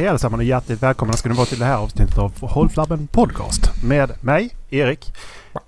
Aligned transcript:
Hej 0.00 0.08
allesammans 0.08 0.40
och 0.40 0.44
hjärtligt 0.44 0.82
välkomna 0.82 1.12
ska 1.12 1.28
ni 1.28 1.34
vara 1.34 1.46
till 1.46 1.58
det 1.58 1.64
här 1.64 1.76
avsnittet 1.76 2.18
av 2.18 2.40
Håll 2.40 2.68
Flabben 2.68 3.06
Podcast. 3.06 3.84
Med 3.84 4.10
mig, 4.20 4.50
Erik, 4.70 5.12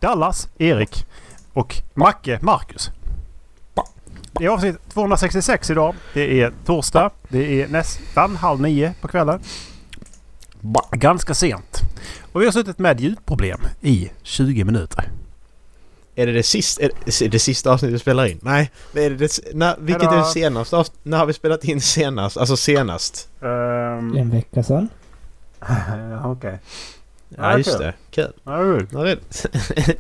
Dallas, 0.01 0.49
Erik 0.59 1.07
och 1.53 1.83
Macke, 1.95 2.39
Marcus. 2.43 2.91
Det 4.33 4.45
är 4.45 4.49
avsnitt 4.49 4.77
266 4.89 5.71
idag. 5.71 5.95
Det 6.15 6.41
är 6.41 6.53
torsdag. 6.65 7.11
Det 7.29 7.63
är 7.63 7.69
nästan 7.69 8.37
halv 8.37 8.61
nio 8.61 8.95
på 9.01 9.09
kvällen. 9.09 9.41
Ganska 10.91 11.35
sent. 11.35 11.81
Och 12.33 12.41
vi 12.41 12.45
har 12.45 12.53
suttit 12.53 12.79
med 12.79 13.01
ljudproblem 13.01 13.61
i 13.81 14.11
20 14.23 14.65
minuter. 14.65 15.11
Är 16.15 16.27
det 16.27 16.33
det 16.33 16.43
sista, 16.43 16.83
är 16.83 16.91
det, 17.05 17.23
är 17.23 17.29
det 17.29 17.39
sista 17.39 17.73
avsnittet 17.73 17.95
vi 17.95 17.99
spelar 17.99 18.27
in? 18.27 18.39
Nej, 18.43 18.71
är 18.95 19.11
det 19.11 19.17
det, 19.17 19.55
när, 19.55 19.77
vilket 19.79 20.13
är 20.13 20.17
det 20.17 20.25
senaste 20.25 20.77
avsnittet? 20.77 21.05
När 21.05 21.19
har 21.19 21.27
vi 21.27 21.33
spelat 21.33 21.65
in 21.65 21.81
senast? 21.81 22.37
Alltså 22.37 22.57
senast? 22.57 23.29
Um, 23.41 23.49
En 24.17 24.31
vecka 24.31 24.63
sedan. 24.63 24.89
Okej. 26.25 26.31
Okay. 26.31 26.59
Ja, 27.29 27.57
just 27.59 27.79
det. 27.79 27.95
Kul. 28.11 28.33
Cool. 28.45 28.87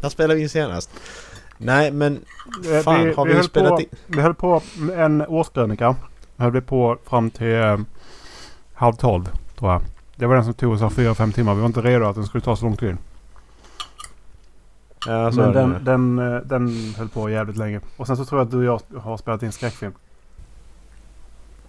När 0.00 0.08
spelade 0.08 0.34
vi 0.34 0.42
in 0.42 0.48
senast? 0.48 0.90
Nej, 1.58 1.90
men... 1.90 2.20
Fan, 2.84 3.04
vi, 3.04 3.12
har 3.12 3.24
vi, 3.24 3.30
vi, 3.30 3.36
höll 3.36 3.44
spelat 3.44 3.70
på, 3.70 3.80
in? 3.80 3.88
Vi 4.06 4.20
höll 4.20 4.34
på 4.34 4.62
med 4.78 5.04
en 5.04 5.26
årskrönika. 5.26 5.96
Höll 6.36 6.52
vi 6.52 6.60
på 6.60 6.98
fram 7.04 7.30
till 7.30 7.54
eh, 7.54 7.78
halv 8.74 8.94
tolv, 8.94 9.28
tror 9.58 9.72
jag. 9.72 9.82
Det 10.16 10.26
var 10.26 10.34
den 10.34 10.44
som 10.44 10.54
tog 10.54 10.72
oss 10.72 10.94
fyra, 10.94 11.14
fem 11.14 11.32
timmar. 11.32 11.54
Vi 11.54 11.60
var 11.60 11.66
inte 11.66 11.80
redo 11.80 12.06
att 12.06 12.14
den 12.14 12.26
skulle 12.26 12.44
ta 12.44 12.56
så 12.56 12.64
lång 12.64 12.76
tid. 12.76 12.96
Ja, 15.06 15.32
så 15.32 15.40
Men 15.40 15.52
den, 15.52 15.84
den, 15.84 16.18
eh, 16.18 16.40
den 16.40 16.94
höll 16.98 17.08
på 17.08 17.30
jävligt 17.30 17.56
länge. 17.56 17.80
Och 17.96 18.06
sen 18.06 18.16
så 18.16 18.24
tror 18.24 18.40
jag 18.40 18.46
att 18.46 18.50
du 18.50 18.68
och 18.68 18.80
jag 18.94 19.00
har 19.00 19.16
spelat 19.16 19.42
in 19.42 19.52
skräckfilm. 19.52 19.92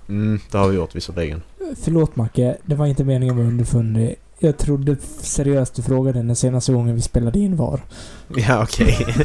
Mm, 0.08 0.40
det 0.52 0.58
har 0.58 0.68
vi 0.68 0.76
gjort 0.76 0.96
visserligen. 0.96 1.42
Förlåt 1.84 2.16
Macke, 2.16 2.58
det 2.66 2.76
var 2.76 2.86
inte 2.86 3.04
meningen 3.04 3.34
att 3.34 3.38
vara 3.38 3.48
underfundig. 3.48 4.16
Jag 4.40 4.58
trodde 4.58 4.96
seriöst 5.22 5.76
du 5.76 5.82
frågade 5.82 6.23
när 6.23 6.34
senaste 6.34 6.73
gången 6.73 6.95
vi 6.95 7.02
spelade 7.02 7.39
in 7.39 7.56
var. 7.56 7.80
Ja, 8.28 8.64
okej. 8.64 8.98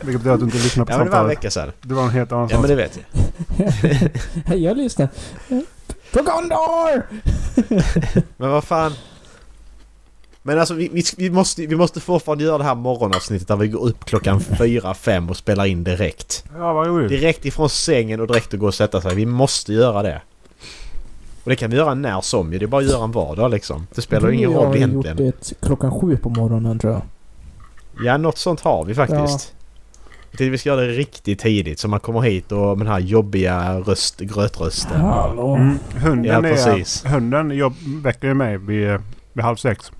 Vilket 0.00 0.22
betyder 0.22 0.34
att 0.34 0.40
du 0.40 0.44
inte 0.44 0.56
lyssnar 0.56 0.84
på 0.84 0.92
ja, 0.92 0.98
men 0.98 1.06
det 1.06 1.10
var 1.10 1.18
en 1.18 1.22
samtalet. 1.22 1.38
vecka 1.38 1.50
sedan. 1.50 1.72
Det 1.82 1.94
var 1.94 2.02
en 2.02 2.10
helt 2.10 2.32
annan 2.32 2.48
Ja, 2.50 2.60
men 2.60 2.68
det 2.70 2.76
vet 2.76 2.98
jag. 4.46 4.56
jag 4.58 4.76
lyssnar. 4.76 5.08
På 6.12 6.22
Gondor! 6.22 7.02
Men 8.36 8.50
vad 8.50 8.64
fan. 8.64 8.92
Men 10.42 10.58
alltså 10.58 10.74
vi, 10.74 10.88
vi, 10.92 11.02
vi, 11.16 11.30
måste, 11.30 11.66
vi 11.66 11.76
måste 11.76 12.00
fortfarande 12.00 12.44
göra 12.44 12.58
det 12.58 12.64
här 12.64 12.74
morgonavsnittet 12.74 13.48
där 13.48 13.56
vi 13.56 13.68
går 13.68 13.80
upp 13.86 14.04
klockan 14.04 14.40
fyra, 14.58 14.94
fem 14.94 15.30
och 15.30 15.36
spelar 15.36 15.66
in 15.66 15.84
direkt. 15.84 16.44
Ja, 16.56 16.72
vad 16.72 16.86
roligt. 16.86 17.08
Direkt 17.08 17.44
ifrån 17.44 17.68
sängen 17.68 18.20
och 18.20 18.26
direkt 18.26 18.54
att 18.54 18.60
gå 18.60 18.66
och 18.66 18.74
sätta 18.74 19.00
sig. 19.00 19.14
Vi 19.14 19.26
måste 19.26 19.72
göra 19.72 20.02
det. 20.02 20.22
Och 21.44 21.50
det 21.50 21.56
kan 21.56 21.70
vi 21.70 21.76
göra 21.76 21.94
när 21.94 22.20
som 22.20 22.52
ju. 22.52 22.58
Det 22.58 22.64
är 22.64 22.66
bara 22.66 22.82
att 22.84 22.90
göra 22.90 23.04
en 23.04 23.12
vardag 23.12 23.50
liksom. 23.50 23.86
Det 23.94 24.02
spelar 24.02 24.28
ju 24.28 24.34
ingen 24.34 24.50
Jag 24.50 24.58
roll 24.58 24.66
har 24.66 24.76
egentligen. 24.76 25.26
gjort 25.26 25.34
det 25.48 25.66
klockan 25.66 26.00
sju 26.00 26.16
på 26.16 26.28
morgonen 26.28 26.78
tror 26.78 26.92
jag. 26.92 27.02
Ja, 28.04 28.16
något 28.16 28.38
sånt 28.38 28.60
har 28.60 28.84
vi 28.84 28.94
faktiskt. 28.94 29.54
Jag 30.30 30.38
tänkte 30.38 30.50
vi 30.50 30.58
ska 30.58 30.68
göra 30.68 30.80
det 30.80 30.86
riktigt 30.92 31.38
tidigt 31.38 31.78
så 31.78 31.88
man 31.88 32.00
kommer 32.00 32.20
hit 32.20 32.52
och 32.52 32.58
med 32.78 32.86
den 32.86 32.92
här 32.92 33.00
jobbiga 33.00 33.78
röst, 33.80 34.20
grötrösten. 34.20 35.00
Hallå? 35.00 35.54
Mm. 35.56 35.78
Hunden, 35.96 36.24
Ja, 36.24 36.38
är, 36.48 36.54
precis. 36.54 37.04
hunden 37.06 37.50
jobb, 37.50 37.74
väcker 38.02 38.28
ju 38.28 38.34
mig 38.34 38.58
vid, 38.58 38.98
vid 39.32 39.44
halv 39.44 39.56
sex. 39.56 39.90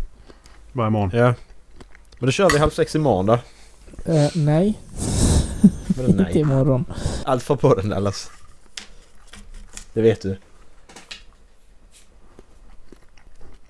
Varje 0.72 0.90
morgon. 0.90 1.10
Ja. 1.14 1.34
Men 2.18 2.26
då 2.26 2.30
kör 2.30 2.50
vi 2.50 2.58
halv 2.58 2.70
sex 2.70 2.94
imorgon 2.94 3.26
då. 3.26 3.32
Eh, 4.12 4.30
nej. 4.34 4.78
Inte 5.88 6.12
nej? 6.22 6.38
imorgon. 6.38 6.84
Allt 7.24 7.42
för 7.42 7.56
på 7.56 7.74
den 7.74 7.88
Dallas. 7.88 8.30
Det 9.92 10.02
vet 10.02 10.22
du. 10.22 10.38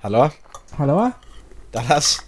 Hallå? 0.01 0.31
Hallå? 0.71 1.11
Dallas? 1.73 2.19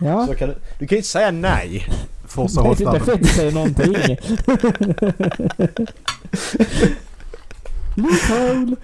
Ja? 0.00 0.26
Så 0.26 0.34
kan 0.34 0.48
du, 0.48 0.54
du 0.78 0.86
kan 0.86 0.96
ju 0.96 0.98
inte 0.98 1.08
säga 1.08 1.30
nej. 1.30 1.88
Forsa 2.26 2.62
Nej, 2.62 2.74
det 2.78 2.84
är 2.84 3.12
inte 3.12 3.28
säger 3.28 3.52
någonting. 3.52 3.94
Loophole! 7.94 8.76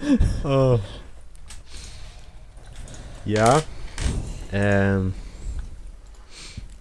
Ja. 3.23 3.61
Ehm. 4.51 5.13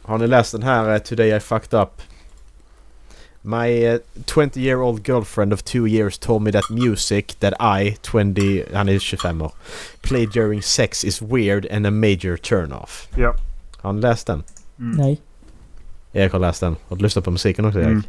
Har 0.05 0.19
ni 0.19 0.27
läst 0.27 0.53
den 0.53 0.63
här 0.63 0.93
eh, 0.95 0.99
Today 0.99 1.37
I 1.37 1.41
fucked 1.41 1.81
up? 1.81 2.03
My 3.43 3.85
eh, 3.85 3.99
20 4.27 4.61
year 4.61 4.83
old 4.83 5.09
girlfriend 5.09 5.53
of 5.53 5.63
two 5.63 5.87
years 5.87 6.19
told 6.19 6.43
me 6.43 6.53
that 6.53 6.65
music 6.71 7.27
that 7.41 7.55
I, 7.83 7.97
20, 8.03 8.65
han 8.75 8.89
är 8.89 8.99
25 8.99 9.43
år, 9.43 9.53
play 10.03 10.27
during 10.27 10.63
sex 10.63 11.05
is 11.05 11.23
weird 11.23 11.67
and 11.73 11.87
a 11.87 11.91
major 11.91 12.37
turn 12.37 12.73
off. 12.73 13.09
Ja. 13.19 13.35
Har 13.81 13.93
ni 13.93 14.01
läst 14.01 14.27
den? 14.27 14.43
Mm. 14.79 14.97
Nej. 14.97 15.21
Erik 16.13 16.33
har 16.33 16.39
läst 16.39 16.61
den. 16.61 16.77
Har 16.89 16.97
du 16.97 17.03
lyssnat 17.03 17.25
på 17.25 17.31
musiken 17.31 17.65
också 17.65 17.79
Erik? 17.79 17.87
Mm. 17.89 18.03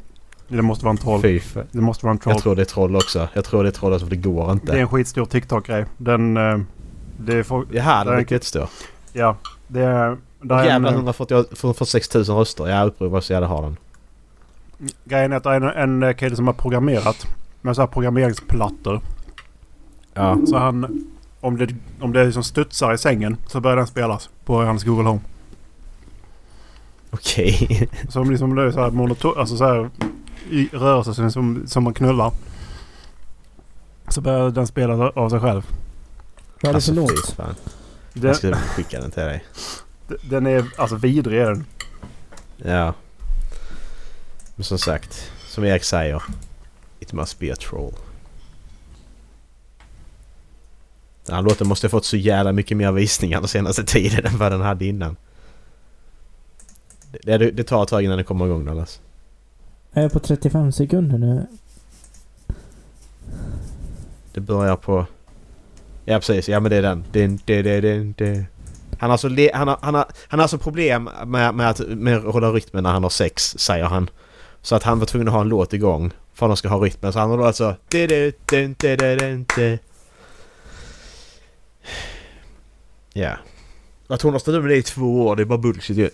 Det 0.48 0.62
måste 0.62 0.86
vara 0.86 0.92
en 0.92 0.98
troll. 0.98 1.22
Fy. 1.22 1.42
Det 1.72 1.82
måste 1.82 2.06
vara 2.06 2.12
en 2.12 2.20
troll. 2.20 2.34
Jag 2.36 2.42
tror 2.44 2.56
det 2.56 2.62
är 2.62 2.66
troll 2.66 2.96
också. 2.96 3.28
Jag 3.34 3.46
tror 3.46 3.64
det 3.64 3.70
är 3.70 3.72
troll 3.72 3.94
också 3.94 4.06
för 4.06 4.16
det 4.16 4.22
går 4.22 4.52
inte. 4.52 4.72
Det 4.72 4.78
är 4.78 4.82
en 4.82 4.88
skitstor 4.88 5.26
TikTok-grej. 5.26 5.86
Den... 5.98 6.38
eh, 6.38 6.58
Det 7.18 7.36
är 7.36 7.44
folk... 7.44 7.68
Jaha, 7.72 8.04
den 8.04 8.14
det 8.14 8.20
är- 8.20 8.26
är 8.28 8.34
jättestor. 8.34 8.68
Ja. 9.14 9.38
Det 9.68 9.82
är... 9.84 10.18
Där 10.42 10.56
är 10.56 10.60
en, 10.60 10.84
Jävlar 10.84 11.32
eh, 11.32 11.46
146 11.60 12.14
000 12.14 12.24
röster. 12.24 12.68
Ja, 12.68 12.84
uppror 12.84 13.10
vad 13.10 13.24
så 13.24 13.34
jävla 13.34 13.48
har 13.48 13.62
den. 13.62 13.78
grejen 15.04 15.32
är 15.32 15.36
att 15.38 15.44
det 15.44 15.50
är 15.50 15.62
en, 15.62 16.04
en 16.04 16.16
kille 16.16 16.36
som 16.36 16.48
har 16.48 16.54
programmerat 16.54 17.28
med 17.62 17.76
så 17.76 17.82
här 17.82 17.88
programmeringsplattor. 17.88 19.02
Ja. 20.14 20.38
Så 20.48 20.58
han... 20.58 21.06
Om 21.40 21.58
det, 21.58 21.76
om 22.00 22.14
det 22.14 22.26
liksom 22.26 22.44
studsar 22.44 22.94
i 22.94 22.98
sängen 22.98 23.38
så 23.48 23.60
börjar 23.60 23.78
den 23.78 23.88
spelas 23.88 24.30
på 24.46 24.62
hans 24.62 24.84
Google 24.84 25.10
Home. 25.10 25.20
Okej. 27.12 27.90
Så 28.10 28.22
om 28.22 28.32
liksom 28.32 28.56
det 28.56 28.64
är 28.64 28.72
så 28.72 28.80
här 28.80 28.92
monoton... 28.92 29.34
Alltså 29.38 29.58
så 29.58 29.66
här 29.66 29.90
i 30.50 30.70
rörelse 30.74 31.14
som, 31.14 31.32
som, 31.32 31.64
som 31.68 31.84
man 31.84 31.94
knullar. 31.94 32.32
Så 34.08 34.22
börjar 34.22 34.50
den 34.50 34.68
spela 34.68 35.10
av 35.10 35.30
sig 35.30 35.40
själv. 35.40 35.66
Vad 36.62 36.70
är 36.70 36.74
det 36.74 36.76
Alltså 36.76 36.94
för 36.94 37.08
fy 37.08 37.44
låt? 38.14 38.26
Jag 38.26 38.36
ska 38.36 38.54
skicka 38.56 39.02
den 39.02 39.12
till 39.12 39.24
dig. 39.24 39.44
Den 40.30 40.48
är 40.48 40.66
alltså 40.78 40.96
vidrig 40.96 41.40
är 41.40 41.46
den. 41.46 41.66
Ja. 42.58 42.94
Men 44.56 44.64
som 44.64 44.78
sagt, 44.78 45.32
som 45.48 45.64
Erik 45.64 45.84
säger. 45.84 46.24
It 47.00 47.14
must 47.14 47.40
be 47.40 47.54
a 47.54 47.56
troll. 47.56 47.94
Den 51.26 51.36
här 51.36 51.42
låten 51.42 51.68
måste 51.68 51.88
ha 51.88 51.90
fått 51.90 52.06
så 52.06 52.18
jävla 52.18 52.52
mycket 52.52 52.78
mer 52.78 52.92
visningar 52.92 53.40
den 53.40 53.48
senaste 53.48 53.84
tiden 53.84 54.26
än 54.26 54.38
vad 54.38 54.52
den 54.52 54.62
hade 54.62 54.86
innan. 54.86 55.16
Det, 57.24 57.38
det, 57.38 57.52
det 57.52 57.64
tar 57.64 57.84
ett 57.84 57.90
tag 57.90 58.04
innan 58.04 58.18
det 58.18 58.24
kommer 58.24 58.46
igång 58.46 58.66
Dallas. 58.66 59.02
Jag 59.92 60.04
är 60.04 60.10
på 60.10 60.20
35 60.20 60.72
sekunder 60.72 61.18
nu. 61.18 61.48
Det 64.34 64.42
börjar 64.42 64.76
på... 64.76 65.06
Ja 66.06 66.16
precis, 66.16 66.50
ja 66.50 66.60
men 66.60 66.70
det 66.70 66.76
är 66.76 66.82
den. 66.82 67.04
Din, 67.12 67.40
din, 67.46 67.64
din, 67.64 67.82
din, 67.82 68.14
din. 68.18 68.46
Han 69.00 69.10
har 69.10 69.12
alltså, 69.12 69.28
le, 69.28 69.52
han 69.54 69.68
har, 69.68 69.78
han 69.82 69.96
har, 69.96 70.06
han 70.28 70.40
har 70.40 70.44
alltså 70.44 70.58
problem 70.58 71.10
med, 71.26 71.56
med, 71.56 71.70
att, 71.70 71.80
med 71.80 72.18
att 72.18 72.34
hålla 72.34 72.52
rytmen 72.52 72.84
när 72.84 72.92
han 72.92 73.04
har 73.04 73.10
sex, 73.10 73.56
säger 73.58 73.86
han. 73.86 74.10
Så 74.62 74.76
att 74.76 74.84
han 74.84 75.00
var 75.00 75.06
tvungen 75.06 75.28
att 75.28 75.34
ha 75.34 75.42
en 75.42 75.50
låt 75.50 75.74
igång 75.74 76.12
för 76.34 76.46
att 76.46 76.50
de 76.50 76.58
ska 76.58 76.70
ha 76.70 76.78
rytmen. 76.78 77.14
Så 77.14 77.20
han 77.20 77.30
har 77.30 77.38
då 77.38 77.46
alltså... 77.46 77.76
Ja. 83.14 83.32
Att 84.08 84.22
hon 84.22 84.34
har 84.34 84.40
stått 84.40 84.62
med 84.62 84.72
det 84.72 84.78
i 84.78 84.84
två 84.84 85.26
år, 85.26 85.36
det 85.36 85.44
är 85.44 85.46
bara 85.46 85.58
bullshit 85.58 85.98
ju. 85.98 86.10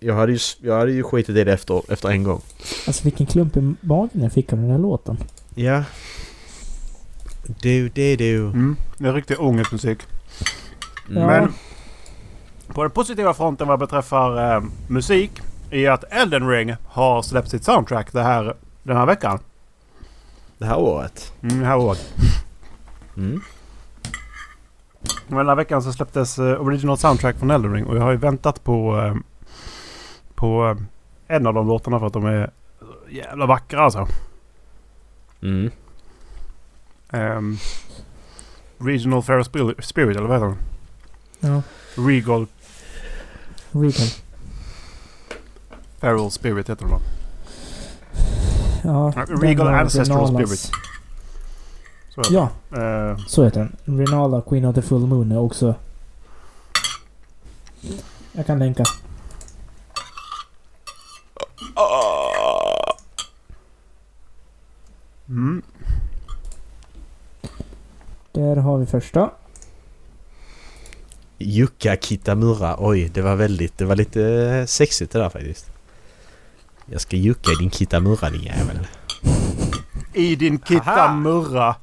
Jag 0.00 0.14
hade 0.14 0.32
ju, 0.32 0.38
jag 0.62 0.78
hade 0.78 0.92
ju 0.92 1.02
skitit 1.02 1.36
i 1.36 1.44
det 1.44 1.52
efter, 1.52 1.92
efter 1.92 2.08
en 2.08 2.22
gång. 2.22 2.40
Alltså 2.86 3.04
vilken 3.04 3.26
klump 3.26 3.56
i 3.56 3.74
magen 3.80 4.22
jag 4.22 4.32
fick 4.32 4.52
av 4.52 4.58
den 4.58 4.70
här 4.70 4.78
låten. 4.78 5.18
Ja. 5.54 5.84
Du, 7.46 7.88
du, 7.88 8.16
du. 8.16 8.36
Mm. 8.36 8.76
Det 8.98 9.08
är 9.08 9.12
riktig 9.12 9.40
ångestmusik. 9.40 9.98
Ja. 11.08 11.26
Men 11.26 11.52
på 12.66 12.82
den 12.82 12.90
positiva 12.90 13.34
fronten 13.34 13.68
vad 13.68 13.78
beträffar 13.78 14.54
eh, 14.56 14.62
musik 14.88 15.40
är 15.70 15.90
att 15.90 16.04
Elden 16.10 16.48
Ring 16.48 16.74
har 16.86 17.22
släppt 17.22 17.50
sitt 17.50 17.64
soundtrack 17.64 18.12
det 18.12 18.22
här, 18.22 18.56
den 18.82 18.96
här 18.96 19.06
veckan. 19.06 19.38
Det 20.58 20.66
här 20.66 20.78
året. 20.78 21.32
Mm, 21.42 21.60
det 21.60 21.66
här 21.66 21.76
året. 21.76 22.14
Mm. 23.16 23.40
Men 25.28 25.38
den 25.38 25.48
här 25.48 25.54
veckan 25.54 25.82
så 25.82 25.92
släpptes 25.92 26.38
eh, 26.38 26.60
original 26.60 26.98
soundtrack 26.98 27.36
från 27.36 27.50
Elden 27.50 27.72
Ring 27.72 27.86
och 27.86 27.96
jag 27.96 28.02
har 28.02 28.10
ju 28.10 28.16
väntat 28.16 28.64
på, 28.64 28.98
eh, 29.00 29.14
på 30.34 30.66
eh, 30.66 31.36
en 31.36 31.46
av 31.46 31.54
de 31.54 31.68
låtarna 31.68 31.98
för 31.98 32.06
att 32.06 32.12
de 32.12 32.26
är 32.26 32.50
jävla 33.08 33.46
vackra 33.46 33.80
alltså. 33.80 34.06
Mm. 35.42 35.70
Um, 37.10 37.58
Regional 38.78 39.22
Fair 39.22 39.42
Spirit, 39.42 39.84
Spirit 39.84 40.16
eller 40.16 40.28
vad 40.28 40.36
heter 40.36 40.46
den? 40.46 40.58
Ja. 41.40 41.62
Regal 42.02 42.46
Regal. 43.80 44.08
Feral 46.00 46.30
Spirit 46.30 46.68
heter 46.68 46.86
den? 46.86 47.00
Ja, 48.84 49.12
Regal 49.42 49.68
Ancestral. 49.68 50.28
Spirit. 50.28 50.70
Så 52.14 52.22
Ja. 52.30 52.48
Eh, 52.70 53.18
så 53.26 53.44
heter 53.44 53.60
den. 53.84 53.98
Renala 53.98 54.40
Queen 54.40 54.64
of 54.64 54.74
the 54.74 54.82
Full 54.82 55.06
Moon 55.06 55.32
är 55.32 55.38
också... 55.38 55.74
Jag 58.32 58.46
kan 58.46 58.58
länka. 58.58 58.84
mm. 65.28 65.62
Där 68.32 68.56
har 68.56 68.78
vi 68.78 68.86
första. 68.86 69.30
Jukka 71.38 71.96
Kitamura. 71.96 72.76
Oj, 72.78 73.10
det 73.14 73.22
var 73.22 73.36
väldigt... 73.36 73.78
Det 73.78 73.84
var 73.84 73.96
lite 73.96 74.22
eh, 74.24 74.66
sexigt 74.66 75.12
det 75.12 75.18
där 75.18 75.28
faktiskt. 75.28 75.70
Jag 76.86 77.00
ska 77.00 77.16
jucka 77.16 77.52
i 77.52 77.54
din 77.54 77.70
Kitamura 77.70 78.30
din 78.30 78.42
jävel. 78.42 78.86
I 80.12 80.36
din 80.36 80.60
Kitamurra. 80.68 81.74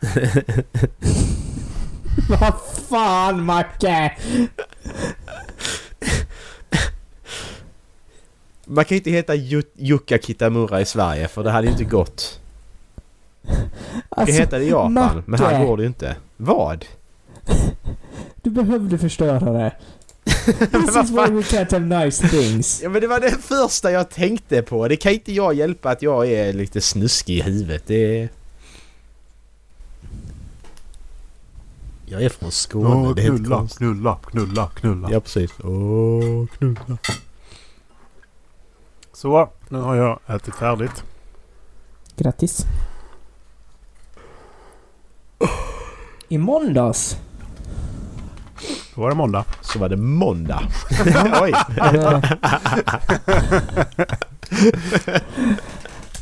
Vad 2.28 2.54
fan 2.88 3.44
Macke! 3.44 4.16
Man 8.64 8.84
kan 8.84 8.96
inte 8.96 9.10
heta 9.10 9.34
Ju- 9.34 9.62
Jukka 9.76 10.18
Kitamura 10.18 10.80
i 10.80 10.84
Sverige 10.84 11.28
för 11.28 11.44
det 11.44 11.50
hade 11.50 11.66
ju 11.66 11.72
inte 11.72 11.84
gått. 11.84 12.40
Alltså, 14.08 14.34
heta 14.36 14.58
det 14.58 14.64
i 14.64 14.68
Japan, 14.70 14.92
men 14.94 15.22
Macke. 15.26 15.44
här 15.44 15.64
går 15.66 15.76
det 15.76 15.82
ju 15.82 15.86
inte. 15.86 16.16
Vad? 16.36 16.84
Du 18.42 18.50
behövde 18.50 18.98
förstöra 18.98 19.52
det. 19.52 19.72
This 20.44 20.96
is 20.96 21.10
why 21.10 21.30
we 21.30 21.42
can't 21.42 21.72
have 21.72 22.04
nice 22.04 22.28
things. 22.28 22.80
Ja 22.82 22.88
men 22.88 23.00
det 23.00 23.06
var 23.06 23.20
det 23.20 23.30
första 23.30 23.90
jag 23.90 24.10
tänkte 24.10 24.62
på. 24.62 24.88
Det 24.88 24.96
kan 24.96 25.12
inte 25.12 25.32
jag 25.32 25.54
hjälpa 25.54 25.90
att 25.90 26.02
jag 26.02 26.26
är 26.26 26.52
lite 26.52 26.80
snuskig 26.80 27.38
i 27.38 27.42
huvudet. 27.42 27.82
Det... 27.86 28.28
Jag 32.06 32.22
är 32.22 32.28
från 32.28 32.52
Skåne. 32.52 33.08
Åh, 33.08 33.14
det 33.14 33.22
är 33.22 33.26
knulla, 33.26 33.56
konstigt. 33.56 33.78
knulla, 33.78 34.18
knulla, 34.30 34.66
knulla. 34.66 35.08
Ja 35.10 35.20
precis. 35.20 35.50
Åh, 35.64 36.46
knulla. 36.46 36.98
Så, 39.12 39.48
nu 39.68 39.78
har 39.78 39.96
jag 39.96 40.20
ätit 40.26 40.54
färdigt. 40.54 41.04
Grattis. 42.16 42.66
I 46.28 46.38
måndags. 46.38 47.16
Då 48.94 49.00
var 49.00 49.08
det 49.08 49.14
måndag. 49.14 49.44
Så 49.60 49.78
var 49.78 49.88
det 49.88 49.96
måndag. 49.96 50.62
Oj! 51.42 51.52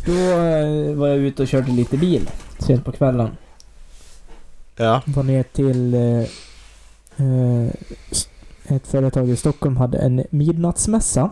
Då 0.07 0.13
eh, 0.13 0.95
var 0.95 1.09
jag 1.09 1.17
ute 1.17 1.43
och 1.43 1.49
körde 1.49 1.73
lite 1.73 1.97
bil 1.97 2.31
sent 2.59 2.85
på 2.85 2.93
kvällen. 2.93 3.31
Ja. 4.77 5.03
Var 5.07 5.23
ner 5.23 5.43
till 5.43 5.95
eh, 5.95 6.21
eh, 7.27 7.69
ett 8.69 8.87
företag 8.87 9.29
i 9.29 9.37
Stockholm 9.37 9.77
hade 9.77 9.99
en 9.99 10.25
midnattsmässa. 10.31 11.31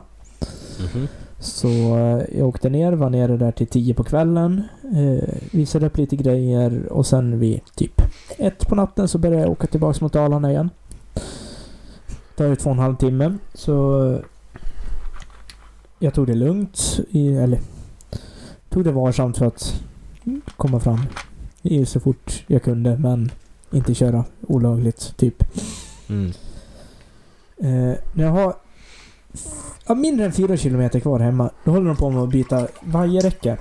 Mhm. 0.94 1.08
Så 1.38 1.68
eh, 1.68 2.38
jag 2.38 2.48
åkte 2.48 2.68
ner, 2.68 2.92
var 2.92 3.10
nere 3.10 3.36
där 3.36 3.52
till 3.52 3.66
10 3.66 3.94
på 3.94 4.04
kvällen. 4.04 4.62
Eh, 4.82 5.34
visade 5.50 5.86
upp 5.86 5.96
lite 5.96 6.16
grejer 6.16 6.92
och 6.92 7.06
sen 7.06 7.38
vid 7.38 7.60
typ 7.74 8.02
ett 8.38 8.68
på 8.68 8.74
natten 8.74 9.08
så 9.08 9.18
började 9.18 9.42
jag 9.42 9.50
åka 9.50 9.66
tillbaks 9.66 10.00
mot 10.00 10.12
Dalarna 10.12 10.50
igen. 10.50 10.70
Tar 12.36 12.44
ju 12.44 12.56
två 12.56 12.70
och 12.70 12.76
en 12.76 12.82
halv 12.82 12.96
timme. 12.96 13.34
Så 13.54 14.18
jag 15.98 16.14
tog 16.14 16.26
det 16.26 16.34
lugnt. 16.34 17.00
I, 17.10 17.36
eller 17.36 17.60
tog 18.68 18.84
det 18.84 18.92
varsamt 18.92 19.38
för 19.38 19.46
att 19.46 19.82
komma 20.56 20.80
fram 20.80 21.00
i 21.62 21.86
så 21.86 22.00
fort 22.00 22.44
jag 22.46 22.62
kunde 22.62 22.98
men 22.98 23.30
inte 23.70 23.94
köra 23.94 24.24
olagligt 24.40 25.16
typ. 25.16 25.44
Mm. 26.08 26.32
Eh, 27.56 27.98
när 28.12 28.24
jag 28.24 28.30
har 28.30 28.54
ja, 29.86 29.94
mindre 29.94 30.26
än 30.26 30.32
4 30.32 30.56
kilometer 30.56 31.00
kvar 31.00 31.20
hemma, 31.20 31.50
då 31.64 31.70
håller 31.70 31.86
de 31.86 31.96
på 31.96 32.10
med 32.10 32.22
att 32.22 32.30
byta 32.30 32.68
vajerräcke. 32.80 33.58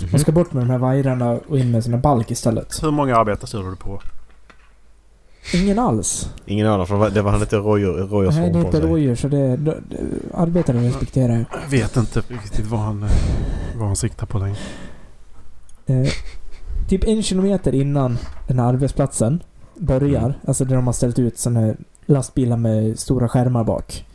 Mhm. 0.00 0.08
Man 0.10 0.20
ska 0.20 0.32
bort 0.32 0.52
med 0.52 0.62
de 0.62 0.70
här 0.70 0.78
vajrarna 0.78 1.40
och 1.48 1.58
in 1.58 1.70
med 1.70 1.84
sina 1.84 1.96
balk 1.96 2.30
istället. 2.30 2.82
Hur 2.82 2.90
många 2.90 3.16
arbeten 3.16 3.46
stod 3.46 3.64
du 3.64 3.76
på? 3.76 4.00
Ingen 5.54 5.78
alls. 5.78 6.28
Ingen 6.46 6.66
aning 6.66 6.86
för 6.86 7.10
det 7.10 7.22
var 7.22 7.30
han 7.30 7.40
inte 7.40 7.56
rådjur, 7.56 7.92
Nej, 7.96 8.06
rådjursform 8.06 8.42
det 8.42 8.48
är 8.48 8.52
på 8.52 8.58
inte 8.58 8.80
sig. 8.80 8.90
rådjur 8.90 9.14
så 9.14 9.28
det... 9.28 9.56
det, 9.56 9.76
arbetare 10.34 10.78
respekterar 10.88 11.32
jag. 11.32 11.44
Jag 11.62 11.70
vet 11.70 11.96
inte 11.96 12.22
riktigt 12.28 12.66
vad 12.66 12.80
han, 12.80 13.06
vad 13.76 13.86
han 13.86 13.96
siktar 13.96 14.26
på 14.26 14.38
längre. 14.38 14.56
Eh, 15.86 16.08
typ 16.88 17.04
en 17.04 17.22
kilometer 17.22 17.74
innan 17.74 18.18
den 18.48 18.58
här 18.58 18.66
arbetsplatsen 18.66 19.42
börjar, 19.78 20.20
Mm. 20.24 20.32
alltså 20.46 20.64
där 20.64 20.76
de 20.76 20.86
har 20.86 20.92
ställt 20.92 21.18
ut 21.18 21.38
såna 21.38 21.60
här 21.60 21.76
lastbilar 22.06 22.56
med 22.56 22.98
stora 22.98 23.28
skärmar 23.28 23.64
bak. 23.64 24.06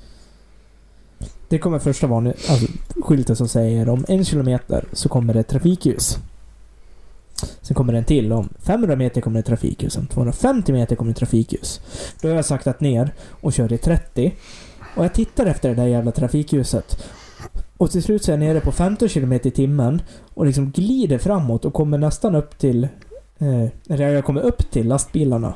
Det 1.50 1.60
kommer 1.60 1.80
första 1.80 2.08
varning, 2.08 2.34
alltså 2.50 2.66
skylten 3.04 3.36
som 3.36 3.48
säger 3.48 3.90
om 3.90 4.06
en 4.08 4.25
kilometer 4.25 4.86
så 4.94 5.10
kommer 5.10 5.34
det 5.34 5.44
trafikljus. 5.44 6.18
Sen 7.62 7.75
kommer 7.75 7.94
det 7.94 8.00
en 8.00 8.06
till. 8.06 8.33
Om 8.33 8.50
500 8.59 8.95
meter 8.95 9.21
kommer 9.21 9.39
det 9.39 9.47
trafikljus. 9.47 9.97
Om 9.97 10.07
250 10.07 10.74
meter 10.74 10.95
kommer 10.95 11.13
det 11.13 11.19
trafikljus. 11.19 11.81
Då 12.21 12.27
har 12.27 12.36
jag 12.36 12.45
saktat 12.45 12.80
ner 12.80 13.13
och 13.41 13.53
kör 13.53 13.74
i 13.74 13.77
30. 13.77 14.36
Och 14.95 15.06
jag 15.06 15.13
tittar 15.13 15.45
efter 15.45 15.69
det 15.69 15.75
där 15.75 15.88
jävla 15.88 16.12
trafikljuset. 16.12 17.03
Och 17.77 17.91
till 17.91 18.03
slut 18.03 18.24
så 18.24 18.31
är 18.31 18.33
jag 18.33 18.39
nere 18.39 18.62
på 18.62 18.71
15 18.71 19.09
km 19.09 19.33
i 19.33 19.39
timmen 19.51 20.01
och 20.33 20.45
liksom 20.45 20.71
glider 20.71 21.18
framåt 21.18 21.65
och 21.65 21.74
kommer 21.74 21.97
nästan 21.97 22.36
upp 22.36 22.57
till... 22.57 22.83
Eh, 23.38 23.65
eller 23.89 24.09
jag 24.09 24.25
kommer 24.25 24.41
upp 24.41 24.71
till 24.71 24.88
lastbilarna. 24.88 25.53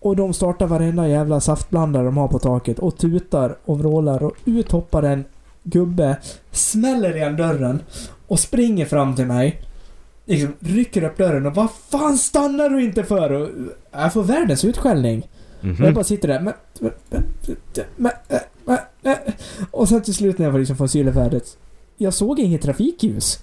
Och 0.00 0.16
de 0.16 0.32
startar 0.32 0.66
varenda 0.66 1.08
jävla 1.08 1.40
saftblandare 1.40 2.04
de 2.04 2.16
har 2.16 2.28
på 2.28 2.38
taket 2.38 2.78
och 2.78 2.96
tutar 2.96 3.58
och 3.64 3.78
vrålar 3.78 4.22
och 4.22 4.36
ut 4.44 4.72
hoppar 4.72 5.02
en 5.02 5.24
gubbe, 5.62 6.16
smäller 6.50 7.16
igen 7.16 7.36
dörren 7.36 7.82
och 8.26 8.40
springer 8.40 8.86
fram 8.86 9.14
till 9.14 9.26
mig. 9.26 9.60
Liksom 10.26 10.52
rycker 10.60 11.04
upp 11.04 11.16
dörren 11.18 11.46
och 11.46 11.54
vad 11.54 11.70
fan 11.70 12.18
stannar 12.18 12.68
du 12.70 12.84
inte 12.84 13.04
för? 13.04 13.32
Och 13.32 13.48
jag 13.92 14.12
får 14.12 14.22
världens 14.22 14.64
utskällning. 14.64 15.20
Och 15.60 15.66
jag 15.66 15.80
Mhm. 15.80 15.94
bara 15.94 16.04
sitter 16.04 16.28
där. 16.28 16.40
Men, 16.40 16.54
men, 16.80 16.92
men, 17.96 18.12
men, 18.64 18.78
men. 19.02 19.16
Och 19.70 19.88
sen 19.88 20.02
till 20.02 20.14
slut 20.14 20.38
när 20.38 20.46
jag 20.46 20.52
var 20.52 20.58
liksom 20.58 20.76
får 20.76 20.86
sylefärdigt. 20.86 21.58
Jag 21.96 22.14
såg 22.14 22.40
inget 22.40 22.62
trafikljus. 22.62 23.38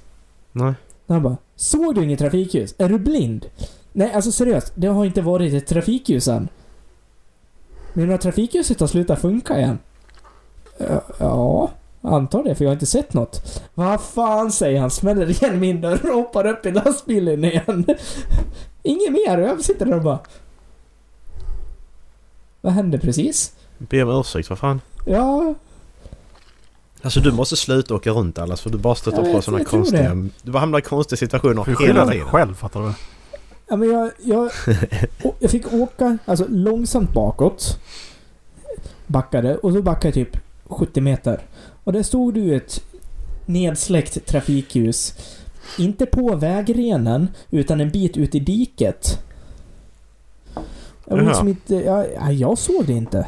Nej. 0.52 0.74
Han 1.08 1.24
bara. 1.24 1.38
Såg 1.56 1.96
du 1.96 2.04
inget 2.04 2.20
trafikljus? 2.20 2.76
Är 2.78 2.90
du 2.90 3.00
blind? 3.00 3.46
Nej, 3.94 4.12
alltså 4.14 4.32
seriöst. 4.32 4.72
Det 4.76 4.88
har 4.88 5.06
inte 5.06 5.22
varit 5.22 5.54
ett 5.54 5.68
trafikljus 5.68 6.28
än. 6.28 6.48
Men 7.94 8.08
när 8.08 8.18
trafikljuset 8.18 8.80
har 8.80 8.88
slutat 8.88 9.22
funka 9.22 9.60
igen? 9.60 9.80
Ja, 10.78 11.02
Ja, 11.20 11.72
antar 12.02 12.44
det 12.44 12.56
för 12.56 12.64
jag 12.66 12.70
har 12.70 12.74
inte 12.74 12.86
sett 12.86 13.14
något. 13.14 13.62
Vad 13.74 14.02
fan 14.02 14.52
säger 14.52 14.80
han? 14.80 14.92
Smäller 14.92 15.30
igen 15.30 15.60
min 15.60 15.82
dörr 15.82 16.10
och 16.10 16.16
hoppar 16.16 16.48
upp 16.48 16.66
i 16.66 16.72
lastbilen 16.72 17.46
igen. 17.46 17.86
Inget 18.84 19.12
mer. 19.12 19.38
Jag 19.38 19.64
sitter 19.64 19.86
där 19.86 19.96
och 19.96 20.02
bara... 20.02 20.20
Vad 22.62 22.74
hände 22.74 23.00
precis? 23.00 23.54
Be 23.78 24.04
om 24.04 24.20
ursäkt, 24.20 24.50
vad 24.50 24.60
fan. 24.60 24.82
Ja, 25.06 25.54
Alltså 27.04 27.20
du 27.20 27.32
måste 27.32 27.56
sluta 27.56 27.96
åka 27.96 28.12
runt 28.12 28.40
alls 28.40 28.62
för 28.62 28.70
du 28.70 28.78
bara 28.78 28.96
stöter 28.96 29.34
på 29.34 29.42
sådana 29.42 29.64
konstiga... 29.64 30.16
Du 30.44 30.52
bara 30.52 30.60
hamnar 30.60 30.80
i 30.80 30.82
konstiga 30.82 31.18
situationer 31.18 31.64
hela 31.66 31.78
skylla 31.78 32.06
dig 32.06 32.14
tiden. 32.14 32.28
själv, 32.28 32.56
fattar 32.56 32.80
du? 32.82 32.94
ja 33.68 33.76
men 33.76 33.90
jag, 33.92 34.12
jag, 34.24 34.52
jag 35.40 35.52
fick 35.52 35.74
åka 35.74 36.18
alltså, 36.26 36.46
långsamt 36.50 37.14
bakåt. 37.14 37.80
Backade 39.08 39.58
och 39.58 39.74
så 39.74 39.82
backade 39.82 40.08
jag 40.08 40.14
typ 40.14 40.42
70 40.70 41.02
meter. 41.02 41.40
Och 41.84 41.94
där 41.94 42.04
stod 42.04 42.34
du 42.34 42.56
ett 42.56 42.84
nedsläckt 43.46 44.26
trafikljus. 44.26 45.14
Inte 45.80 46.06
på 46.06 46.36
vägrenen, 46.36 47.28
utan 47.50 47.82
en 47.82 47.90
bit 47.90 48.18
ut 48.18 48.36
i 48.36 48.40
diket. 48.40 49.24
Jag, 51.06 51.16
var 51.18 51.24
liksom 51.24 51.48
inte, 51.48 51.76
jag, 51.76 52.06
ja, 52.16 52.32
jag 52.32 52.58
såg 52.58 52.86
det 52.86 52.94
inte. 52.94 53.28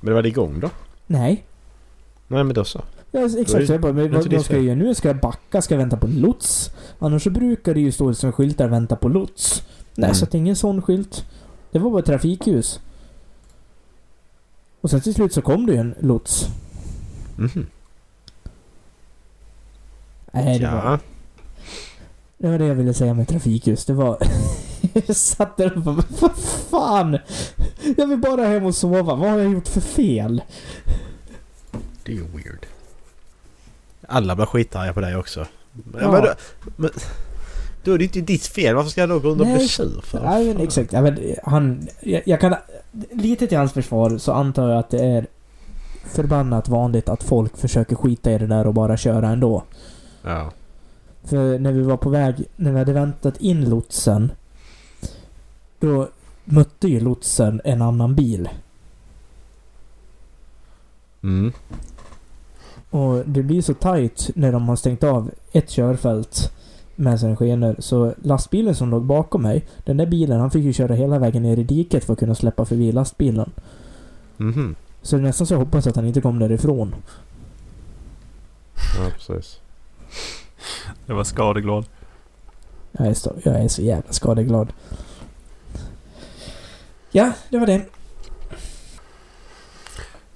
Men 0.00 0.14
var 0.14 0.22
det 0.22 0.28
igång 0.28 0.60
då? 0.60 0.70
Nej. 1.06 1.44
Nej 2.28 2.44
men 2.44 2.54
då 2.54 2.64
så. 2.64 2.80
Ja, 3.10 3.24
exakt. 3.24 3.52
det- 3.52 3.66
Så 3.66 3.72
jag 3.72 3.80
bara, 3.80 3.92
men 3.92 4.12
vad, 4.12 4.32
vad 4.32 4.44
ska 4.44 4.54
jag 4.54 4.64
göra 4.64 4.76
nu? 4.76 4.94
Ska 4.94 5.08
jag 5.08 5.20
backa? 5.20 5.62
Ska 5.62 5.74
jag 5.74 5.78
vänta 5.78 5.96
på 5.96 6.06
lots? 6.06 6.70
Annars 6.98 7.22
så 7.24 7.30
brukar 7.30 7.74
det 7.74 7.80
ju 7.80 7.92
stå 7.92 8.14
som 8.14 8.32
skyltar 8.32 8.68
'Vänta 8.68 8.96
på 8.96 9.08
lots'. 9.08 9.62
Nej, 9.94 10.04
Mm. 10.08 10.14
så 10.14 10.24
att 10.24 10.30
det 10.30 10.36
är 10.36 10.40
ingen 10.40 10.56
sån 10.56 10.82
skylt. 10.82 11.24
Det 11.72 11.78
var 11.78 11.90
bara 11.90 12.02
trafikljus. 12.02 12.80
Och 14.80 14.90
sen 14.90 15.00
till 15.00 15.14
slut 15.14 15.32
så 15.32 15.42
kom 15.42 15.66
det 15.66 15.72
ju 15.72 15.78
en 15.78 15.94
lots. 16.00 16.46
Mhm. 17.36 17.66
Nej, 20.32 20.58
det, 20.58 20.66
var, 20.66 20.72
Ja. 20.84 20.98
det 22.38 22.48
var 22.48 22.58
det 22.58 22.66
jag 22.66 22.74
ville 22.74 22.94
säga 22.94 23.14
med 23.14 23.28
trafikljus. 23.28 23.84
Det 23.84 23.92
var... 23.92 24.18
jag 25.06 25.16
satt 25.16 25.56
där 25.56 25.76
och 25.76 25.82
bara, 25.82 26.04
vad 26.20 26.36
fan? 26.70 27.18
Jag 27.96 28.06
vill 28.06 28.18
bara 28.18 28.44
hem 28.44 28.66
och 28.66 28.74
sova. 28.74 29.14
Vad 29.14 29.30
har 29.30 29.38
jag 29.38 29.52
gjort 29.52 29.68
för 29.68 29.80
fel? 29.80 30.42
Det 32.04 32.12
är 32.12 32.16
ju 32.16 32.24
weird. 32.26 32.66
Alla 34.08 34.36
blir 34.36 34.46
skitarga 34.46 34.92
på 34.92 35.00
dig 35.00 35.16
också. 35.16 35.46
Ja. 36.00 36.12
men, 36.12 36.26
men, 36.76 36.90
Då 37.84 37.92
är 37.92 37.98
det 37.98 38.04
inte 38.04 38.20
ditt 38.20 38.46
fel. 38.46 38.74
Varför 38.74 38.90
ska 38.90 39.00
jag 39.00 39.10
då 39.10 39.18
gå 39.18 39.28
runt 39.28 39.40
och 39.40 39.46
bli 39.46 39.56
Nej. 39.56 39.68
sur 39.68 40.00
för? 40.00 40.24
Ja, 40.24 40.38
men 40.38 40.60
exakt. 40.60 40.92
Ja, 40.92 41.02
men 41.02 41.34
han, 41.44 41.88
jag, 42.00 42.22
jag 42.26 42.40
kan... 42.40 42.54
Lite 43.10 43.46
till 43.46 43.58
hans 43.58 43.72
försvar 43.72 44.18
så 44.18 44.32
antar 44.32 44.68
jag 44.68 44.78
att 44.78 44.90
det 44.90 45.04
är 45.04 45.26
förbannat 46.04 46.68
vanligt 46.68 47.08
att 47.08 47.22
folk 47.22 47.56
försöker 47.56 47.96
skita 47.96 48.32
i 48.32 48.38
det 48.38 48.46
där 48.46 48.66
och 48.66 48.74
bara 48.74 48.96
köra 48.96 49.28
ändå. 49.28 49.62
Ja. 50.22 50.50
För 51.24 51.58
när 51.58 51.72
vi 51.72 51.82
var 51.82 51.96
på 51.96 52.10
väg, 52.10 52.44
när 52.56 52.72
vi 52.72 52.78
hade 52.78 52.92
väntat 52.92 53.36
in 53.36 53.70
lotsen. 53.70 54.32
Då 55.80 56.08
mötte 56.44 56.88
ju 56.88 57.00
lotsen 57.00 57.60
en 57.64 57.82
annan 57.82 58.14
bil. 58.14 58.48
Mm. 61.22 61.52
Och 62.90 63.22
det 63.26 63.42
blir 63.42 63.62
så 63.62 63.74
tight 63.74 64.30
när 64.34 64.52
de 64.52 64.68
har 64.68 64.76
stängt 64.76 65.04
av 65.04 65.30
ett 65.52 65.70
körfält 65.70 66.52
med 66.96 67.20
sina 67.20 67.36
skenor. 67.36 67.76
Så 67.78 68.14
lastbilen 68.22 68.74
som 68.74 68.90
låg 68.90 69.04
bakom 69.04 69.42
mig, 69.42 69.66
den 69.84 69.96
där 69.96 70.06
bilen, 70.06 70.40
han 70.40 70.50
fick 70.50 70.64
ju 70.64 70.72
köra 70.72 70.94
hela 70.94 71.18
vägen 71.18 71.42
ner 71.42 71.56
i 71.56 71.64
diket 71.64 72.04
för 72.04 72.12
att 72.12 72.18
kunna 72.18 72.34
släppa 72.34 72.64
förbi 72.64 72.92
lastbilen. 72.92 73.50
Mhm. 74.36 74.74
Så 75.02 75.16
det 75.16 75.22
är 75.22 75.26
nästan 75.26 75.46
så 75.46 75.54
jag 75.54 75.58
hoppas 75.58 75.86
att 75.86 75.96
han 75.96 76.06
inte 76.06 76.20
kom 76.20 76.38
därifrån. 76.38 76.94
Ja, 78.98 79.10
precis. 79.14 79.60
Jag 81.06 81.14
var 81.14 81.24
skadeglad. 81.24 81.84
Jag 82.92 83.06
är 83.06 83.14
så, 83.14 83.32
jag 83.44 83.54
är 83.64 83.68
så 83.68 83.82
jävla 83.82 84.12
skadeglad. 84.12 84.72
Ja, 87.10 87.32
det 87.50 87.58
var 87.58 87.66
det. 87.66 87.82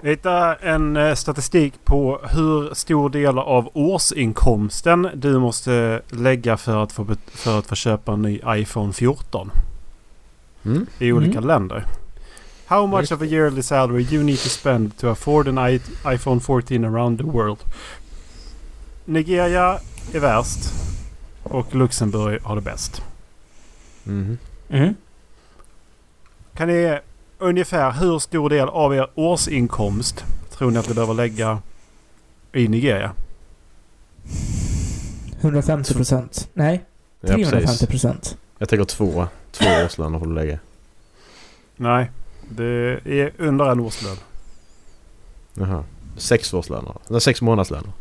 Jag 0.01 0.11
hittade 0.11 0.55
en 0.55 0.97
eh, 0.97 1.15
statistik 1.15 1.75
på 1.85 2.21
hur 2.31 2.75
stor 2.75 3.11
del 3.11 3.39
av 3.39 3.71
årsinkomsten 3.75 5.09
du 5.15 5.39
måste 5.39 6.03
lägga 6.11 6.57
för 6.57 6.83
att 6.83 6.93
få, 6.93 7.07
för 7.27 7.59
att 7.59 7.67
få 7.67 7.75
köpa 7.75 8.13
en 8.13 8.23
ny 8.23 8.41
iPhone 8.47 8.93
14 8.93 9.51
Mm. 10.65 10.87
i 10.99 11.13
olika 11.13 11.39
Mm. 11.39 11.47
länder. 11.49 11.85
How 12.67 12.87
much 12.87 13.13
of 13.13 13.23
a 13.23 13.25
yearly 13.25 13.63
salary 13.63 14.03
you 14.11 14.23
need 14.23 14.39
to 14.39 14.49
spend 14.49 14.97
to 14.99 15.09
afford 15.11 15.49
an 15.49 15.59
I- 15.59 15.81
iPhone 16.05 16.41
14 16.41 16.85
around 16.85 17.19
the 17.19 17.25
world? 17.25 17.59
Nigeria 19.05 19.81
är 20.15 20.21
värst 20.21 20.59
och 21.43 21.75
Luxemburg 21.75 22.41
har 22.43 22.55
det 22.57 22.61
bäst. 22.63 23.03
Mhm. 24.05 24.39
Mm. 24.69 24.95
Kan 26.55 26.69
ni 26.69 26.75
ge 26.75 27.01
ungefär 27.39 27.91
hur 27.93 28.19
stor 28.19 28.49
del 28.51 28.69
av 28.69 28.95
er 28.95 29.09
årsinkomst 29.15 30.25
tror 30.51 30.71
ni 30.71 30.79
att 30.79 30.89
ni 30.89 30.95
behöver 30.95 31.15
lägga 31.15 31.59
i 32.53 32.69
Nigeria? 32.69 33.13
150 35.41 35.95
procent. 35.95 36.49
Nej, 36.53 36.85
Ja, 37.21 37.27
350 37.29 37.67
precis. 37.67 37.89
procent. 37.89 38.37
Jag 38.59 38.69
tänker 38.69 38.85
två. 38.85 39.27
Två 39.53 39.67
årslöner 39.85 40.19
får 40.19 40.27
du 40.27 40.35
lägga. 40.35 40.59
Nej, 41.77 42.11
det 42.49 43.01
är 43.05 43.33
under 43.39 43.65
en 43.71 43.81
årslön. 43.81 44.17
Jaha. 45.55 45.85
Sex 46.17 46.55
årslöner. 46.55 46.95
Nej, 47.09 47.21
sex 47.21 47.43
månadslöner. 47.43 47.93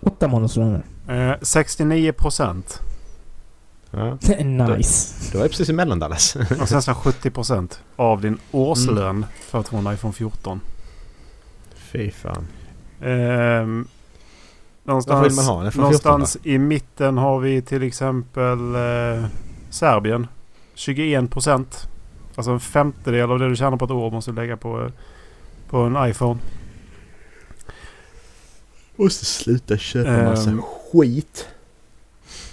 Åtta 0.00 0.28
månadslöner. 0.28 0.82
Eh, 1.08 1.32
69 1.42 2.12
procent. 2.12 2.80
Ja. 3.90 4.18
Är 4.22 4.44
nice. 4.76 5.32
Det 5.32 5.38
var 5.38 5.48
precis 5.48 5.68
emellan 5.68 5.98
Dallas. 5.98 6.36
Och 6.60 6.68
sen 6.68 6.82
så 6.82 6.94
70 6.94 7.30
procent 7.30 7.82
av 7.96 8.20
din 8.20 8.38
årslön 8.50 9.26
för 9.40 9.60
att 9.60 9.68
få 9.68 9.76
en 9.76 9.92
iPhone 9.92 10.12
14. 10.14 10.60
Fy 11.74 12.10
fan. 12.10 12.46
Man 13.00 13.88
någonstans 14.84 15.46
ha 15.46 15.68
iPhone 15.68 15.70
14 15.70 15.80
någonstans 15.82 16.38
i 16.42 16.58
mitten 16.58 17.18
har 17.18 17.40
vi 17.40 17.62
till 17.62 17.82
exempel 17.82 18.74
eh, 18.74 19.24
Serbien. 19.70 20.26
21 20.74 21.30
procent. 21.30 21.88
Alltså 22.38 22.50
en 22.50 22.60
femtedel 22.60 23.30
av 23.30 23.38
det 23.38 23.48
du 23.48 23.56
tjänar 23.56 23.76
på 23.76 23.84
ett 23.84 23.90
år 23.90 24.10
måste 24.10 24.30
du 24.30 24.34
lägga 24.34 24.56
på, 24.56 24.90
på 25.70 25.78
en 25.78 26.10
iPhone. 26.10 26.40
Måste 28.96 29.24
sluta 29.24 29.76
köpa 29.76 30.22
massa 30.22 30.50
Ehm. 30.50 30.62
skit. 30.62 31.48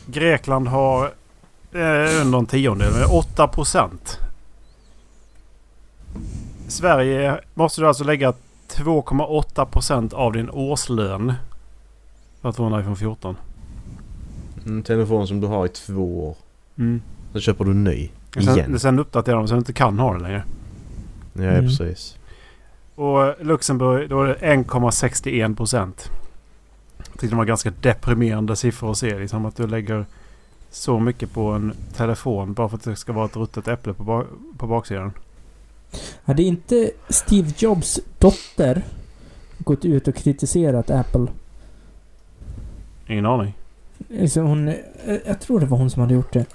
Grekland 0.05 0.67
har 0.67 1.05
eh, 1.73 2.21
under 2.21 2.37
en 2.37 2.45
tiondel, 2.45 2.93
med 2.93 3.05
8 3.05 3.47
procent. 3.47 4.19
Sverige 6.67 7.39
måste 7.53 7.81
du 7.81 7.87
alltså 7.87 8.03
lägga 8.03 8.33
2,8 8.69 9.65
procent 9.65 10.13
av 10.13 10.33
din 10.33 10.49
årslön 10.49 11.33
för 12.41 12.49
att 12.49 12.55
få 12.55 12.63
en 12.63 12.79
iPhone 12.79 12.95
14. 12.95 13.35
En 14.65 14.83
telefon 14.83 15.27
som 15.27 15.41
du 15.41 15.47
har 15.47 15.65
i 15.65 15.69
två 15.69 16.27
år. 16.27 16.35
Mm. 16.77 17.01
Sen 17.31 17.41
köper 17.41 17.65
du 17.65 17.71
en 17.71 17.83
ny. 17.83 18.09
Sen, 18.43 18.53
Igen. 18.57 18.79
sen 18.79 18.99
uppdaterar 18.99 19.37
de 19.37 19.47
så 19.47 19.53
du 19.53 19.57
inte 19.57 19.73
kan 19.73 19.99
ha 19.99 20.13
det 20.13 20.19
längre. 20.19 20.43
Ja, 21.33 21.43
Mm. 21.43 21.65
precis. 21.65 22.17
Och 22.95 23.45
Luxemburg, 23.45 24.09
då 24.09 24.21
är 24.23 24.27
det 24.27 24.35
1,61 24.41 25.55
procent. 25.55 26.09
Jag 26.97 27.05
tyckte 27.07 27.27
det 27.27 27.35
var 27.35 27.45
ganska 27.45 27.71
deprimerande 27.81 28.55
siffror 28.55 28.91
att 28.91 28.97
se. 28.97 29.19
Liksom 29.19 29.45
att 29.45 29.55
du 29.55 29.67
lägger 29.67 30.05
så 30.71 30.99
mycket 30.99 31.31
på 31.33 31.47
en 31.51 31.73
telefon 31.95 32.53
bara 32.53 32.69
för 32.69 32.77
att 32.77 32.83
det 32.83 32.95
ska 32.95 33.13
vara 33.13 33.25
ett 33.25 33.35
ruttet 33.35 33.67
äpple 33.67 33.93
på, 33.93 34.03
ba- 34.03 34.25
på 34.57 34.67
baksidan. 34.67 35.11
Hade 36.23 36.43
inte 36.43 36.91
Steve 37.09 37.51
Jobs 37.57 37.99
dotter 38.19 38.81
gått 39.57 39.85
ut 39.85 40.07
och 40.07 40.15
kritiserat 40.15 40.89
Apple? 40.91 41.27
Ingen 43.07 43.25
aning. 43.25 43.53
Liksom 44.09 44.45
hon, 44.45 44.67
eh, 44.67 44.75
jag 45.25 45.39
tror 45.41 45.59
det 45.59 45.65
var 45.65 45.77
hon 45.77 45.89
som 45.89 46.01
hade 46.01 46.13
gjort 46.13 46.33
det. 46.33 46.45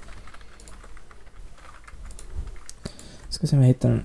Ska 3.41 3.47
se 3.47 3.57
om 3.57 3.63
jag 3.63 3.69
hittar 3.69 3.89
den. 3.89 4.05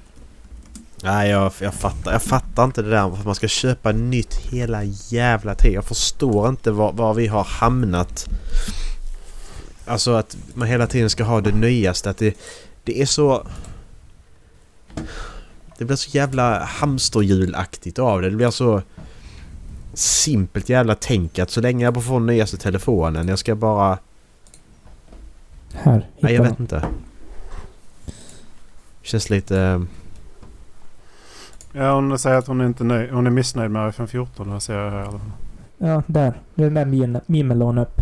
Nej, 1.03 1.29
jag, 1.29 1.51
jag, 1.59 1.73
fattar, 1.73 2.11
jag 2.11 2.21
fattar 2.21 2.63
inte 2.63 2.81
det 2.81 2.89
där 2.89 3.09
varför 3.09 3.25
man 3.25 3.35
ska 3.35 3.47
köpa 3.47 3.91
nytt 3.91 4.35
hela 4.35 4.83
jävla 4.83 5.55
tiden. 5.55 5.73
Jag 5.73 5.85
förstår 5.85 6.49
inte 6.49 6.71
var, 6.71 6.91
var 6.91 7.13
vi 7.13 7.27
har 7.27 7.43
hamnat. 7.43 8.29
Alltså 9.85 10.13
att 10.13 10.37
man 10.53 10.67
hela 10.67 10.87
tiden 10.87 11.09
ska 11.09 11.23
ha 11.23 11.41
det 11.41 11.51
nyaste. 11.51 12.09
Att 12.09 12.17
det, 12.17 12.37
det 12.83 13.01
är 13.01 13.05
så... 13.05 13.47
Det 15.77 15.85
blir 15.85 15.95
så 15.95 16.17
jävla 16.17 16.63
hamsterhjulaktigt 16.63 17.99
av 17.99 18.21
det. 18.21 18.29
Det 18.29 18.35
blir 18.35 18.51
så 18.51 18.81
simpelt 19.93 20.69
jävla 20.69 20.95
tänk 20.95 21.39
att 21.39 21.49
så 21.49 21.61
länge 21.61 21.85
jag 21.85 21.93
bara 21.93 22.01
får 22.01 22.19
den 22.19 22.25
nyaste 22.25 22.57
telefonen. 22.57 23.27
Jag 23.27 23.39
ska 23.39 23.55
bara... 23.55 23.97
Här, 25.73 26.09
Nej, 26.19 26.33
jag 26.33 26.43
vet 26.43 26.59
inte. 26.59 26.85
Känns 29.05 29.29
lite... 29.29 29.85
Ja, 31.73 31.95
hon 31.95 32.19
säger 32.19 32.37
att 32.37 32.47
hon 32.47 32.61
är, 32.61 32.65
inte 32.65 32.83
nöjd, 32.83 33.11
hon 33.11 33.27
är 33.27 33.31
missnöjd 33.31 33.71
med 33.71 33.89
iPhone 33.89 34.07
14. 34.07 34.49
Det 34.49 34.59
ser 34.61 34.73
jag 34.73 34.91
här. 34.91 35.19
Ja, 35.77 36.03
där. 36.07 36.41
Den 36.55 36.73
där 36.73 36.85
memen- 36.85 37.21
hon 37.61 37.77
upp. 37.77 38.01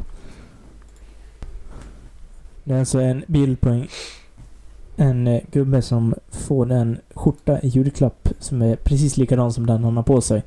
Det 2.63 2.73
är 2.73 2.79
alltså 2.79 2.99
en 2.99 3.23
bild 3.27 3.61
på 3.61 3.69
en, 3.69 3.87
en 4.95 5.27
eh, 5.27 5.41
gubbe 5.51 5.81
som 5.81 6.15
får 6.31 6.71
en 6.71 6.97
skjorta 7.13 7.59
i 7.59 7.67
julklapp 7.67 8.29
som 8.39 8.61
är 8.61 8.75
precis 8.75 9.17
likadan 9.17 9.53
som 9.53 9.65
den 9.65 9.83
han 9.83 9.97
har 9.97 10.03
på 10.03 10.21
sig. 10.21 10.43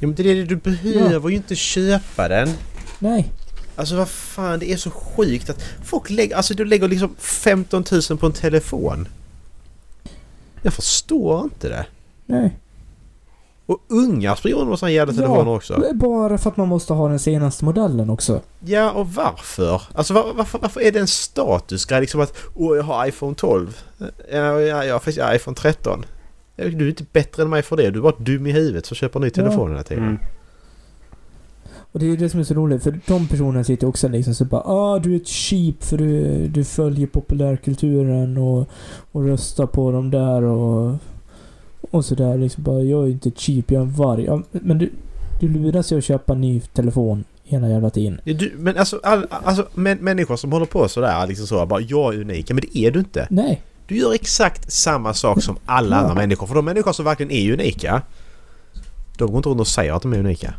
Ja, 0.00 0.06
men 0.06 0.14
det 0.14 0.22
är 0.30 0.34
det 0.34 0.44
du 0.44 0.56
behöver 0.56 1.28
ju 1.28 1.36
inte 1.36 1.54
köpa 1.54 2.28
den. 2.28 2.48
Nej. 2.98 3.32
Alltså 3.78 3.96
vad 3.96 4.08
fan, 4.08 4.58
det 4.58 4.72
är 4.72 4.76
så 4.76 4.90
sjukt 4.90 5.50
att 5.50 5.62
folk 5.84 6.10
lägger... 6.10 6.36
Alltså 6.36 6.54
du 6.54 6.64
lägger 6.64 6.88
liksom 6.88 7.14
15 7.18 7.84
000 8.10 8.18
på 8.18 8.26
en 8.26 8.32
telefon. 8.32 9.08
Jag 10.62 10.74
förstår 10.74 11.44
inte 11.44 11.68
det. 11.68 11.86
Nej. 12.26 12.58
Och 13.66 13.78
unga 13.88 14.36
springer 14.36 14.56
runt 14.56 14.68
med 14.68 14.78
sådana 14.78 14.92
jävla 14.92 15.14
telefoner 15.14 15.50
också. 15.50 15.82
Bara 15.94 16.38
för 16.38 16.50
att 16.50 16.56
man 16.56 16.68
måste 16.68 16.92
ha 16.92 17.08
den 17.08 17.18
senaste 17.18 17.64
modellen 17.64 18.10
också. 18.10 18.40
Ja, 18.60 18.90
och 18.90 19.08
varför? 19.14 19.82
Alltså 19.94 20.14
var, 20.14 20.32
varför, 20.34 20.58
varför 20.58 20.80
är 20.80 20.92
det 20.92 20.98
en 20.98 21.06
statusgrej 21.06 22.00
liksom 22.00 22.20
att 22.20 22.34
åh, 22.54 22.76
jag 22.76 22.84
har 22.84 23.06
iPhone 23.06 23.34
12. 23.34 23.82
Ja, 23.98 24.60
ja, 24.60 24.84
jag 24.84 24.94
har 24.94 24.98
faktiskt 25.00 25.26
iPhone 25.34 25.54
13. 25.54 26.04
Ja, 26.56 26.64
Du 26.64 26.84
är 26.84 26.88
inte 26.88 27.04
bättre 27.12 27.42
än 27.42 27.50
mig 27.50 27.62
för 27.62 27.76
det. 27.76 27.90
Du 27.90 27.98
är 27.98 28.02
bara 28.02 28.16
dum 28.18 28.46
i 28.46 28.52
huvudet 28.52 28.86
så 28.86 28.94
köper 28.94 29.20
ny 29.20 29.30
telefon 29.30 29.70
hela 29.70 29.82
tiden. 29.82 30.04
Mm. 30.04 30.18
Och 31.92 31.98
det 32.00 32.06
är 32.06 32.10
ju 32.10 32.16
det 32.16 32.28
som 32.28 32.40
är 32.40 32.44
så 32.44 32.54
roligt 32.54 32.82
för 32.82 33.00
de 33.06 33.28
personerna 33.28 33.64
sitter 33.64 33.86
också 33.86 34.08
liksom 34.08 34.34
så 34.34 34.44
bara 34.44 34.62
ah 34.64 34.98
du 34.98 35.12
är 35.12 35.16
ett 35.16 35.28
sheep 35.28 35.74
för 35.80 35.98
du, 35.98 36.46
du 36.48 36.64
följer 36.64 37.06
populärkulturen 37.06 38.36
och, 38.38 38.68
och 39.12 39.24
röstar 39.24 39.66
på 39.66 39.92
dem 39.92 40.10
där 40.10 40.42
och 40.42 40.94
och 41.90 42.04
sådär 42.04 42.38
liksom 42.38 42.62
bara 42.62 42.80
jag 42.80 43.04
är 43.04 43.08
inte 43.10 43.28
ett 43.28 43.40
sheep, 43.40 43.62
jag 43.66 43.78
är 43.80 43.86
en 43.86 43.92
varg. 43.92 44.24
Ja, 44.24 44.42
men 44.50 44.78
du, 44.78 44.92
du 45.40 45.48
luras 45.48 45.92
ju 45.92 45.98
att 45.98 46.04
köpa 46.04 46.32
en 46.32 46.40
ny 46.40 46.60
telefon 46.60 47.24
hela 47.44 47.68
jävla 47.68 47.90
tiden. 47.90 48.20
Du, 48.24 48.52
men 48.58 48.76
alltså, 48.76 49.00
all, 49.02 49.26
alltså 49.30 49.66
men, 49.74 49.98
människor 49.98 50.36
som 50.36 50.52
håller 50.52 50.66
på 50.66 50.88
sådär 50.88 51.26
liksom 51.26 51.46
så 51.46 51.66
bara 51.66 51.80
jag 51.80 52.14
är 52.14 52.20
unik. 52.20 52.48
Men 52.50 52.60
det 52.60 52.78
är 52.78 52.90
du 52.90 52.98
inte. 52.98 53.26
Nej. 53.30 53.62
Du 53.86 53.96
gör 53.96 54.14
exakt 54.14 54.72
samma 54.72 55.14
sak 55.14 55.42
som 55.42 55.56
alla 55.66 55.96
Ja. 55.96 56.02
andra 56.02 56.14
människor. 56.14 56.46
För 56.46 56.54
de 56.54 56.64
människor 56.64 56.92
som 56.92 57.04
verkligen 57.04 57.32
är 57.32 57.52
unika. 57.52 58.02
De 59.18 59.28
går 59.28 59.36
inte 59.36 59.48
runt 59.48 59.60
och 59.60 59.66
säger 59.66 59.92
att 59.92 60.02
de 60.02 60.12
är 60.12 60.18
unika. 60.18 60.54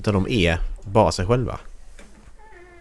Utan 0.00 0.14
de 0.14 0.28
är 0.28 0.58
bara 0.84 1.12
sig 1.12 1.26
själva. 1.26 1.58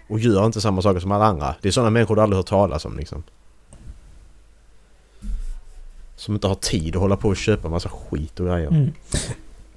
och 0.10 0.20
gör 0.20 0.46
inte 0.46 0.62
samma 0.62 0.82
saker 0.82 1.00
som 1.00 1.12
alla 1.12 1.26
andra. 1.26 1.56
Det 1.62 1.68
är 1.68 1.72
sådana 1.72 1.90
människor 1.90 2.16
du 2.16 2.22
aldrig 2.22 2.38
hört 2.38 2.46
talas 2.48 2.86
om 2.86 2.98
liksom. 2.98 3.24
Som 6.16 6.34
inte 6.34 6.48
har 6.48 6.56
tid 6.56 6.96
att 6.96 7.02
hålla 7.02 7.18
på 7.18 7.28
och 7.30 7.38
köpa 7.38 7.70
massa 7.70 7.90
skit 7.90 8.40
och 8.40 8.46
grejer. 8.46 8.68
Mm. 8.68 8.92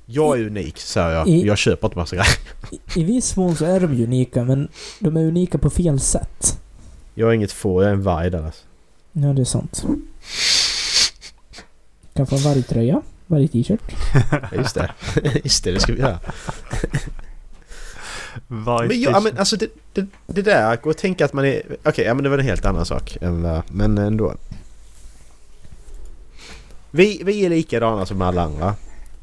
Jag 0.06 0.38
är 0.40 0.46
unik, 0.46 0.78
säger 0.78 1.10
jag. 1.10 1.28
I- 1.28 1.46
Jag 1.46 1.58
köper 1.58 1.86
inte 1.88 1.98
massa 1.98 2.16
grejer. 2.16 2.32
I, 2.70 3.00
I 3.00 3.04
viss 3.04 3.36
mån 3.36 3.56
så 3.56 3.64
är 3.64 3.80
de 3.80 3.86
unika, 4.04 4.44
men 4.44 4.68
de 4.98 5.16
är 5.16 5.24
unika 5.26 5.58
på 5.58 5.70
fel 5.70 6.00
sätt. 6.00 6.60
Jag 7.14 7.28
är 7.30 7.32
inget 7.32 7.52
får, 7.52 7.82
jag 7.82 7.90
är 7.90 7.94
en 7.94 8.02
varg 8.02 8.30
där 8.30 8.44
alltså. 8.44 8.64
Ja, 9.12 9.28
det 9.32 9.40
är 9.40 9.44
sant. 9.44 9.84
Kan 12.14 12.26
få 12.26 12.36
en 12.36 12.42
vargtröja, 12.42 13.02
varg-t-shirt. 13.26 13.80
Just 14.56 14.74
det. 14.74 14.92
Just 15.44 15.64
det, 15.64 15.72
det 15.72 15.80
ska 15.80 15.92
vi 15.92 16.00
göra. 16.00 16.18
Varje 18.48 18.88
Men, 18.88 19.00
ja, 19.00 19.20
men 19.20 19.38
alltså 19.38 19.56
det, 19.56 19.66
det, 19.92 20.06
det 20.26 20.42
där, 20.42 20.76
gå 20.76 20.90
och 20.90 20.96
tänka 20.96 21.24
att 21.24 21.32
man 21.32 21.44
är... 21.44 21.62
Okej, 21.84 22.04
ja 22.04 22.14
men 22.14 22.24
det 22.24 22.30
var 22.30 22.38
en 22.38 22.44
helt 22.44 22.64
annan 22.64 22.86
sak. 22.86 23.16
Än, 23.20 23.62
men 23.68 23.98
ändå. 23.98 24.34
Vi, 26.90 27.20
vi 27.24 27.44
är 27.44 27.50
likadana 27.50 28.06
som 28.06 28.22
alla 28.22 28.42
andra. 28.42 28.74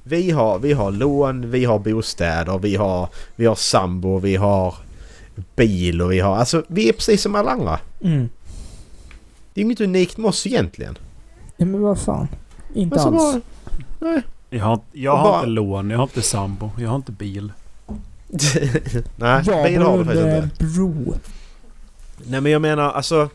Vi 0.03 0.31
har, 0.31 0.59
vi 0.59 0.73
har 0.73 0.91
lån, 0.91 1.51
vi 1.51 1.65
har 1.65 1.79
bostäder, 1.79 2.57
vi 2.59 2.75
har, 2.75 3.07
vi 3.35 3.45
har 3.45 3.55
sambo, 3.55 4.19
vi 4.19 4.35
har 4.35 4.75
bil 5.55 6.01
och 6.01 6.11
vi 6.11 6.19
har... 6.19 6.35
Alltså 6.35 6.63
vi 6.67 6.89
är 6.89 6.93
precis 6.93 7.21
som 7.21 7.35
alla 7.35 7.51
andra. 7.51 7.79
Mm. 8.01 8.29
Det 9.53 9.61
är 9.61 9.65
inget 9.65 9.81
unikt 9.81 10.17
med 10.17 10.29
oss 10.29 10.47
egentligen. 10.47 10.97
Ja, 11.57 11.65
men 11.65 11.81
vad 11.81 11.99
fan. 11.99 12.27
Inte 12.73 12.95
Alltså 13.01 13.27
alls. 13.35 13.43
bara... 13.99 14.21
Jag 14.49 14.65
har, 14.65 14.79
jag 14.91 15.15
har 15.17 15.23
bara- 15.31 15.37
inte 15.39 15.49
lån, 15.49 15.89
jag 15.89 15.97
har 15.97 16.03
inte 16.03 16.21
sambo, 16.21 16.71
jag 16.77 16.89
har 16.89 16.95
inte 16.95 17.11
bil. 17.11 17.51
Nej, 19.15 19.43
Jag 19.45 19.63
bil 19.63 19.81
har 19.81 19.97
du 19.97 20.05
faktiskt 20.05 20.43
inte. 20.43 20.63
bro. 20.75 21.13
Nej 22.27 22.41
men 22.41 22.51
jag 22.51 22.61
menar 22.61 22.91
alltså... 22.91 23.29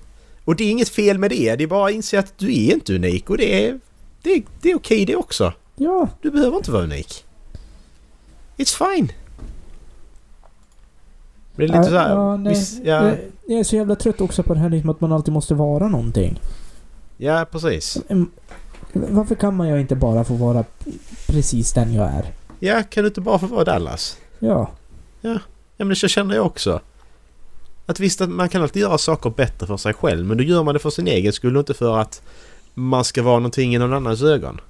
Och 0.44 0.56
det 0.56 0.64
är 0.64 0.70
inget 0.70 0.88
fel 0.88 1.18
med 1.18 1.30
det. 1.30 1.56
Det 1.56 1.64
är 1.64 1.68
bara 1.68 1.86
att 1.88 1.94
inse 1.94 2.18
att 2.18 2.38
du 2.38 2.46
är 2.46 2.74
inte 2.74 2.94
unik 2.94 3.30
och 3.30 3.36
det 3.36 3.66
är... 3.68 3.80
Det 4.22 4.30
är, 4.30 4.42
det 4.60 4.70
är 4.70 4.76
okej 4.76 5.04
det 5.06 5.16
också. 5.16 5.52
Ja, 5.76 6.08
Du 6.22 6.30
behöver 6.30 6.56
inte 6.56 6.70
vara 6.70 6.82
unik. 6.82 7.24
It's 8.56 8.76
fine. 8.94 9.12
Det 11.56 11.62
är 11.62 11.66
lite 11.66 11.78
Ja, 11.78 11.84
så 11.84 11.96
här, 11.96 12.10
ja, 12.10 12.36
visst, 12.36 12.78
ja, 12.84 13.08
jag, 13.08 13.18
jag 13.46 13.60
är 13.60 13.64
så 13.64 13.76
jävla 13.76 13.96
trött 13.96 14.20
också 14.20 14.42
på 14.42 14.54
det 14.54 14.60
här 14.60 14.70
liksom 14.70 14.90
att 14.90 15.00
man 15.00 15.12
alltid 15.12 15.34
måste 15.34 15.54
vara 15.54 15.88
någonting. 15.88 16.40
ja, 17.16 17.46
precis. 17.50 17.98
Varför 18.92 19.34
kan 19.34 19.56
man 19.56 19.68
ju 19.68 19.80
inte 19.80 19.96
bara 19.96 20.24
få 20.24 20.34
vara 20.34 20.64
precis 21.26 21.72
den 21.72 21.92
jag 21.94 22.06
är? 22.06 22.32
Ja, 22.60 22.82
kan 22.82 23.02
du 23.04 23.08
inte 23.08 23.20
bara 23.20 23.38
få 23.38 23.46
vara 23.46 23.64
Dallas? 23.64 24.16
Ja. 24.38 24.70
Ja, 25.76 25.84
men 25.84 25.96
så 25.96 26.08
känner 26.08 26.34
jag 26.34 26.46
också. 26.46 26.80
Att 27.86 28.00
visst 28.00 28.20
att 28.20 28.28
man 28.30 28.48
kan 28.48 28.62
alltid 28.62 28.82
göra 28.82 28.98
saker 28.98 29.30
bättre 29.30 29.66
för 29.66 29.76
sig 29.76 29.94
själv 29.94 30.26
men 30.26 30.36
då 30.36 30.42
gör 30.44 30.62
man 30.62 30.74
det 30.74 30.80
för 30.80 30.90
sin 30.90 31.06
egen 31.06 31.32
skull 31.32 31.56
och 31.56 31.60
inte 31.60 31.74
för 31.74 31.98
att 31.98 32.22
man 32.74 33.04
ska 33.04 33.22
vara 33.22 33.38
någonting 33.38 33.74
i 33.74 33.78
någon 33.78 33.92
annans 33.92 34.22
ögon. 34.22 34.60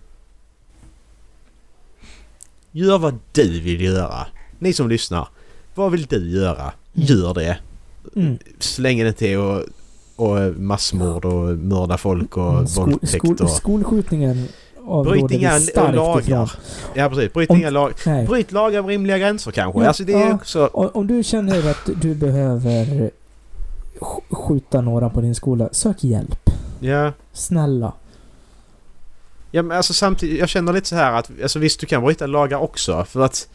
Gör 2.71 2.99
vad 2.99 3.19
du 3.33 3.61
vill 3.61 3.81
göra. 3.81 4.27
Ni 4.59 4.73
som 4.73 4.89
lyssnar. 4.89 5.29
Vad 5.75 5.93
vill 5.93 6.07
du 6.07 6.31
göra? 6.31 6.73
Gör 6.93 7.35
det. 7.35 7.59
Mm. 8.17 8.39
Så 8.59 8.83
länge 8.83 9.05
det 9.05 9.23
är 9.23 9.39
och, 9.39 9.65
och 10.17 10.57
massmord 10.57 11.25
och 11.25 11.59
mörda 11.59 11.99
folk 11.99 12.37
och 12.37 12.53
Mm, 12.53 12.67
Skol, 12.67 12.91
våldtäkt 12.91 13.25
skol, 13.25 13.37
och... 13.41 13.51
skolskjutningen 13.51 14.49
avråder 14.87 15.11
Bryt 15.21 15.31
inga 15.31 15.59
lagar. 15.93 16.21
ifrån. 16.21 16.49
Ja 16.95 17.09
precis. 17.09 17.33
Bryt 17.33 17.51
Om- 17.51 17.57
inga 17.57 17.71
lag... 17.71 17.93
Nej. 18.07 18.27
Bryt 18.27 18.53
lagar 18.53 18.83
med 18.83 18.89
rimliga 18.89 19.19
gränser 19.19 19.51
kanske. 19.51 19.81
Ja, 19.81 19.87
alltså 19.89 20.05
det 20.05 20.13
är 20.13 20.29
ja. 20.29 20.35
också... 20.35 20.67
Om, 20.73 20.91
om 20.95 21.07
du 21.07 21.23
känner 21.23 21.71
att 21.71 21.91
du 22.03 22.15
behöver 22.15 23.11
sk- 24.01 24.35
skjuta 24.35 24.81
några 24.81 25.11
på 25.11 25.21
din 25.21 25.35
skola, 25.35 25.69
sök 25.73 26.05
hjälp. 26.05 26.51
Ja. 26.81 27.13
Snälla. 27.33 27.93
Ja 29.51 29.63
men 29.63 29.77
alltså 29.77 29.93
samtidigt, 29.93 30.39
jag 30.41 30.49
känner 30.49 30.73
lite 30.73 30.89
så 30.89 30.97
här 30.97 31.13
att 31.13 31.31
alltså 31.43 31.59
visst 31.59 31.81
du 31.81 31.87
kan 31.87 32.05
bryta 32.05 32.27
lagar 32.27 32.59
också 32.59 33.05
för 33.05 33.21
att 33.25 33.49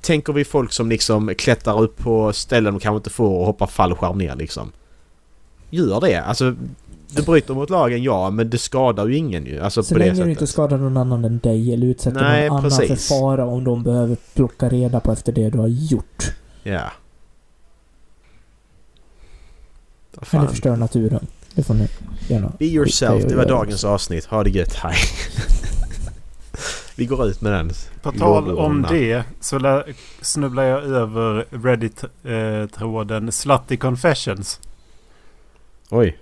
Tänker 0.00 0.32
vi 0.32 0.44
folk 0.44 0.72
som 0.72 0.88
liksom 0.88 1.34
klättrar 1.38 1.80
upp 1.82 1.98
på 1.98 2.32
ställen 2.32 2.74
de 2.74 2.80
kanske 2.80 2.96
inte 2.96 3.10
får 3.10 3.38
och 3.40 3.46
hoppar 3.46 3.66
fallskärm 3.66 4.18
ner 4.18 4.36
liksom. 4.36 4.72
Gör 5.70 6.00
det. 6.00 6.16
Alltså 6.24 6.54
du 7.10 7.22
bryter 7.22 7.54
mot 7.54 7.70
lagen 7.70 8.02
ja 8.02 8.30
men 8.30 8.50
det 8.50 8.58
skadar 8.58 9.06
ju 9.06 9.16
ingen 9.16 9.46
ju. 9.46 9.60
Alltså 9.60 9.82
Så 9.82 9.94
på 9.94 9.98
det 9.98 10.04
länge 10.04 10.10
du 10.10 10.16
sättet. 10.16 10.30
inte 10.30 10.46
skadar 10.46 10.78
någon 10.78 10.96
annan 10.96 11.24
än 11.24 11.38
dig 11.38 11.74
eller 11.74 11.86
utsätter 11.86 12.20
Nej, 12.20 12.48
någon 12.48 12.58
annan 12.58 12.70
precis. 12.70 13.08
för 13.08 13.14
fara 13.20 13.44
om 13.46 13.64
de 13.64 13.82
behöver 13.82 14.16
plocka 14.34 14.68
reda 14.68 15.00
på 15.00 15.12
efter 15.12 15.32
det 15.32 15.50
du 15.50 15.58
har 15.58 15.68
gjort. 15.68 16.24
Ja. 16.62 16.92
Vad 20.14 20.28
Eller 20.34 20.46
fan. 20.46 20.48
förstör 20.48 20.76
naturen. 20.76 21.26
Det 21.54 21.62
får 21.62 21.74
ni 21.74 21.88
gärna. 22.28 22.52
Be 22.58 22.64
yourself. 22.64 23.24
Det 23.28 23.36
var 23.36 23.46
dagens 23.46 23.84
avsnitt. 23.84 24.24
Ha 24.24 24.44
det 24.44 24.50
gött. 24.50 24.74
Hej. 24.74 24.94
Vi 26.96 27.06
går 27.06 27.26
ut 27.26 27.40
med 27.40 27.52
den. 27.52 27.70
På 28.02 28.12
tal 28.12 28.58
om 28.58 28.82
det 28.82 29.24
så 29.40 29.82
snubblar 30.20 30.62
jag 30.62 30.84
över 30.84 31.46
Reddit-tråden 31.50 33.32
Slutty 33.32 33.76
Confessions. 33.76 34.60
Oj. 35.90 36.18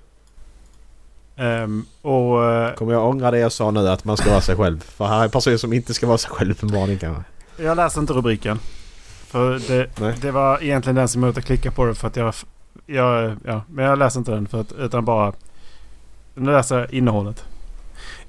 Ehm, 1.37 1.85
och 2.03 2.44
eh, 2.44 2.75
Kommer 2.75 2.92
jag 2.92 3.09
ångra 3.09 3.31
det 3.31 3.38
jag 3.38 3.53
sa 3.53 3.70
nu 3.70 3.88
att 3.88 4.05
man 4.05 4.16
ska 4.16 4.31
vara 4.31 4.40
sig 4.40 4.57
själv? 4.57 4.81
För 4.81 5.07
här 5.07 5.20
är 5.20 5.25
en 5.25 5.31
person 5.31 5.59
som 5.59 5.72
inte 5.72 5.94
ska 5.94 6.07
vara 6.07 6.18
sig 6.18 6.31
själv 6.31 6.51
uppenbarligen 6.51 6.99
kanske. 6.99 7.22
jag 7.57 7.77
läser 7.77 8.01
inte 8.01 8.12
rubriken. 8.12 8.59
För 9.27 9.59
det, 9.59 10.20
det 10.20 10.31
var 10.31 10.62
egentligen 10.62 10.96
den 10.96 11.09
som 11.09 11.22
jag 11.22 11.35
klickade 11.35 11.75
på 11.75 11.85
det 11.85 11.94
för 11.94 12.07
att 12.09 12.16
jag... 12.16 12.35
jag 12.87 13.37
ja, 13.44 13.62
men 13.68 13.85
jag 13.85 13.99
läser 13.99 14.20
inte 14.20 14.31
den 14.31 14.49
för 14.49 14.61
att, 14.61 14.72
utan 14.72 15.05
bara... 15.05 15.33
Nu 16.35 16.53
läser 16.53 16.79
jag 16.79 16.92
innehållet. 16.92 17.44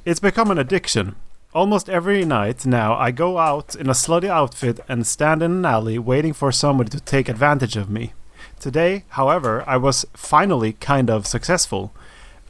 It's 0.03 0.21
become 0.21 0.51
an 0.51 0.59
addiction. 0.59 1.15
Almost 1.51 1.89
every 1.89 2.25
night 2.25 2.65
now 2.65 3.07
I 3.07 3.11
go 3.11 3.39
out 3.51 3.75
in 3.75 3.89
a 3.89 3.93
slutty 3.93 4.41
outfit 4.41 4.79
and 4.87 5.07
stand 5.07 5.43
in 5.43 5.51
an 5.51 5.65
alley 5.65 5.99
waiting 5.99 6.33
for 6.33 6.51
somebody 6.51 6.89
to 6.89 6.99
take 6.99 7.31
advantage 7.31 7.81
of 7.81 7.89
me. 7.89 8.13
Today, 8.59 9.03
however, 9.09 9.63
I 9.67 9.77
was 9.77 10.05
finally 10.13 10.73
kind 10.73 11.09
of 11.09 11.25
successful. 11.25 11.91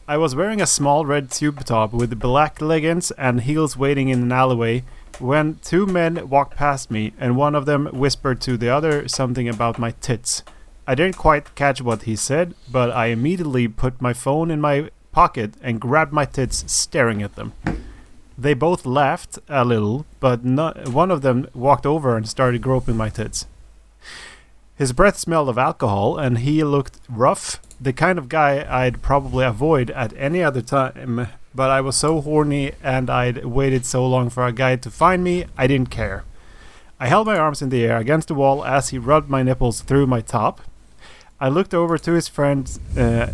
I 0.10 0.16
was 0.16 0.36
wearing 0.36 0.62
a 0.62 0.66
small 0.66 1.06
red 1.06 1.30
tube 1.32 1.66
top 1.66 1.92
with 1.92 2.18
black 2.18 2.62
leggings 2.62 3.12
and 3.12 3.42
heels 3.42 3.76
waiting 3.76 4.08
in 4.08 4.22
an 4.22 4.32
alleyway 4.32 4.86
when 5.20 5.60
two 5.62 5.86
men 5.86 6.30
walked 6.30 6.56
past 6.56 6.90
me 6.90 7.12
and 7.20 7.36
one 7.36 7.56
of 7.56 7.66
them 7.66 7.88
whispered 7.88 8.40
to 8.42 8.56
the 8.56 8.70
other 8.70 9.10
something 9.10 9.50
about 9.50 9.78
my 9.78 9.92
tits. 10.00 10.44
I 10.88 10.96
didn't 10.96 11.18
quite 11.18 11.56
catch 11.56 11.82
what 11.82 12.04
he 12.04 12.16
said, 12.16 12.56
but 12.72 12.90
I 12.90 13.08
immediately 13.08 13.68
put 13.68 14.02
my 14.02 14.14
phone 14.14 14.50
in 14.50 14.62
my 14.62 14.92
pocket 15.12 15.56
and 15.62 15.82
grabbed 15.82 16.14
my 16.14 16.24
tits, 16.24 16.64
staring 16.72 17.22
at 17.22 17.36
them. 17.36 17.52
They 18.38 18.54
both 18.54 18.86
laughed 18.86 19.40
a 19.50 19.66
little, 19.66 20.06
but 20.22 20.42
one 20.46 21.12
of 21.12 21.22
them 21.22 21.50
walked 21.54 21.86
over 21.86 22.16
and 22.16 22.30
started 22.30 22.62
groping 22.62 22.96
my 22.96 23.10
tits. 23.10 23.46
His 24.78 24.94
breath 24.94 25.18
smelled 25.18 25.50
of 25.50 25.58
alcohol, 25.58 26.18
and 26.18 26.38
he 26.38 26.64
looked 26.64 27.02
rough, 27.10 27.60
the 27.80 27.94
kind 27.94 28.18
of 28.18 28.30
guy 28.30 28.66
I'd 28.70 29.02
probably 29.02 29.46
avoid 29.46 29.92
at 29.92 30.14
any 30.18 30.44
other 30.44 30.62
time. 30.62 31.28
But 31.56 31.72
I 31.72 31.82
was 31.82 31.96
so 31.96 32.22
horny, 32.22 32.74
and 32.84 33.10
I'd 33.10 33.44
waited 33.46 33.86
so 33.86 34.08
long 34.08 34.30
for 34.30 34.46
a 34.46 34.52
guy 34.52 34.76
to 34.76 34.92
find 34.92 35.24
me, 35.24 35.46
I 35.58 35.66
didn't 35.66 35.90
care. 35.90 36.24
I 37.00 37.08
held 37.08 37.28
my 37.28 37.38
arms 37.38 37.62
in 37.62 37.70
the 37.70 37.86
air 37.86 37.98
against 37.98 38.28
the 38.28 38.36
wall 38.36 38.64
as 38.66 38.90
he 38.90 38.98
rubbed 38.98 39.30
my 39.30 39.44
nipples 39.44 39.82
through 39.82 40.08
my 40.08 40.22
top. 40.22 40.62
I 41.40 41.50
looked 41.50 41.74
over 41.74 42.00
to 42.00 42.14
his 42.14 42.28
friend 42.28 42.68
uh, 42.98 43.28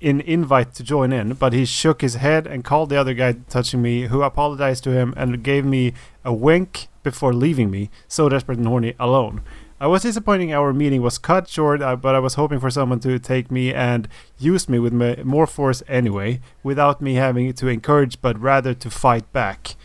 in 0.00 0.22
invite 0.22 0.74
to 0.74 0.82
join 0.82 1.12
in, 1.12 1.34
but 1.34 1.52
he 1.52 1.66
shook 1.66 2.00
his 2.00 2.14
head 2.14 2.46
and 2.46 2.64
called 2.64 2.88
the 2.88 2.96
other 2.96 3.12
guy 3.12 3.36
touching 3.50 3.82
me, 3.82 4.06
who 4.06 4.22
apologized 4.22 4.84
to 4.84 4.92
him 4.92 5.12
and 5.16 5.42
gave 5.42 5.66
me 5.66 5.92
a 6.24 6.32
wink 6.32 6.88
before 7.02 7.34
leaving 7.34 7.70
me, 7.70 7.90
so 8.08 8.30
desperate 8.30 8.56
and 8.58 8.66
horny, 8.66 8.94
alone. 8.98 9.42
I 9.82 9.86
was 9.86 10.02
disappointing 10.02 10.52
our 10.52 10.74
meeting 10.74 11.00
was 11.00 11.16
cut 11.16 11.48
short, 11.48 11.80
uh, 11.80 11.96
but 11.96 12.14
I 12.14 12.18
was 12.18 12.34
hoping 12.34 12.60
for 12.60 12.68
someone 12.68 13.00
to 13.00 13.18
take 13.18 13.50
me 13.50 13.72
and 13.72 14.08
use 14.38 14.68
me 14.68 14.78
with 14.78 14.92
more 15.24 15.46
force 15.46 15.82
anyway, 15.88 16.40
without 16.62 17.00
me 17.00 17.14
having 17.14 17.50
to 17.54 17.66
encourage 17.66 18.20
but 18.20 18.38
rather 18.38 18.74
to 18.74 18.90
fight 18.90 19.32
back. 19.32 19.76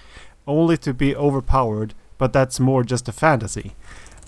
Only 0.45 0.75
to 0.79 0.93
be 0.93 1.15
overpowered, 1.15 1.93
but 2.17 2.34
that's 2.34 2.60
more 2.60 2.84
just 2.84 3.08
a 3.08 3.13
fantasy. 3.13 3.71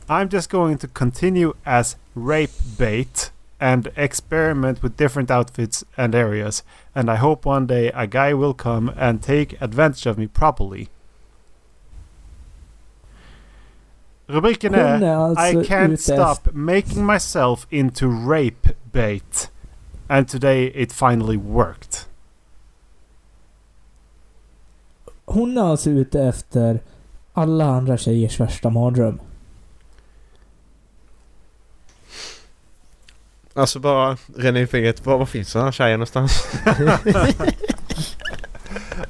I'm 0.08 0.30
just 0.30 0.50
going 0.50 0.78
to 0.78 0.88
continue 0.88 1.54
as 1.66 1.98
rape 2.16 2.52
bait 2.78 3.32
and 3.60 3.92
experiment 3.98 4.82
with 4.82 4.96
different 4.96 5.30
outfits 5.30 5.84
and 5.98 6.16
areas, 6.16 6.64
and 6.96 7.12
I 7.12 7.16
hope 7.16 7.46
one 7.46 7.68
day 7.68 7.92
a 7.94 8.08
guy 8.08 8.34
will 8.34 8.54
come 8.54 8.94
and 8.96 9.22
take 9.22 9.62
advantage 9.62 10.06
of 10.06 10.18
me 10.18 10.28
properly. 10.28 10.88
Rubriken 14.28 14.76
är 14.76 15.04
är 15.04 15.16
alltså 15.16 15.46
I 15.46 15.54
can't 15.54 15.94
ute 15.94 15.98
stop 15.98 16.52
making 16.54 17.06
myself 17.06 17.68
into 17.70 18.06
rape 18.08 18.70
bait. 18.92 19.52
And 20.08 20.30
today 20.30 20.72
it 20.76 20.94
finally 20.94 21.38
worked. 21.38 21.98
Hon 25.26 25.58
är 25.58 25.62
alltså 25.62 25.90
ute 25.90 26.22
efter 26.22 26.80
alla 27.34 27.66
andra 27.66 27.98
tjejers 27.98 28.40
värsta 28.40 28.70
mardröm. 28.70 29.20
Alltså 33.54 33.80
bara 33.80 34.18
in 34.58 34.68
fingret. 34.68 35.06
Var, 35.06 35.18
var 35.18 35.26
finns 35.26 35.54
den 35.54 35.64
här 35.64 35.72
tjejen 35.72 36.00
någonstans? 36.00 36.48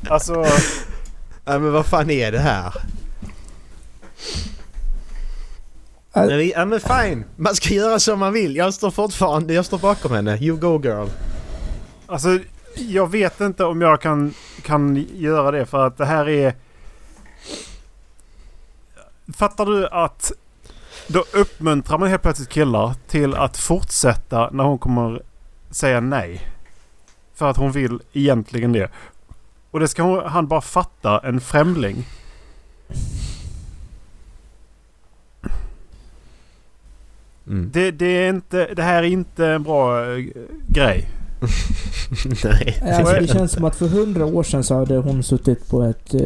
Alltså... 0.09 0.33
Nej 1.45 1.59
men 1.59 1.71
vad 1.71 1.85
fan 1.85 2.09
är 2.09 2.31
det 2.31 2.39
här? 2.39 2.73
Äh. 6.17 6.41
Ja 6.41 6.65
men 6.65 6.79
fine. 6.79 7.23
Man 7.35 7.55
ska 7.55 7.73
göra 7.73 7.99
som 7.99 8.19
man 8.19 8.33
vill. 8.33 8.55
Jag 8.55 8.73
står 8.73 8.91
fortfarande... 8.91 9.53
Jag 9.53 9.65
står 9.65 9.77
bakom 9.77 10.11
henne. 10.11 10.37
You 10.37 10.57
go 10.57 10.81
girl. 10.83 11.07
Alltså, 12.07 12.39
jag 12.75 13.11
vet 13.11 13.41
inte 13.41 13.63
om 13.63 13.81
jag 13.81 14.01
kan, 14.01 14.33
kan 14.61 15.07
göra 15.13 15.51
det 15.51 15.65
för 15.65 15.87
att 15.87 15.97
det 15.97 16.05
här 16.05 16.29
är... 16.29 16.55
Fattar 19.33 19.65
du 19.65 19.87
att 19.87 20.31
då 21.07 21.23
uppmuntrar 21.33 21.97
man 21.97 22.09
helt 22.09 22.21
plötsligt 22.21 22.49
killar 22.49 22.93
till 23.07 23.35
att 23.35 23.57
fortsätta 23.57 24.49
när 24.49 24.63
hon 24.63 24.77
kommer 24.77 25.21
säga 25.71 25.99
nej. 25.99 26.47
För 27.35 27.49
att 27.49 27.57
hon 27.57 27.71
vill 27.71 27.99
egentligen 28.13 28.71
det. 28.71 28.91
Och 29.71 29.79
det 29.79 29.87
ska 29.87 30.01
hon, 30.03 30.25
han 30.25 30.47
bara 30.47 30.61
fatta, 30.61 31.19
en 31.19 31.41
främling. 31.41 32.05
Mm. 37.47 37.69
Det, 37.73 37.91
det, 37.91 38.05
är 38.05 38.29
inte, 38.29 38.73
det 38.73 38.83
här 38.83 39.03
är 39.03 39.07
inte 39.07 39.47
en 39.47 39.63
bra 39.63 40.05
eh, 40.05 40.25
grej. 40.67 41.09
Nej. 42.43 42.79
Alltså 42.97 43.13
det 43.19 43.27
känns 43.27 43.51
som 43.51 43.63
att 43.65 43.75
för 43.75 43.87
hundra 43.87 44.25
år 44.25 44.43
sedan 44.43 44.63
så 44.63 44.75
hade 44.75 44.97
hon 44.97 45.23
suttit 45.23 45.69
på 45.69 45.83
ett 45.83 46.13
eh, 46.13 46.21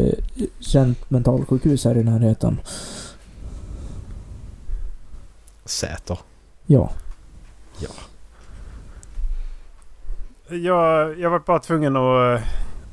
känt 0.59 1.09
mentalsjukhus 1.09 1.85
här 1.85 1.97
i 1.97 2.03
närheten. 2.03 2.61
Säter. 5.65 6.17
Ja. 6.65 6.91
Jag, 10.49 11.19
jag 11.19 11.29
var 11.29 11.39
bara 11.39 11.59
tvungen 11.59 11.95
att, 11.95 12.39
eh, 12.41 12.47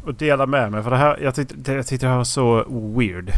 att 0.08 0.18
dela 0.18 0.46
med 0.46 0.72
mig. 0.72 0.82
För 0.82 0.90
det 0.90 0.96
här, 0.96 1.18
jag, 1.22 1.34
tyckte, 1.34 1.54
det- 1.56 1.72
jag 1.74 1.86
tyckte 1.86 2.06
det 2.06 2.10
här 2.10 2.16
var 2.16 2.24
så 2.24 2.64
weird. 2.96 3.30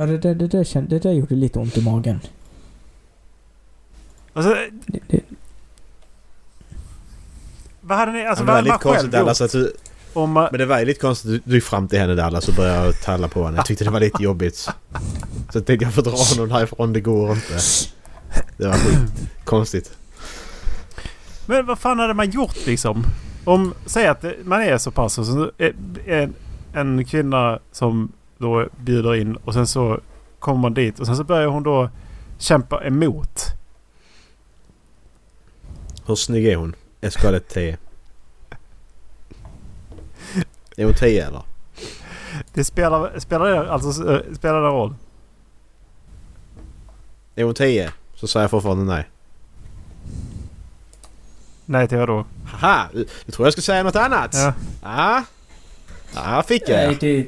Ja, 0.00 0.06
det, 0.06 0.18
det, 0.18 0.34
det, 0.34 0.46
där 0.46 0.64
känd, 0.64 0.88
det 0.88 0.98
där 0.98 1.12
gjorde 1.12 1.34
lite 1.34 1.58
ont 1.58 1.76
i 1.76 1.82
magen. 1.82 2.20
Alltså, 4.32 4.54
Det, 4.86 5.00
det, 5.08 5.20
vad 7.80 7.98
hade 7.98 8.12
ni... 8.12 8.26
Alltså, 8.26 8.44
vad 8.44 8.46
var 8.46 8.54
hade 8.54 8.64
lite 8.64 8.72
man 8.72 8.78
konstigt 8.78 9.00
själv 9.00 9.12
Dallas 9.12 9.40
gjort? 9.40 9.46
att 9.46 9.52
du... 9.52 9.72
Om 10.12 10.30
man, 10.30 10.48
Men 10.50 10.58
det 10.58 10.66
var 10.66 10.78
ju 10.78 10.84
lite 10.84 11.00
konstigt 11.00 11.34
att 11.34 11.44
du 11.44 11.54
gick 11.54 11.64
fram 11.64 11.88
till 11.88 11.98
henne 11.98 12.14
Dallas 12.14 12.48
och 12.48 12.54
började 12.54 12.92
talla 12.92 13.28
på 13.28 13.44
henne. 13.44 13.56
Jag 13.56 13.66
tyckte 13.66 13.84
det 13.84 13.90
var 13.90 14.00
lite 14.00 14.22
jobbigt. 14.22 14.56
Så 14.56 14.72
jag 15.52 15.66
tänkte 15.66 15.84
jag 15.84 15.94
får 15.94 16.02
dra 16.02 16.10
honom 16.10 16.50
härifrån. 16.50 16.92
Det 16.92 17.00
går 17.00 17.30
inte. 17.30 17.58
Det 18.56 18.66
var. 18.66 18.76
Konstigt. 19.44 19.90
men 21.46 21.66
vad 21.66 21.78
fan 21.78 21.98
hade 21.98 22.14
man 22.14 22.30
gjort 22.30 22.66
liksom? 22.66 23.04
Om, 23.44 23.74
säg 23.86 24.06
att 24.06 24.24
man 24.44 24.62
är 24.62 24.78
så 24.78 24.90
pass 24.90 25.18
en, 26.06 26.34
en 26.72 27.04
kvinna 27.04 27.58
som 27.72 28.12
då 28.38 28.68
bjuder 28.76 29.14
in 29.14 29.36
och 29.36 29.54
sen 29.54 29.66
så 29.66 30.00
kommer 30.38 30.60
man 30.60 30.74
dit 30.74 31.00
och 31.00 31.06
sen 31.06 31.16
så 31.16 31.24
börjar 31.24 31.46
hon 31.46 31.62
då 31.62 31.90
kämpa 32.38 32.84
emot. 32.84 33.42
Hur 36.06 36.14
snygg 36.14 36.46
är 36.46 36.56
hon? 36.56 36.74
Escalet 37.00 37.48
10. 37.48 37.78
Är 40.76 40.84
hon 40.84 40.94
10 40.94 41.26
eller? 41.26 41.42
Det 42.52 42.64
spelar, 42.64 43.18
spelar 43.18 43.46
det 43.46 43.72
alltså 43.72 44.12
eh, 44.12 44.34
spelar 44.34 44.60
det 44.60 44.68
roll? 44.68 44.94
Är 47.34 47.44
hon 47.44 47.54
10 47.54 47.90
så 48.14 48.26
säger 48.26 48.44
jag 48.44 48.50
fortfarande 48.50 48.84
nej. 48.84 49.08
Nej 51.64 51.88
till 51.88 51.98
vad 51.98 52.08
då? 52.08 52.24
Haha! 52.46 52.88
Du, 52.92 53.06
du 53.26 53.32
tror 53.32 53.46
jag 53.46 53.52
ska 53.52 53.62
säga 53.62 53.82
något 53.82 53.96
annat? 53.96 54.34
Ja. 54.34 54.52
Ja. 54.82 55.24
Här 56.14 56.42
fick 56.42 56.68
jag 56.68 56.76
nej, 56.76 56.96
det, 57.00 57.26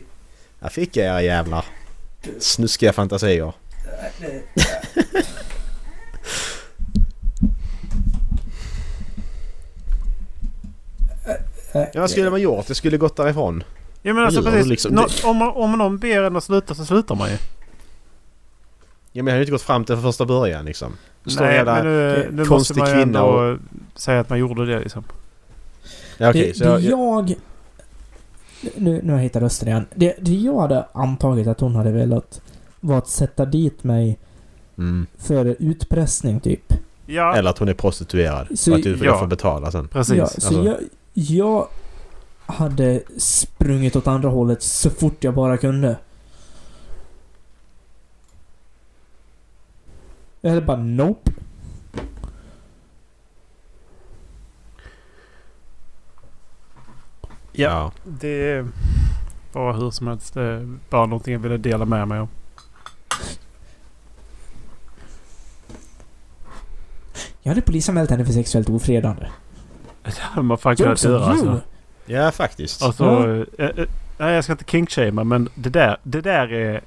Här 0.61 0.69
fick 0.69 0.97
jag 0.97 1.07
era 1.07 1.23
jävlar. 1.23 1.65
Snuskiga 2.39 2.93
fantasier. 2.93 3.53
Ja, 11.73 11.87
vad 12.01 12.11
skulle 12.11 12.31
man 12.31 12.41
gjort? 12.41 12.65
Jag 12.69 12.77
skulle 12.77 12.97
gått 12.97 13.17
därifrån. 13.17 13.65
Ja 14.03 14.15
men 14.15 14.25
alltså 14.25 14.43
precis. 14.43 14.67
liksom? 14.67 14.95
Nå, 14.95 15.07
om, 15.25 15.37
man- 15.37 15.53
om 15.55 15.73
någon 15.79 15.99
ber 15.99 16.23
en 16.23 16.37
att 16.37 16.45
sluta 16.45 16.75
så 16.75 16.85
slutar 16.85 17.15
man 17.15 17.31
ju. 17.31 17.37
Ja, 19.13 19.23
men 19.23 19.27
jag 19.27 19.33
hade 19.33 19.37
ju 19.37 19.43
inte 19.43 19.53
gått 19.53 19.63
fram 19.63 19.85
till 19.85 19.97
första 19.97 20.27
början 20.27 20.65
liksom. 20.65 20.97
Det 21.25 21.31
står 21.31 21.45
Nej 21.45 21.65
men 21.65 21.85
nu, 21.85 22.29
nu 22.33 22.45
måste 22.45 22.79
man 22.79 22.89
ju 22.97 23.03
ändå 23.03 23.59
säga 23.95 24.21
att 24.21 24.29
man 24.29 24.39
gjorde 24.39 24.67
det 24.67 24.81
liksom. 24.81 25.05
Ja, 26.19 26.31
okej, 26.31 26.49
det, 26.49 26.55
så 26.55 26.65
det 26.65 26.71
jag, 26.71 26.81
jag... 26.83 27.35
Nu, 28.77 29.01
nu 29.03 29.13
har 29.13 29.19
jag 29.19 29.23
hittat 29.23 29.43
rösten 29.43 29.69
igen. 29.69 29.87
Det, 29.95 30.17
det 30.21 30.35
jag 30.35 30.61
hade 30.61 30.85
antagit 30.93 31.47
att 31.47 31.61
hon 31.61 31.75
hade 31.75 31.93
velat 31.93 32.41
var 32.81 32.99
att 32.99 33.09
sätta 33.09 33.45
dit 33.45 33.85
mig 33.85 34.19
mm. 34.79 35.07
för 35.19 35.57
utpressning 35.59 36.41
typ. 36.41 36.73
Ja, 37.07 37.37
Eller 37.37 37.51
att 37.51 37.59
hon 37.59 37.69
är 37.69 37.75
prostituerad. 37.75 38.59
Så- 38.59 38.71
och 38.73 38.77
att 38.79 38.83
du 38.83 38.99
ja. 39.03 39.19
får 39.19 39.27
betala 39.27 39.71
sen. 39.71 39.89
precis. 39.89 40.17
Ja, 40.17 40.27
så 40.27 40.47
alltså. 40.47 40.65
jag, 40.65 40.77
jag 41.13 41.69
hade 42.47 43.03
sprungit 43.17 43.97
åt 43.97 44.07
andra 44.07 44.29
hållet 44.29 44.63
så 44.63 44.91
fort 44.91 45.25
jag 45.25 45.35
bara 45.35 45.57
kunde. 45.57 45.97
Jag 50.41 50.51
hade 50.51 50.63
bara 50.63 50.77
nope. 50.77 51.31
Ja. 57.61 57.93
Det 58.05 58.67
var 59.53 59.73
hur 59.73 59.91
som 59.91 60.07
helst 60.07 60.35
det 60.35 60.43
är 60.43 60.77
bara 60.91 61.07
någonting 61.07 61.33
jag 61.33 61.41
ville 61.41 61.57
dela 61.57 61.85
med 61.85 62.09
mig 62.09 62.21
om. 62.21 62.29
Jag 67.43 67.51
hade 67.51 67.61
polisanmält 67.63 68.11
henne 68.11 68.25
för 68.25 68.33
sexuellt 68.33 68.69
ofredande. 68.69 69.27
Det 70.03 70.19
hade 70.19 70.47
man 70.47 70.59
fan 70.59 70.77
kunnat 70.77 71.05
göra 71.05 71.25
alltså. 71.25 71.61
Ja, 72.07 72.31
faktiskt. 72.31 72.83
alltså 72.83 73.05
eh, 73.59 73.67
eh, 73.67 73.87
nej 74.19 74.35
jag 74.35 74.45
ska 74.45 74.53
inte 74.53 74.65
kinkshamea 74.65 75.25
men 75.25 75.49
det 75.55 75.71
där, 75.71 75.97
det 76.03 76.21
där 76.21 76.53
är... 76.53 76.81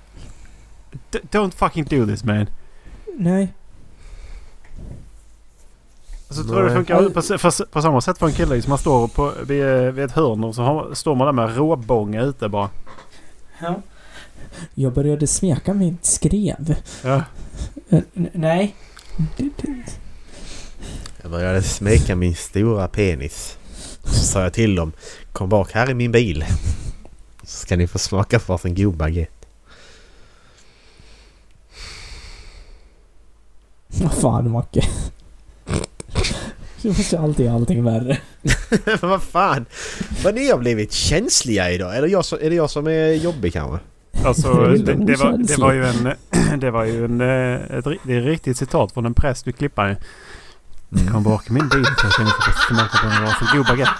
D- 1.12 1.20
Don't 1.32 1.52
fucking 1.52 1.84
do 1.84 2.06
this 2.06 2.24
man. 2.24 2.48
Nej. 3.18 3.54
Alltså 6.38 6.44
tror 6.52 6.62
jag 6.62 6.72
det 6.72 6.76
funkar 6.76 7.10
på, 7.10 7.38
på, 7.52 7.66
på 7.72 7.82
samma 7.82 8.02
sätt 8.02 8.18
för 8.18 8.26
en 8.26 8.34
kille. 8.34 8.56
Liksom 8.56 8.70
man 8.70 8.78
står 8.80 9.08
på, 9.08 9.34
vid, 9.46 9.66
vid 9.94 10.06
ett 10.06 10.12
hörn 10.12 10.44
och 10.44 10.56
så 10.56 10.62
har, 10.62 10.94
står 10.94 11.16
man 11.16 11.26
där 11.28 11.32
med 11.34 11.58
råbånga 11.58 12.22
ute 12.22 12.50
bara. 12.50 12.70
Jag 14.74 14.94
började 14.94 15.28
smeka 15.28 15.74
mitt 15.74 16.06
skrev. 16.06 16.76
Ja. 17.04 17.24
N- 17.90 18.30
nej. 18.34 18.76
Jag 21.22 21.32
började 21.32 21.64
smeka 21.64 22.16
min 22.16 22.36
stora 22.36 22.88
penis. 22.88 23.58
Så 24.04 24.14
sa 24.26 24.42
jag 24.44 24.54
till 24.54 24.76
dem. 24.76 24.92
Kom 25.32 25.50
bak 25.50 25.72
här 25.72 25.90
i 25.90 25.94
min 25.94 26.12
bil. 26.12 26.46
Så 27.44 27.58
ska 27.58 27.76
ni 27.76 27.88
få 27.88 28.00
smaka 28.00 28.40
på 28.40 28.60
en 28.64 28.76
god 28.76 28.98
baguette. 28.98 29.34
Vad 33.88 34.14
fan 34.14 34.52
Macke. 34.52 34.82
Du 36.84 36.88
måste 36.90 37.20
alltid 37.20 37.46
göra 37.46 37.56
allting 37.56 37.84
värre. 37.84 38.18
Men 38.86 38.98
vad 39.02 39.24
fan! 39.24 39.66
Vad 40.24 40.36
ni 40.36 40.52
har 40.52 40.58
blivit 40.58 40.92
känsliga 40.94 41.72
idag? 41.72 41.98
Eller 41.98 42.08
jag 42.08 42.26
som, 42.26 42.38
är 42.42 42.50
det 42.50 42.56
jag 42.56 42.70
som 42.70 42.88
är 42.88 43.14
jobbig 43.14 43.54
kanske? 43.54 43.80
Alltså 44.26 44.54
Det 44.54 44.94
det, 44.94 45.16
var, 45.16 45.38
det 45.38 45.58
var 45.58 45.74
ju 45.74 45.86
en... 45.86 46.14
Det 46.60 46.72
var 46.72 46.84
ju 46.84 47.06
en... 47.06 47.22
eh, 47.22 47.78
Ett, 47.78 47.86
det 48.04 48.14
är 48.14 48.20
ett 48.20 48.26
riktigt 48.26 48.58
citat 48.58 48.92
från 48.92 49.06
en 49.06 49.14
präst 49.14 49.46
du 49.46 49.52
klippade. 49.52 49.98
Kom 51.12 51.24
bak 51.24 51.50
i 51.50 51.54
min 51.54 51.70
bil 51.70 51.86
så 52.02 52.10
ska 52.10 52.24
ni 52.24 52.30
få 52.30 52.52
smaka 52.74 52.98
på 52.98 53.08
en 53.08 53.24
varsin 53.24 53.48
god 53.58 53.66
baguette. 53.66 53.92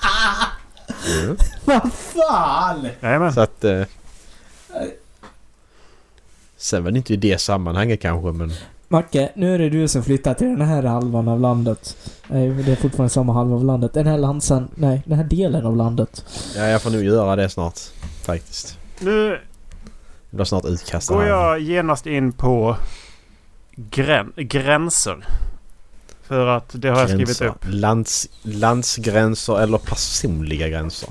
Mm. 1.24 1.38
Vad 1.66 1.92
fan! 1.94 2.88
Jajamän. 3.02 3.34
Så 3.34 3.42
att... 3.42 3.64
Eh, 3.64 3.82
sen 6.58 6.84
var 6.84 6.92
det 6.92 6.98
inte 6.98 7.14
i 7.14 7.18
det 7.18 7.42
sammanhanget 7.42 8.02
kanske 8.02 8.32
men... 8.32 8.54
Macke, 8.94 9.30
nu 9.36 9.56
är 9.56 9.60
det 9.60 9.70
du 9.70 9.88
som 9.88 10.04
flyttar 10.04 10.34
till 10.34 10.48
den 10.48 10.62
här 10.62 10.84
halvan 10.84 11.28
av 11.28 11.40
landet. 11.40 11.98
Nej, 12.28 12.50
det 12.50 12.72
är 12.72 12.76
fortfarande 12.76 13.10
samma 13.10 13.34
halva 13.34 13.56
av 13.56 13.66
landet. 13.66 13.94
Den 13.94 14.08
här 14.08 14.18
landsan... 14.18 14.68
Nej, 14.76 15.02
den 15.06 15.18
här 15.18 15.24
delen 15.26 15.66
av 15.66 15.78
landet. 15.78 16.26
Ja, 16.56 16.64
jag 16.64 16.82
får 16.82 16.90
nog 16.92 17.04
göra 17.04 17.36
det 17.36 17.50
snart. 17.50 17.80
Faktiskt. 18.26 18.78
Nu 19.00 19.28
Jag 20.30 20.38
blir 20.38 20.46
snart 20.46 20.66
utkastad 20.66 21.14
går 21.14 21.22
här. 21.22 21.30
jag 21.30 21.60
genast 21.60 22.06
in 22.06 22.32
på 22.34 22.76
grän, 23.76 24.34
gränser. 24.36 25.26
För 26.24 26.48
att 26.48 26.70
det 26.74 26.90
har 26.90 27.00
jag 27.00 27.10
skrivit 27.10 27.28
Gränser. 27.28 27.46
upp. 27.48 27.66
Lands, 27.70 28.30
landsgränser 28.42 29.60
eller 29.60 29.78
personliga 29.78 30.68
gränser. 30.70 31.10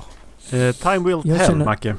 Eh, 0.51 0.71
time 0.75 0.99
will 0.99 1.21
Jag 1.23 1.37
tell, 1.37 1.47
känner- 1.47 1.65
Macke. 1.65 1.95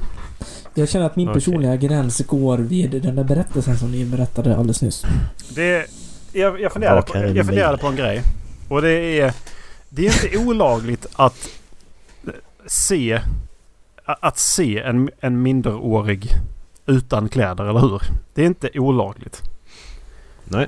Jag 0.77 0.89
känner 0.89 1.05
att 1.05 1.15
min 1.15 1.27
Okej. 1.29 1.41
personliga 1.41 1.75
gräns 1.75 2.21
går 2.27 2.57
vid 2.57 3.01
den 3.01 3.15
där 3.15 3.23
berättelsen 3.23 3.77
som 3.77 3.91
ni 3.91 4.05
berättade 4.05 4.55
alldeles 4.55 4.81
nyss. 4.81 5.05
Det, 5.49 5.85
jag, 6.33 6.61
jag, 6.61 6.73
funderade 6.73 7.01
på, 7.01 7.17
jag 7.17 7.45
funderade 7.45 7.77
på 7.77 7.87
en 7.87 7.95
grej. 7.95 8.21
Och 8.67 8.81
det 8.81 9.19
är... 9.19 9.33
Det 9.89 10.07
är 10.07 10.25
inte 10.25 10.37
olagligt 10.37 11.05
att 11.15 11.49
se... 12.67 13.21
Att 14.05 14.39
se 14.39 14.79
en, 14.79 15.09
en 15.19 15.41
minderårig 15.41 16.29
utan 16.85 17.29
kläder, 17.29 17.63
eller 17.63 17.79
hur? 17.79 18.01
Det 18.33 18.41
är 18.41 18.45
inte 18.45 18.69
olagligt. 18.79 19.41
Nej. 20.43 20.67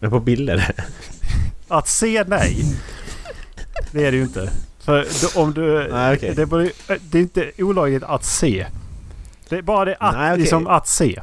Men 0.00 0.10
på 0.10 0.20
bild 0.20 0.50
är 0.50 0.56
det. 0.56 0.74
Att 1.68 1.88
se 1.88 2.24
nej. 2.26 2.64
Det 3.92 4.06
är 4.06 4.10
det 4.10 4.16
ju 4.16 4.22
inte. 4.22 4.50
För 4.78 5.06
då- 5.22 5.40
om 5.42 5.54
du... 5.54 5.88
Nej, 5.92 6.16
okej. 6.16 6.34
det, 6.34 6.72
det 7.10 7.18
är 7.18 7.22
inte 7.22 7.50
olagligt 7.58 8.02
att 8.02 8.24
se. 8.24 8.66
Det 9.50 9.58
är 9.58 9.62
bara 9.62 9.84
det 9.84 9.96
att, 10.00 10.14
Nej, 10.14 10.30
okej. 10.30 10.40
liksom 10.40 10.66
att 10.66 10.88
se. 10.88 11.20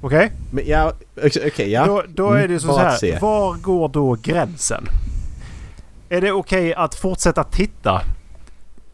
Okej? 0.00 0.32
Men 0.52 0.64
ja, 0.66 0.92
okej 1.16 1.42
okej, 1.46 1.70
ja. 1.70 1.86
Då, 1.86 2.02
då 2.08 2.26
Mm, 2.28 2.42
är 2.42 2.48
det 2.48 2.54
ju 2.54 2.60
så, 2.60 2.66
bara 2.66 2.96
så 2.96 3.06
här. 3.06 3.20
Var 3.20 3.54
går 3.56 3.88
då 3.88 4.16
gränsen? 4.22 4.84
Är 6.08 6.20
det 6.20 6.32
okej 6.32 6.74
att 6.74 6.94
fortsätta 6.94 7.44
titta? 7.44 8.02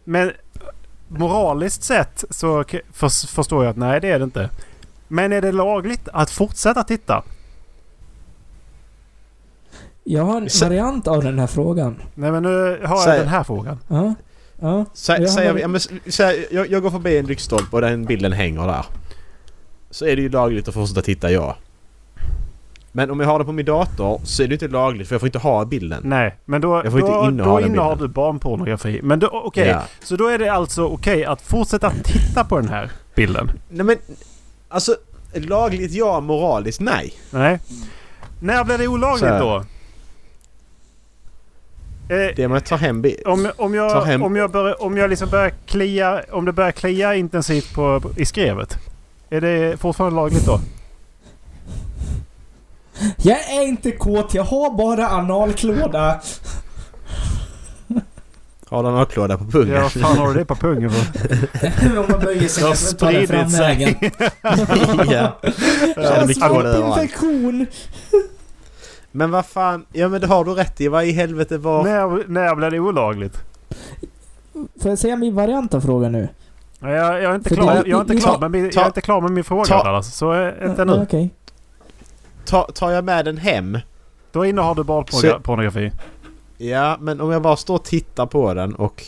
Men 0.05 0.33
moraliskt 1.09 1.83
sett 1.83 2.25
så 2.31 2.64
förstår 3.27 3.64
jag 3.64 3.70
att 3.70 3.77
nej 3.77 4.01
det 4.01 4.09
är 4.11 4.18
det 4.18 4.25
inte. 4.25 4.51
Men 5.09 5.33
är 5.33 5.42
det 5.42 5.53
lagligt 5.53 6.09
att 6.12 6.31
fortsätta 6.31 6.83
titta? 6.83 7.23
Jag 10.05 10.25
har 10.25 10.37
en 10.37 10.49
variant 10.62 11.09
av 11.09 11.23
den 11.25 11.38
här 11.38 11.47
frågan. 11.47 11.97
Nej 12.14 12.31
men 12.33 12.42
nu 12.42 12.81
har 12.85 13.09
jag 13.09 13.18
den 13.20 13.29
här 13.29 13.44
frågan. 13.44 13.79
Ja. 13.88 14.14
Ja. 14.64 14.85
Sä, 14.94 15.16
Jag 15.20 15.31
säger 15.31 15.59
ja, 15.59 15.68
men, 15.68 15.77
s- 15.77 15.88
säg, 16.07 16.46
jag, 16.50 16.70
jag 16.70 16.83
går 16.83 16.90
förbi 16.90 17.18
en 17.18 17.27
lyktstolpe 17.27 17.77
och 17.77 17.81
den 17.81 18.05
bilden 18.05 18.33
hänger 18.33 18.66
där. 18.66 18.87
Så 19.90 20.07
är 20.07 20.16
det 20.16 20.22
ju 20.22 20.29
lagligt 20.29 20.68
att 20.68 20.74
fortsätta 20.74 21.03
titta 21.03 21.31
ja. 21.31 21.57
Men 22.92 23.11
om 23.11 23.20
jag 23.20 23.27
har 23.27 23.38
det 23.38 23.44
på 23.44 23.53
min 23.53 23.66
dator 23.66 24.20
så 24.24 24.42
är 24.42 24.46
det 24.48 24.53
inte 24.55 24.68
lagligt 24.68 25.09
för 25.09 25.14
jag 25.14 25.20
får 25.20 25.27
inte 25.27 25.38
ha 25.38 25.64
bilden. 25.64 26.03
Nej, 26.05 26.37
men 26.44 26.61
då, 26.61 26.81
Jag 26.85 26.92
får 26.92 27.00
inte 27.00 27.12
då, 27.12 27.24
inneha 27.29 27.50
då 27.61 27.61
innehar 27.66 27.96
du 27.96 28.09
barnpornografi. 28.09 29.00
Men 29.03 29.18
då, 29.18 29.29
okej. 29.33 29.68
Ja. 29.68 29.83
Så 30.03 30.16
då 30.16 30.29
är 30.29 30.38
det 30.38 30.48
alltså 30.48 30.85
okej 30.85 31.24
att 31.24 31.42
fortsätta 31.42 31.90
titta 32.05 32.44
på 32.44 32.57
den 32.61 32.68
här 32.68 32.90
bilden? 33.14 33.50
Nej 33.68 33.85
men 33.87 33.96
alltså 34.68 34.96
lagligt 35.35 35.92
ja, 35.92 36.20
moraliskt 36.20 36.81
nej. 36.81 37.12
Nej. 37.31 37.59
När 38.40 38.64
blir 38.64 38.79
det 38.79 38.88
olagligt 38.88 39.38
då? 39.40 39.64
Eh, 42.08 42.16
Det 42.36 42.48
med 42.48 42.56
att 42.58 42.66
ta 42.66 42.76
hem. 42.76 43.04
Om, 43.26 43.50
om 43.56 43.72
Ta 43.72 43.76
jag, 43.76 44.02
hem- 44.02 44.22
om 44.22 44.36
jag, 44.36 44.50
börjar, 44.50 44.82
om 44.82 44.96
jag 44.96 45.10
liksom 45.10 45.28
börjar 45.30 45.52
klia, 45.66 46.22
om 46.32 46.44
det 46.44 46.52
börjar 46.52 46.72
klia 46.72 47.14
intensivt 47.14 47.74
på, 47.74 48.00
på, 48.00 48.10
i 48.16 48.24
skrevet. 48.24 48.78
Är 49.30 49.40
det 49.40 49.80
fortfarande 49.80 50.16
lagligt 50.16 50.46
då? 50.46 50.60
Jag 53.16 53.38
är 53.50 53.62
inte 53.62 53.90
kåt, 53.90 54.34
jag 54.34 54.44
har 54.44 54.70
bara 54.76 55.08
analklåda. 55.08 56.20
Har 58.68 58.82
du 58.82 58.88
analklåda 58.88 59.38
på 59.38 59.44
pungen? 59.44 59.74
Ja, 59.74 59.88
fan 59.88 60.18
har 60.18 60.28
du 60.28 60.34
det 60.34 60.44
på 60.44 60.54
pungen 60.56 60.90
för? 60.90 61.98
Om 61.98 62.06
man 62.10 62.20
böjer 62.20 62.48
sig 62.48 62.64
har 62.64 62.74
så 62.74 62.96
tar 62.96 63.10
sig. 63.12 63.26
framvägen. 63.26 63.94
ja. 65.10 65.38
Jag 65.96 66.10
har 66.10 66.32
svampinfektion. 66.34 67.66
Men 69.16 69.31
vad 69.31 69.46
fan, 69.46 69.87
ja 69.92 70.09
men 70.09 70.20
det 70.20 70.27
har 70.27 70.44
du 70.44 70.50
rätt 70.55 70.81
i. 70.81 70.88
Vad 70.88 71.05
i 71.05 71.12
helvete 71.12 71.59
var... 71.59 71.85
när, 71.85 72.29
när 72.29 72.55
blir 72.55 72.70
det 72.70 72.79
olagligt? 72.81 73.42
Får 74.53 74.90
jag 74.90 74.98
säga 74.98 75.16
min 75.16 75.35
variant 75.35 75.74
av 75.74 75.81
frågan 75.81 76.12
nu? 76.12 76.29
Jag, 76.81 76.90
jag 76.92 77.22
är 77.22 77.35
inte 77.35 77.48
För 77.48 77.57
klar, 77.57 77.74
det- 77.74 77.88
jag 77.90 77.96
är 77.98 78.00
inte 78.00 78.16
klar, 78.16 78.38
med, 78.38 78.50
min, 78.50 78.61
jag 78.64 78.68
är 78.77 78.81
ta- 78.81 78.87
inte 78.87 79.00
klar 79.00 79.20
med 79.20 79.31
min 79.31 79.44
fråga 79.44 79.64
ta- 79.64 79.83
Dallas. 79.85 80.14
Så 80.16 80.33
eh, 80.35 80.66
inte 80.70 80.85
nu. 80.85 80.92
Okej. 81.03 81.31
Ta, 82.44 82.62
tar 82.74 82.90
jag 82.90 83.05
med 83.05 83.24
den 83.24 83.37
hem? 83.37 83.79
Då 84.33 84.44
innehar 84.44 84.74
du 84.74 84.85
barnpornografi. 84.85 85.92
Ja, 86.59 86.96
men 87.00 87.20
om 87.20 87.31
jag 87.31 87.42
bara 87.42 87.57
står 87.57 87.74
och 87.74 87.85
tittar 87.85 88.27
på 88.27 88.55
den 88.55 88.74
och... 88.74 89.03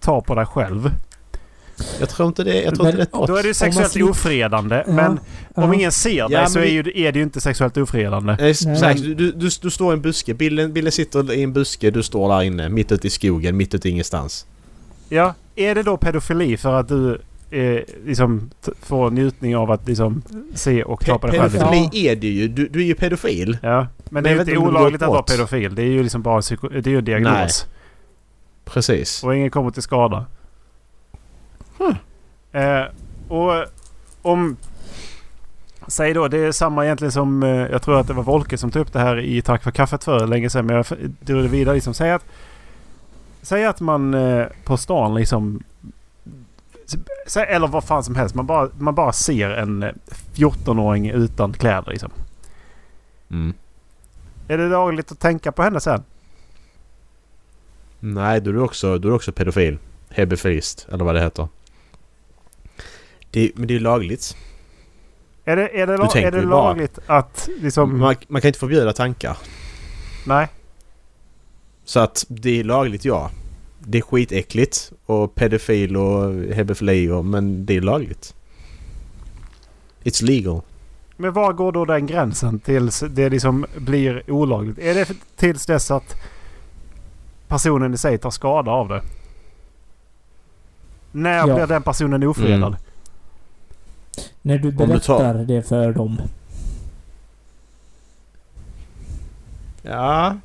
Ta 0.00 0.20
på 0.20 0.34
dig 0.34 0.46
själv. 0.46 0.90
Jag 2.00 2.08
tror 2.08 2.28
inte 2.28 2.44
det, 2.44 2.62
jag 2.62 2.74
tror 2.74 2.84
Men- 2.84 3.00
inte 3.00 3.10
det 3.12 3.22
är. 3.22 3.26
Då 3.26 3.36
är 3.36 3.42
det 3.42 3.48
ju 3.48 3.54
sexuellt 3.54 3.92
slip- 3.92 4.10
ofredande. 4.10 4.84
Ja, 4.86 4.92
Men 4.92 5.20
ja. 5.54 5.62
om 5.64 5.74
ingen 5.74 5.92
ser 5.92 6.28
dig 6.28 6.38
Ja, 6.40 6.46
så 6.46 6.58
är, 6.58 6.64
ju, 6.64 6.78
är 6.80 7.12
det 7.12 7.18
ju 7.18 7.22
inte 7.22 7.40
sexuellt 7.40 7.76
ofredande. 7.76 8.36
Nej, 8.40 8.54
Nej. 8.64 8.72
Exakt, 8.74 9.00
du, 9.02 9.14
du, 9.14 9.32
du, 9.60 9.70
står 9.70 9.92
i 9.92 9.96
en 9.96 10.02
buske. 10.02 10.34
Bilden, 10.34 10.72
bilden 10.72 10.92
sitter 10.92 11.32
i 11.32 11.42
en 11.42 11.52
buske. 11.52 11.90
Du 11.90 12.02
står 12.02 12.28
där 12.28 12.42
inne, 12.42 12.68
mitt 12.68 12.92
ute 12.92 13.06
i 13.06 13.10
skogen, 13.10 13.56
mitt 13.56 13.74
ute 13.74 13.88
i 13.88 13.90
ingenstans. 13.92 14.46
Ja, 15.08 15.34
är 15.56 15.74
det 15.74 15.82
då 15.82 15.96
pedofili 15.96 16.56
för 16.56 16.74
att 16.80 16.88
du 16.88 17.20
eh, 17.50 17.80
liksom 18.06 18.50
får 18.82 19.10
njutning 19.10 19.56
av 19.56 19.70
att 19.70 19.88
liksom 19.88 20.22
se 20.54 20.82
och 20.82 21.06
ta 21.06 21.18
på 21.18 21.26
dig 21.26 21.38
själv? 21.40 21.50
pedofili 21.52 22.08
är 22.08 22.16
det 22.16 22.26
ju. 22.28 22.48
Du, 22.48 22.68
du 22.68 22.80
är 22.80 22.84
ju 22.84 22.94
pedofil. 22.94 23.58
Ja, 23.62 23.76
men 23.78 23.86
Men 24.10 24.22
det 24.22 24.30
är 24.30 24.34
ju 24.34 24.40
inte 24.40 24.56
olagligt 24.56 25.02
att 25.02 25.08
vara 25.08 25.22
pedofil. 25.22 25.74
Det 25.74 25.82
är 25.82 25.86
ju 25.86 26.02
liksom 26.02 26.22
bara 26.22 26.36
en, 26.36 26.40
psyko- 26.42 26.80
det 26.80 26.90
är 26.90 26.92
ju 26.92 26.98
en 26.98 27.04
diagnos. 27.04 27.66
Precis. 28.64 29.24
Och 29.24 29.36
ingen 29.36 29.50
kommer 29.50 29.70
till 29.70 29.82
skada. 29.82 30.26
Hmm. 31.78 31.94
Eh, 32.52 32.84
och 33.28 33.66
om... 34.22 34.56
Säg 35.86 36.14
då, 36.14 36.28
det 36.28 36.38
är 36.38 36.52
samma 36.52 36.84
egentligen 36.84 37.12
som... 37.12 37.42
Eh, 37.42 37.48
jag 37.50 37.82
tror 37.82 38.00
att 38.00 38.06
det 38.06 38.12
var 38.12 38.22
Volke 38.22 38.58
som 38.58 38.70
tog 38.70 38.82
upp 38.82 38.92
det 38.92 38.98
här 38.98 39.18
i 39.20 39.42
Tack 39.42 39.62
för 39.62 39.70
kaffet 39.70 40.04
för 40.04 40.26
länge 40.26 40.50
sedan. 40.50 40.66
Men 40.66 40.76
jag 40.76 40.86
drog 41.20 41.42
det 41.42 41.48
vidare 41.48 41.74
liksom. 41.74 41.94
Säg 41.94 42.10
att... 42.10 42.24
Säg 43.42 43.64
att 43.64 43.80
man 43.80 44.14
eh, 44.14 44.46
på 44.64 44.76
stan 44.76 45.14
liksom... 45.14 45.62
Säg, 47.26 47.46
eller 47.48 47.68
vad 47.68 47.84
fan 47.84 48.04
som 48.04 48.16
helst. 48.16 48.34
Man 48.34 48.46
bara, 48.46 48.68
man 48.78 48.94
bara 48.94 49.12
ser 49.12 49.50
en 49.50 49.82
eh, 49.82 49.92
14-åring 50.34 51.10
utan 51.10 51.52
kläder 51.52 51.90
liksom. 51.90 52.10
Mm. 53.30 53.54
Är 54.48 54.58
det 54.58 54.68
lagligt 54.68 55.12
att 55.12 55.20
tänka 55.20 55.52
på 55.52 55.62
henne 55.62 55.80
sen? 55.80 56.02
Nej, 58.00 58.40
då 58.40 58.50
är 58.50 58.54
du 58.54 58.60
också, 58.60 58.98
då 58.98 59.08
är 59.08 59.10
du 59.10 59.16
också 59.16 59.32
pedofil. 59.32 59.78
Hebefilist, 60.08 60.88
eller 60.92 61.04
vad 61.04 61.14
det 61.14 61.20
heter. 61.20 61.48
Det, 63.30 63.50
men 63.54 63.66
det 63.68 63.72
är 63.72 63.78
ju 63.78 63.84
lagligt. 63.84 64.36
Är 65.44 65.56
det, 65.56 65.68
är 65.80 65.86
det, 65.86 65.96
la- 65.96 66.12
är 66.14 66.30
det 66.30 66.40
ju 66.40 66.46
bara- 66.46 66.64
lagligt 66.68 66.98
att 67.06 67.48
liksom... 67.60 67.98
Man, 67.98 68.14
man 68.28 68.40
kan 68.42 68.48
inte 68.48 68.58
förbjuda 68.58 68.92
tankar. 68.92 69.36
Nej. 70.26 70.48
Så 71.84 72.00
att 72.00 72.24
det 72.28 72.60
är 72.60 72.64
lagligt, 72.64 73.04
ja. 73.04 73.30
Det 73.78 73.98
är 73.98 74.02
skitäckligt 74.02 74.92
och 75.06 75.34
pedofil 75.34 75.96
och 75.96 76.34
hebefili 76.54 77.08
och, 77.10 77.24
men 77.24 77.66
det 77.66 77.76
är 77.76 77.80
lagligt. 77.80 78.34
It's 80.04 80.24
legal. 80.24 80.60
Men 81.16 81.32
var 81.32 81.52
går 81.52 81.72
då 81.72 81.84
den 81.84 82.06
gränsen 82.06 82.58
tills 82.58 83.00
det 83.10 83.28
liksom 83.28 83.66
blir 83.76 84.30
olagligt? 84.30 84.78
Är 84.78 84.94
det 84.94 85.08
tills 85.36 85.66
dess 85.66 85.90
att 85.90 86.14
personen 87.48 87.94
i 87.94 87.98
sig 87.98 88.18
tar 88.18 88.30
skada 88.30 88.70
av 88.70 88.88
det? 88.88 89.02
När 91.12 91.48
Ja. 91.48 91.54
blir 91.54 91.66
den 91.66 91.82
personen 91.82 92.22
ofredad? 92.22 92.56
Mm. 92.68 92.74
När 94.48 94.58
du 94.58 94.70
du 94.70 94.76
tar- 94.78 94.86
berättar 94.86 95.34
det 95.34 95.62
för 95.68 95.92
dem. 95.92 96.20
Ja. 99.82 100.36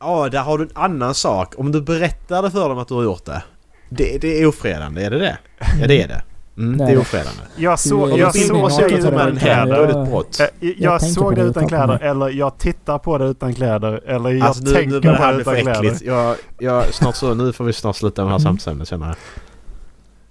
Ja, 0.00 0.28
där 0.28 0.38
har 0.42 0.58
du 0.58 0.64
en 0.64 0.70
annan 0.74 1.14
sak. 1.14 1.54
Om 1.58 1.72
du 1.72 1.80
berättar 1.82 2.42
det 2.42 2.50
för 2.50 2.68
dem 2.68 2.78
att 2.78 2.88
du 2.88 2.94
har 2.94 3.02
gjort 3.02 3.24
det. 3.24 3.42
Det, 3.88 4.18
det 4.20 4.42
är 4.42 4.46
ofredande, 4.46 5.04
är 5.04 5.10
det 5.10 5.18
det? 5.18 5.38
Ja, 5.80 5.86
det 5.86 6.02
är 6.02 6.08
det. 6.08 6.22
Mm, 6.56 6.78
det 6.78 6.92
är 6.92 6.98
ofredande. 6.98 7.40
Jag, 7.56 7.78
så, 7.80 8.14
jag 8.18 8.34
såg 8.36 8.72
det 8.78 8.88
du- 8.88 8.96
utan 9.08 9.36
kläder. 9.36 9.74
är 9.74 9.86
det 9.86 9.92
Ja. 9.92 10.02
ett 10.04 10.10
brott. 10.10 10.40
Eh, 10.40 10.46
Jag, 10.60 10.74
Jag 10.78 11.00
tänker 11.00 11.14
såg 11.20 11.34
det 11.36 11.42
det, 11.42 11.48
utan 11.48 11.68
kläder 11.68 11.98
eller 12.02 12.28
jag 12.30 12.58
tittar 12.58 12.98
på 12.98 13.18
det 13.18 13.24
utan 13.24 13.54
kläder 13.54 14.00
eller 14.06 14.30
jag 14.30 14.46
Alltså 14.46 14.64
nu, 14.64 14.70
tänker 14.72 14.90
nu 14.90 15.00
det 15.00 15.08
på 15.08 15.14
här 15.22 15.34
det 15.34 15.40
utan 15.40 15.54
kläder. 15.56 15.96
Jag, 16.04 16.36
jag, 16.58 16.94
snart 16.94 17.16
så, 17.16 17.34
nu 17.34 17.52
får 17.52 17.64
vi 17.64 17.72
snart 17.72 17.96
sluta 17.96 18.22
med 18.22 18.28
det 18.28 18.32
här 18.32 18.38
Mm. 18.40 18.44
samtalsämnet 18.58 18.88
känner 18.88 19.06
jag. 19.06 19.16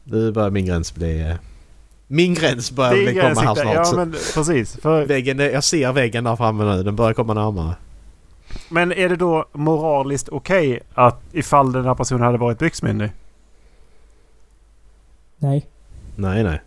Nu 0.03 0.31
börjar 0.31 0.49
min 0.49 0.65
gräns 0.65 0.95
bli... 0.95 1.35
Min 2.07 2.33
gräns 2.33 2.71
börjar 2.71 2.93
Det 2.93 3.01
är 3.01 3.11
bli 3.11 3.21
komma 3.21 3.41
här 3.41 3.55
snart. 3.55 3.75
Ja 3.75 3.91
men 3.95 4.11
precis. 4.11 4.77
För, 4.81 5.05
väggen, 5.05 5.39
jag 5.39 5.63
ser 5.63 5.91
väggen 5.91 6.23
där 6.23 6.35
framme 6.35 6.63
nu. 6.75 6.83
Den 6.83 6.95
börjar 6.95 7.13
komma 7.13 7.33
närmare. 7.33 7.75
men 8.69 8.91
är 8.91 9.09
det 9.09 9.15
då 9.15 9.45
moraliskt 9.53 10.29
okej 10.29 10.79
att 10.93 11.21
ifall 11.31 11.71
den 11.71 11.85
här 11.85 11.95
personen 11.95 12.21
hade 12.21 12.37
varit 12.37 12.59
byxmyndig? 12.59 13.11
Nej. 15.37 15.67
Nej, 16.15 16.43
nej. 16.43 16.61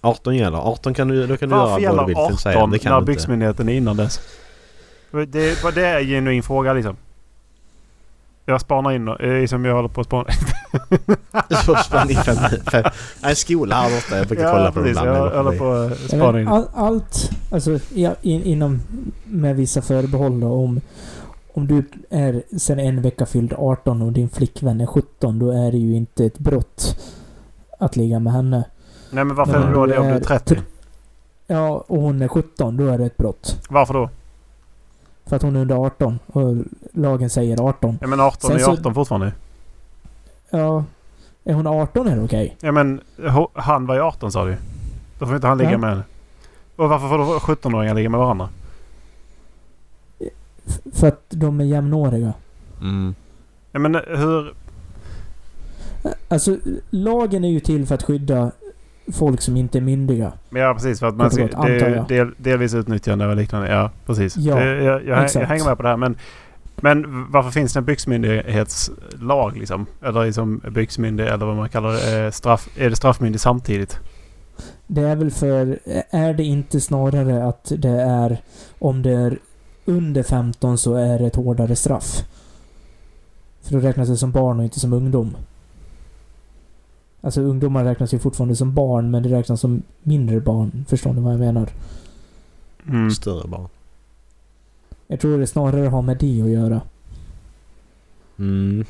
18 0.00 0.36
gäller. 0.36 0.58
18 0.58 0.94
kan 0.94 1.08
du, 1.08 1.26
då 1.26 1.36
kan 1.36 1.48
du 1.48 1.54
Varför 1.54 1.78
göra 1.80 1.94
vad 1.96 2.06
du 2.06 2.12
gäller 2.12 2.28
vill. 2.28 2.38
Säga. 2.38 2.58
18 2.58 2.70
Det 2.70 2.78
kan 2.78 2.90
när 2.92 2.96
du 2.96 3.02
inte. 3.02 3.12
byxmyndigheten 3.12 3.68
är 3.68 3.72
innan 3.72 3.96
dess? 3.96 4.20
Det, 5.10 5.26
det 5.74 5.86
är 5.86 6.00
en 6.00 6.06
genuin 6.06 6.42
fråga 6.42 6.72
liksom. 6.72 6.96
Jag 8.46 8.60
spanar 8.60 8.92
in 8.92 9.08
och- 9.08 9.20
eh, 9.20 9.46
som 9.46 9.64
jag 9.64 9.74
håller 9.74 9.88
på 9.88 10.00
att 10.00 10.06
spana. 10.06 10.24
Så 11.64 11.74
sprang 11.76 12.10
in 12.10 12.16
fem, 12.16 12.36
fem, 12.72 12.82
nej, 13.22 13.30
en 13.30 13.36
skola 13.36 13.74
här 13.74 13.90
borta. 13.94 14.16
Jag 14.18 14.26
brukar 14.26 14.52
kolla 14.52 14.72
på 14.72 14.78
dem 14.78 14.84
precis. 14.84 14.98
ibland. 15.02 15.18
Jag 15.18 15.42
håller 15.44 15.58
på 15.58 15.72
att 15.72 16.00
Ja, 16.12 16.18
spana 16.18 16.40
in. 16.40 16.48
all, 16.48 16.64
allt, 16.74 17.30
alltså 17.50 17.78
ja, 17.94 18.14
in, 18.22 18.42
inom 18.42 18.80
med 19.24 19.56
vissa 19.56 19.82
förbehåll 19.82 20.40
då, 20.40 20.46
om, 20.52 20.80
om 21.52 21.66
du 21.66 21.84
är 22.10 22.42
sen 22.58 22.78
en 22.78 23.02
vecka 23.02 23.26
fylld 23.26 23.52
18 23.58 24.02
och 24.02 24.12
din 24.12 24.28
flickvän 24.28 24.80
är 24.80 24.86
17, 24.86 25.38
då 25.38 25.50
är 25.50 25.72
det 25.72 25.78
ju 25.78 25.96
inte 25.96 26.24
ett 26.24 26.38
brott 26.38 27.00
att 27.78 27.96
ligga 27.96 28.18
med 28.18 28.32
henne. 28.32 28.64
Nej 29.10 29.24
men 29.24 29.36
varför 29.36 29.52
Men 29.52 29.62
är 29.62 29.66
det 29.66 29.74
då 29.74 29.80
om 29.82 29.88
det 29.88 29.94
du 29.94 30.00
om 30.00 30.06
du 30.06 30.12
är 30.12 30.16
är 30.16 30.20
30? 30.24 30.58
Ja, 31.46 31.84
och 31.86 32.00
hon 32.02 32.22
är 32.22 32.28
17, 32.28 32.76
då 32.76 32.86
är 32.86 32.98
det 32.98 33.04
ett 33.06 33.16
brott. 33.16 33.56
Varför 33.70 33.94
då? 33.94 34.10
För 35.26 35.36
att 35.36 35.42
hon 35.42 35.56
är 35.56 35.60
under 35.60 35.74
18 35.86 36.18
och 36.26 36.54
lagen 36.92 37.30
säger 37.30 37.68
18. 37.68 37.98
Ja 38.00 38.06
men 38.06 38.20
18 38.20 38.40
Sen 38.50 38.56
är 38.56 38.64
så- 38.64 38.70
18 38.72 38.94
fortfarande. 38.94 39.32
Ja, 40.50 40.84
är 41.44 41.54
hon 41.54 41.66
18 41.66 42.08
är 42.08 42.16
det 42.16 42.22
okej. 42.22 42.56
Ja 42.60 42.72
men 42.72 43.00
han 43.54 43.86
var 43.86 43.94
ju 43.94 44.00
18 44.00 44.32
sa 44.32 44.44
du. 44.44 44.56
Då 45.18 45.26
får 45.26 45.34
inte 45.36 45.46
han 45.46 45.58
ligga 45.58 45.70
Ja. 45.72 45.78
med 45.78 45.90
henne. 45.90 46.02
Och 46.76 46.88
varför 46.88 47.08
får 47.08 47.18
då 47.18 47.24
17-åringar 47.38 47.94
ligga 47.94 48.08
med 48.08 48.20
varandra? 48.20 48.48
För 50.92 51.08
att 51.08 51.22
de 51.28 51.60
är 51.60 51.64
jämnåriga. 51.64 52.32
Mm. 52.80 53.14
Ja 53.72 53.78
men 53.78 53.94
hur... 53.94 54.54
Alltså, 56.28 56.56
lagen 56.90 57.44
är 57.44 57.48
ju 57.48 57.60
till 57.60 57.86
för 57.86 57.94
att 57.94 58.02
skydda 58.02 58.50
folk 59.12 59.40
som 59.40 59.56
inte 59.56 59.78
är 59.78 59.82
myndiga. 59.82 60.32
Ja 60.50 60.74
precis 60.74 61.00
för 61.00 61.06
att 61.06 61.16
man 61.16 61.30
ska, 61.30 61.42
gott, 61.42 61.66
det 61.66 61.80
är 61.80 62.08
del, 62.08 62.34
delvis 62.36 62.74
utnyttjande 62.74 63.26
och 63.26 63.36
liknande. 63.36 63.68
Ja 63.68 63.90
precis. 64.06 64.36
Ja, 64.36 64.54
det, 64.56 64.84
jag, 64.84 65.06
jag, 65.06 65.30
jag 65.34 65.46
hänger 65.46 65.64
med 65.64 65.76
på 65.76 65.82
det 65.82 65.88
här 65.88 65.96
men... 65.96 66.16
Men 66.76 67.30
varför 67.30 67.50
finns 67.50 67.72
det 67.72 67.78
en 67.78 67.84
byxmyndighetslag 67.84 69.56
liksom? 69.56 69.86
Eller 70.02 70.24
liksom 70.24 70.60
byxmyndig 70.70 71.26
eller 71.26 71.46
vad 71.46 71.56
man 71.56 71.68
kallar 71.68 71.92
det. 71.92 72.24
Eh, 72.24 72.30
straff, 72.30 72.68
är 72.76 72.90
det 72.90 72.96
straffmyndig 72.96 73.40
samtidigt? 73.40 74.00
Det 74.86 75.00
är 75.00 75.16
väl 75.16 75.30
för... 75.30 75.78
Är 76.10 76.34
det 76.34 76.42
inte 76.42 76.80
snarare 76.80 77.44
att 77.44 77.72
det 77.78 78.00
är... 78.02 78.38
Om 78.78 79.02
det 79.02 79.10
är 79.10 79.38
under 79.84 80.22
15 80.22 80.78
så 80.78 80.94
är 80.94 81.18
det 81.18 81.26
ett 81.26 81.36
hårdare 81.36 81.76
straff. 81.76 82.22
För 83.62 83.72
då 83.72 83.78
räknas 83.78 84.08
det 84.08 84.16
som 84.16 84.32
barn 84.32 84.58
och 84.58 84.64
inte 84.64 84.80
som 84.80 84.92
ungdom. 84.92 85.36
Alltså 87.24 87.40
ungdomar 87.40 87.84
räknas 87.84 88.14
ju 88.14 88.18
fortfarande 88.18 88.56
som 88.56 88.74
barn 88.74 89.10
men 89.10 89.22
det 89.22 89.28
räknas 89.28 89.60
som 89.60 89.82
mindre 90.02 90.40
barn. 90.40 90.84
Förstår 90.88 91.12
ni 91.12 91.20
vad 91.20 91.32
jag 91.32 91.40
menar? 91.40 91.68
Mm. 92.88 93.10
Större 93.10 93.48
barn. 93.48 93.68
Jag 95.06 95.20
tror 95.20 95.38
det 95.38 95.46
snarare 95.46 95.86
har 95.86 96.02
med 96.02 96.16
det 96.18 96.42
att 96.42 96.48
göra. 96.48 96.80
Mm. 98.38 98.84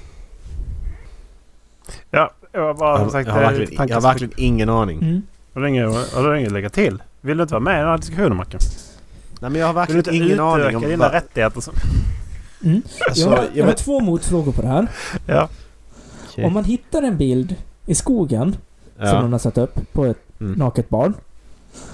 Ja, 2.10 2.30
jag 2.52 2.60
har 2.60 2.74
bara 2.74 2.90
Jag, 3.00 3.10
som 3.10 3.18
jag, 3.18 3.26
sagt... 3.26 3.28
har 3.28 3.42
eh, 3.42 3.48
verkligen, 3.48 3.76
tankar 3.76 3.94
jag 3.94 4.00
har 4.02 4.08
verkligen 4.08 4.34
ingen 4.36 4.68
aning. 4.68 5.02
Mm. 5.02 5.22
Har 5.54 5.60
du 5.60 5.68
inget, 5.68 6.12
har 6.14 6.32
du 6.32 6.38
inget 6.38 6.48
att 6.48 6.52
lägga 6.52 6.70
till? 6.70 7.02
Vill 7.20 7.36
du 7.36 7.42
inte 7.42 7.54
vara 7.54 7.64
med 7.64 7.74
i 7.74 7.78
den 7.78 7.88
här 7.88 7.98
diskussionen 7.98 8.36
Macke? 8.36 8.58
Nej 9.40 9.50
men 9.50 9.60
jag 9.60 9.66
har 9.72 9.86
Vill 9.86 9.86
du 9.86 9.94
verkligen 9.94 10.14
inte 10.16 10.32
ingen 10.32 10.40
aning 10.40 10.76
om... 10.76 10.82
dina 10.82 10.96
vad- 11.04 11.12
rättigheter? 11.12 11.60
Som... 11.60 11.74
Mm. 12.64 12.82
Alltså, 13.08 13.22
jag, 13.30 13.36
har, 13.36 13.36
jag 13.44 13.50
jag 13.54 13.64
har 13.66 13.72
två 13.72 14.00
motfrågor 14.00 14.52
på 14.52 14.62
det 14.62 14.68
här. 14.68 14.86
Ja. 15.26 15.48
Okej. 16.30 16.44
Om 16.44 16.52
man 16.52 16.64
hittar 16.64 17.02
en 17.02 17.16
bild 17.18 17.56
i 17.86 17.94
skogen 17.94 18.52
som 18.96 19.06
Ja. 19.06 19.20
någon 19.20 19.32
har 19.32 19.38
satt 19.38 19.58
upp 19.58 19.92
på 19.92 20.04
ett 20.04 20.18
Mm. 20.40 20.52
naket 20.52 20.88
barn. 20.88 21.14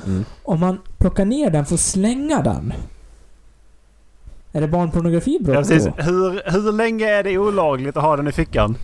Mm. 0.07 0.25
Om 0.43 0.61
man 0.61 0.79
plockar 0.99 1.25
ner 1.25 1.51
den 1.51 1.67
för 1.67 1.75
att 1.75 1.81
slänga 1.81 2.43
den. 2.43 2.73
Är 4.53 4.61
det 4.61 4.69
barnpornografibrott 4.69 5.55
Ja, 5.55 5.61
precis. 5.63 5.87
Hur, 5.97 6.51
hur 6.51 6.73
länge 6.73 7.07
är 7.07 7.23
det 7.23 7.39
olagligt 7.39 7.97
att 7.97 8.03
ha 8.03 8.17
den 8.17 8.29
i 8.29 8.33
fickan? 8.33 8.77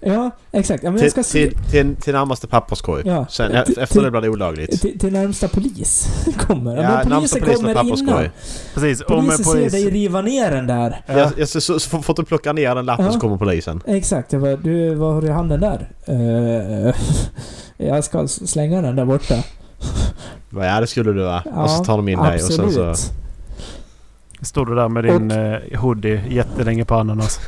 Ja, 0.00 0.30
exakt. 0.52 0.82
Ja, 0.84 0.90
men 0.90 1.02
jag 1.02 1.12
Till, 1.12 1.24
ska 1.24 1.32
se... 1.32 1.46
till, 1.50 1.58
till, 1.70 1.96
till 1.96 2.14
närmaste 2.14 2.46
papperskorg. 2.46 3.02
Ja. 3.06 3.26
Sen, 3.30 3.52
efter 3.52 3.86
till- 3.86 4.02
det 4.02 4.10
blir 4.10 4.20
det 4.20 4.28
olagligt. 4.28 4.80
Till, 4.80 4.98
till 4.98 5.12
närmsta 5.12 5.48
polis 5.48 6.08
kommer. 6.38 6.76
Ja, 6.76 6.82
Ja, 6.82 6.88
men 6.98 7.08
närmsta 7.08 7.38
polisen 7.40 7.64
polisen 7.64 8.06
kommer 8.06 8.20
innan. 8.20 8.30
Precis. 8.74 9.02
Polisen 9.08 9.44
ser 9.44 9.52
polis... 9.52 9.72
dig 9.72 9.90
riva 9.90 10.20
ner 10.22 10.50
den 10.50 10.66
där. 10.66 11.00
Ja. 11.06 11.30
Jag, 11.36 11.48
så, 11.48 11.60
så, 11.60 11.80
så 11.80 12.02
får 12.02 12.14
du 12.14 12.24
plocka 12.24 12.52
ner 12.52 12.74
den 12.74 12.86
lappen 12.86 13.04
Ja. 13.06 13.12
så 13.12 13.20
kommer 13.20 13.36
polisen. 13.36 13.80
Exakt. 13.86 14.32
Jag 14.32 14.42
bara, 14.42 14.56
du, 14.56 14.94
vad 14.94 15.14
har 15.14 15.22
du 15.22 15.26
i 15.28 15.30
handen 15.30 15.60
där? 15.60 15.88
Eh, 16.06 16.94
jag 17.86 18.04
ska 18.04 18.28
slänga 18.28 18.82
den 18.82 18.96
där 18.96 19.04
borta. 19.04 19.34
Ja 20.50 20.80
det 20.80 20.86
skulle 20.86 21.12
du 21.12 21.22
va? 21.22 21.42
och 21.56 21.70
så 21.70 21.84
tar 21.84 21.96
de 21.96 22.08
in 22.08 22.18
dig 22.18 22.34
och 22.34 22.40
sen 22.40 22.64
absolut. 22.64 22.96
så... 22.98 23.12
Står 24.42 24.66
du 24.66 24.74
där 24.74 24.88
med 24.88 25.04
din 25.04 25.30
eh, 25.30 25.80
hoodie 25.80 26.22
jättelänge 26.30 26.84
på 26.84 26.94
ananas. 26.94 27.40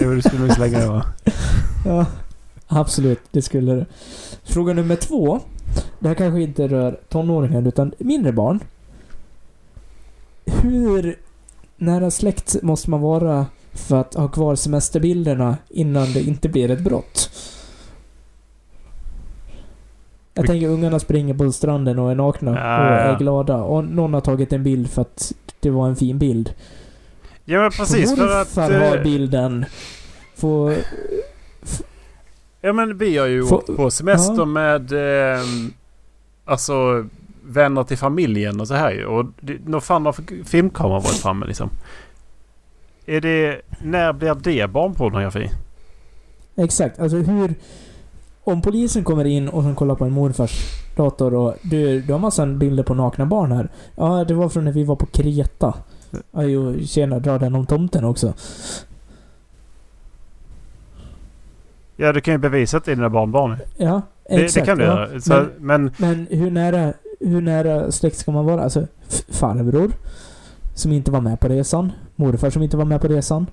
Jo, 0.00 0.14
du 0.14 0.22
skulle 0.22 0.42
nog 0.42 0.52
slänga 0.52 0.78
det 0.78 0.86
va? 0.88 1.06
Ja, 1.86 2.06
absolut. 2.66 3.20
Det 3.30 3.42
skulle 3.42 3.74
det. 3.74 3.86
Fråga 4.44 4.74
nummer 4.74 4.96
två. 4.96 5.40
Det 5.98 6.08
här 6.08 6.14
kanske 6.14 6.42
inte 6.42 6.68
rör 6.68 7.00
tonåringar 7.08 7.68
utan 7.68 7.92
mindre 7.98 8.32
barn. 8.32 8.60
Hur 10.46 11.18
nära 11.76 12.10
släkt 12.10 12.62
måste 12.62 12.90
man 12.90 13.00
vara 13.00 13.46
för 13.72 13.96
att 14.00 14.14
ha 14.14 14.28
kvar 14.28 14.54
semesterbilderna 14.54 15.56
innan 15.68 16.12
det 16.12 16.22
inte 16.22 16.48
blir 16.48 16.70
ett 16.70 16.84
brott? 16.84 17.30
Jag 20.34 20.46
tänker 20.46 20.68
ungarna 20.68 20.98
springer 20.98 21.34
på 21.34 21.52
stranden 21.52 21.98
och 21.98 22.10
är 22.10 22.14
nakna 22.14 22.50
och 22.50 22.58
är 22.58 23.18
glada. 23.18 23.56
Och 23.62 23.84
någon 23.84 24.14
har 24.14 24.20
tagit 24.20 24.52
en 24.52 24.62
bild 24.62 24.90
för 24.90 25.02
att 25.02 25.32
det 25.60 25.70
var 25.70 25.88
en 25.88 25.96
fin 25.96 26.18
bild. 26.18 26.54
Ja 27.44 27.60
men 27.60 27.70
precis 27.70 28.14
för 28.16 28.40
att... 28.40 28.56
eh, 28.56 29.02
bilden. 29.02 29.64
Får... 30.36 30.74
Ja 32.60 32.72
men 32.72 32.98
vi 32.98 33.16
har 33.18 33.26
ju 33.26 33.46
Får- 33.46 33.56
åkt 33.56 33.76
på 33.76 33.90
semester 33.90 34.38
Ja. 34.38 34.44
med... 34.44 34.92
Eh, 34.92 35.40
alltså 36.44 37.06
vänner 37.46 37.84
till 37.84 37.98
familjen 37.98 38.60
och 38.60 38.68
så 38.68 38.74
här 38.74 38.90
ju. 38.92 39.04
Och 39.06 39.26
nog 39.66 39.82
fan 39.82 40.06
har 40.06 40.44
filmkameran 40.44 41.02
varit 41.02 41.16
framme 41.16 41.46
liksom. 41.46 41.70
Är 43.06 43.20
det... 43.20 43.60
När 43.82 44.12
blir 44.12 44.34
det 44.34 44.68
barnpornografi? 44.68 45.50
Exakt. 46.56 46.98
Alltså 47.00 47.16
hur... 47.16 47.54
Om 48.44 48.62
polisen 48.62 49.04
kommer 49.04 49.24
in 49.24 49.48
och 49.48 49.62
sen 49.62 49.74
kollar 49.74 49.94
på 49.94 50.04
en 50.04 50.12
morfars 50.12 50.60
dator 50.96 51.34
och 51.34 51.54
du, 51.62 52.00
du 52.00 52.12
har 52.12 52.20
massa 52.20 52.46
bilder 52.46 52.82
på 52.82 52.94
nakna 52.94 53.26
barn 53.26 53.52
här. 53.52 53.68
Ja, 53.96 54.24
det 54.24 54.34
var 54.34 54.48
från 54.48 54.64
när 54.64 54.72
vi 54.72 54.84
var 54.84 54.96
på 54.96 55.06
Kreta. 55.06 55.74
Ja, 56.32 56.42
jo, 56.42 56.78
tjena, 56.86 57.18
dra 57.18 57.38
den 57.38 57.54
om 57.54 57.66
tomten 57.66 58.04
också. 58.04 58.34
Ja 61.96 62.12
du 62.12 62.20
kan 62.20 62.34
ju 62.34 62.38
bevisa 62.38 62.76
att 62.76 62.84
det 62.84 62.92
är 62.92 62.96
dina 62.96 63.10
barnbarn. 63.10 63.56
Ja, 63.76 64.02
Det, 64.28 64.34
exakt. 64.34 64.66
det 64.66 64.70
kan 64.70 64.78
du 64.78 64.84
ja. 64.84 64.90
göra. 65.08 65.20
Så, 65.20 65.32
Men, 65.32 65.50
men 65.58 65.92
men 65.96 66.26
hur 66.30 66.50
nära, 66.50 66.92
hur 67.20 67.40
nära 67.40 67.92
släkt 67.92 68.16
ska 68.16 68.32
man 68.32 68.44
vara? 68.44 68.62
Alltså, 68.62 68.86
farbror 69.28 69.90
som 70.74 70.92
inte 70.92 71.10
var 71.10 71.20
med 71.20 71.40
på 71.40 71.48
resan. 71.48 71.92
Morfar 72.16 72.50
som 72.50 72.62
inte 72.62 72.76
var 72.76 72.84
med 72.84 73.00
på 73.00 73.08
resan. 73.08 73.46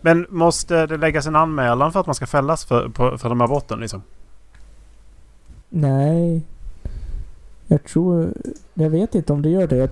Men 0.00 0.26
måste 0.30 0.86
det 0.86 0.96
läggas 0.96 1.26
en 1.26 1.36
anmälan 1.36 1.92
för 1.92 2.00
att 2.00 2.06
man 2.06 2.14
ska 2.14 2.26
fällas 2.26 2.64
för, 2.64 2.88
på, 2.88 3.18
för 3.18 3.28
de 3.28 3.40
här 3.40 3.48
brotten 3.48 3.80
liksom? 3.80 4.02
Nej. 5.68 6.42
Jag 7.66 7.84
tror... 7.84 8.32
Jag 8.74 8.90
vet 8.90 9.14
inte 9.14 9.32
om 9.32 9.42
det 9.42 9.48
gör 9.48 9.66
det. 9.66 9.76
Jag, 9.76 9.90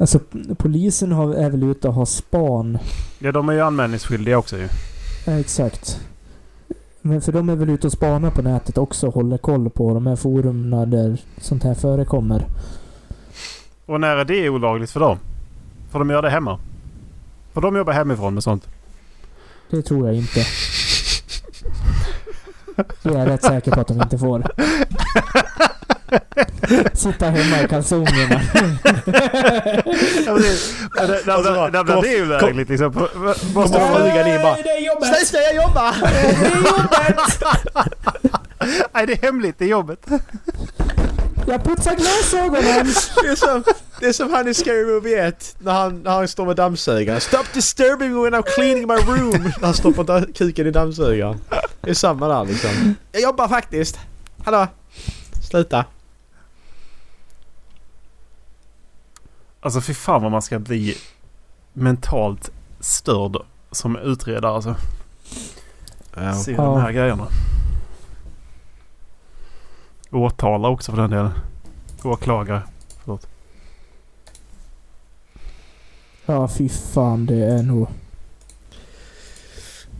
alltså, 0.00 0.18
polisen 0.56 1.12
har, 1.12 1.34
är 1.34 1.50
väl 1.50 1.62
ute 1.62 1.88
och 1.88 1.94
har 1.94 2.04
span. 2.04 2.78
Ja, 3.18 3.32
de 3.32 3.48
är 3.48 3.52
ju 3.52 3.60
anmälningsskyldiga 3.60 4.38
också 4.38 4.56
ju. 4.56 4.68
Ja, 5.26 5.32
exakt. 5.32 6.00
Men 7.02 7.20
för 7.20 7.32
de 7.32 7.48
är 7.48 7.56
väl 7.56 7.70
ute 7.70 7.86
och 7.86 7.92
spanar 7.92 8.30
på 8.30 8.42
nätet 8.42 8.78
också 8.78 9.06
och 9.06 9.14
håller 9.14 9.38
koll 9.38 9.70
på 9.70 9.94
de 9.94 10.06
här 10.06 10.16
forumna 10.16 10.86
där 10.86 11.18
sånt 11.40 11.64
här 11.64 11.74
förekommer. 11.74 12.46
Och 13.86 14.00
när 14.00 14.16
är 14.16 14.24
det 14.24 14.48
olagligt 14.48 14.90
för 14.90 15.00
dem? 15.00 15.18
Får 15.90 15.98
de 15.98 16.10
göra 16.10 16.22
det 16.22 16.30
hemma? 16.30 16.58
Får 17.52 17.60
de 17.60 17.76
jobba 17.76 17.92
hemifrån 17.92 18.34
med 18.34 18.42
sånt? 18.42 18.68
Det 19.70 19.82
tror 19.82 20.06
jag 20.06 20.16
inte. 20.16 20.46
Det 23.02 23.08
är 23.08 23.18
jag 23.18 23.28
rätt 23.28 23.42
säker 23.42 23.70
på 23.70 23.80
att 23.80 23.88
de 23.88 24.02
inte 24.02 24.18
får. 24.18 24.42
Sitta 26.94 27.26
hemma 27.30 27.62
i 27.62 27.68
kalsongerna. 27.68 28.40
Ja. 30.26 30.38
Ja, 30.96 31.06
det- 31.06 31.26
När 31.26 31.70
när 31.70 32.00
blir 32.00 32.64
liksom? 32.68 33.08
Måste 33.54 33.78
man... 33.78 33.94
frugan 33.96 34.26
in 34.28 34.42
bara... 34.42 34.54
Det 34.54 34.70
är 34.70 34.86
jobbet! 34.86 35.26
ska 35.26 35.38
jag 35.38 35.54
jobba! 35.54 35.94
Det 36.02 36.46
är 36.46 36.56
jobbet! 36.56 37.42
Nej, 38.94 39.06
det 39.06 39.12
är 39.12 39.22
hemligt. 39.22 39.58
Det 39.58 39.64
är 39.64 39.68
jobbet. 39.68 40.06
Jag 41.46 41.64
putsar 41.64 41.94
glasögonen! 41.96 42.86
Det 43.22 43.28
är 43.28 43.34
som, 43.36 43.64
det 44.00 44.06
är 44.06 44.12
som 44.12 44.32
han 44.32 44.48
i 44.48 44.54
Scary 44.54 44.84
Movie 44.84 45.26
1 45.28 45.56
när 45.58 45.72
han, 45.72 46.02
när 46.02 46.10
han 46.10 46.28
står 46.28 46.46
med 46.46 46.56
dammsugaren. 46.56 47.20
Stop 47.20 47.44
disturbing 47.54 48.14
me 48.14 48.30
when 48.30 48.34
I'm 48.34 48.44
cleaning 48.54 48.86
my 48.86 48.94
room! 48.94 49.30
När 49.30 49.64
han 49.66 49.74
stoppar 49.74 50.32
kuken 50.32 50.66
i 50.66 50.70
dammsugaren. 50.70 51.40
Det 51.80 51.90
är 51.90 51.94
samma 51.94 52.28
där 52.28 52.44
liksom. 52.44 52.94
Jag 53.12 53.22
jobbar 53.22 53.48
faktiskt. 53.48 53.98
Hallå? 54.44 54.66
Sluta. 55.50 55.84
Alltså 59.60 59.80
fy 59.80 59.94
fan 59.94 60.22
vad 60.22 60.30
man 60.32 60.42
ska 60.42 60.58
bli 60.58 60.96
mentalt 61.72 62.50
störd 62.80 63.36
som 63.70 63.96
utredare 63.96 64.52
alltså. 64.52 64.76
Ja. 66.14 66.34
Se 66.34 66.52
Ja. 66.52 66.62
de 66.64 66.80
här 66.80 66.92
grejerna. 66.92 67.26
Åtala 70.10 70.68
också 70.68 70.92
för 70.92 71.00
den 71.02 71.10
delen. 71.10 71.30
Åklagare. 72.02 72.62
Ja, 76.26 76.48
fy 76.48 76.68
fan. 76.68 77.26
Det 77.26 77.44
är 77.44 77.62
nog... 77.62 77.88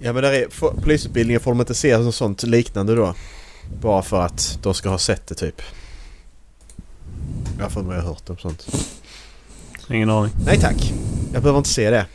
Ja 0.02 0.12
men 0.12 0.22
där 0.22 0.32
är, 0.32 0.48
för, 0.50 0.68
polisutbildningen 0.68 1.40
får 1.40 1.50
de 1.50 1.60
inte 1.60 1.74
se 1.74 1.96
som 1.96 2.12
sånt 2.12 2.42
liknande 2.42 2.94
då. 2.94 3.14
Bara 3.80 4.02
för 4.02 4.20
att 4.20 4.58
de 4.62 4.74
ska 4.74 4.88
ha 4.88 4.98
sett 4.98 5.26
det 5.26 5.34
typ. 5.34 5.62
Jag 7.56 7.64
har 7.64 7.70
för 7.70 7.82
mig 7.82 7.96
jag 7.96 8.02
har 8.02 8.08
hört 8.08 8.30
om 8.30 8.38
sånt. 8.38 8.66
Ingen 9.90 10.10
aning. 10.10 10.32
Nej 10.46 10.58
tack. 10.60 10.92
Jag 11.32 11.42
behöver 11.42 11.58
inte 11.58 11.70
se 11.70 11.90
det. 11.90 12.06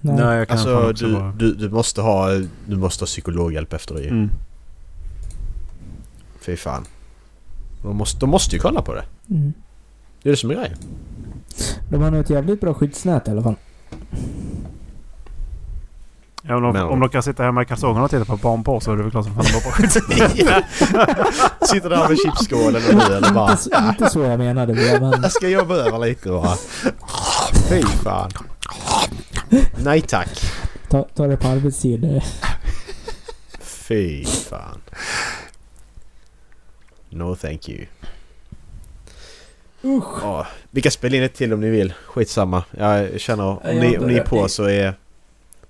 Nej. 0.00 0.14
Nej, 0.16 0.38
jag 0.38 0.48
kan 0.48 0.58
Alltså 0.58 0.92
du, 0.92 1.14
bara... 1.14 1.32
du, 1.32 1.54
du 1.54 1.70
måste 1.70 2.00
ha 2.00 2.30
du 2.66 2.76
måste 2.76 3.02
ha 3.02 3.06
psykologhjälp 3.06 3.72
efter 3.72 3.94
det. 3.94 4.08
Mm. 4.08 4.30
Fy 6.40 6.56
fan. 6.56 6.84
De 7.82 7.96
måste, 7.96 8.20
de 8.20 8.30
måste 8.30 8.56
ju 8.56 8.60
kolla 8.60 8.82
på 8.82 8.94
det. 8.94 9.04
Mm. 9.30 9.52
Det 10.22 10.28
är 10.28 10.30
det 10.30 10.36
som 10.36 10.50
är 10.50 10.54
grejen. 10.54 10.78
De 11.90 12.02
har 12.02 12.10
nog 12.10 12.20
ett 12.20 12.30
jävligt 12.30 12.60
bra 12.60 12.74
skyddsnät 12.74 13.28
i 13.28 13.30
alla 13.30 13.42
fall. 13.42 13.56
Ja, 16.48 16.56
om, 16.56 16.62
de, 16.62 16.72
Men- 16.72 16.82
om 16.82 17.00
de 17.00 17.08
kan 17.08 17.22
sitta 17.22 17.42
hemma 17.42 17.62
i 17.62 17.64
kalsongerna 17.64 18.04
och 18.04 18.10
titta 18.10 18.24
på 18.24 18.36
barn 18.36 18.64
på 18.64 18.80
så 18.80 18.92
är 18.92 18.96
det 18.96 19.02
väl 19.02 19.10
klart 19.10 19.24
som 19.24 19.34
fan 19.34 19.44
de 19.44 19.60
på. 19.60 19.88
Sitter 21.66 21.90
där 21.90 22.08
med 22.08 22.18
chipsskålen 22.18 22.82
och 22.88 22.94
nu 23.08 23.14
eller 23.16 23.32
bara... 23.32 23.50
inte, 23.50 23.62
så, 23.62 23.70
inte 23.88 24.10
så 24.10 24.20
jag 24.20 24.38
menade 24.38 24.74
det, 24.74 25.00
men... 25.00 25.22
Jag 25.22 25.32
ska 25.32 25.48
jobba 25.48 25.74
över 25.74 25.98
lite 25.98 26.28
bara. 26.28 26.56
Fy 27.68 27.82
fan. 27.82 28.30
Nej 29.84 30.00
tack. 30.00 30.40
Ta, 30.88 31.02
ta 31.02 31.26
det 31.26 31.36
på 31.36 31.48
arbetstid. 31.48 32.22
Fy 33.60 34.24
fan. 34.24 34.80
No 37.10 37.36
thank 37.36 37.68
you. 37.68 37.86
Usch. 39.84 40.22
Ja, 40.22 40.46
vi 40.70 40.80
kan 40.82 40.92
spela 40.92 41.16
in 41.16 41.22
ett 41.22 41.34
till 41.34 41.52
om 41.52 41.60
ni 41.60 41.70
vill. 41.70 41.92
Skitsamma. 42.06 42.64
Jag 42.70 43.20
känner 43.20 43.44
om, 43.44 43.58
Ja, 43.64 43.72
jag 43.72 43.80
ni, 43.80 43.98
om 43.98 44.06
ni 44.06 44.14
är 44.14 44.22
på 44.24 44.48
så 44.48 44.64
är... 44.64 44.94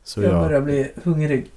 Så 0.04 0.20
är 0.22 0.50
jag... 0.52 0.64
bli 0.64 0.92
hungrig. 1.04 1.50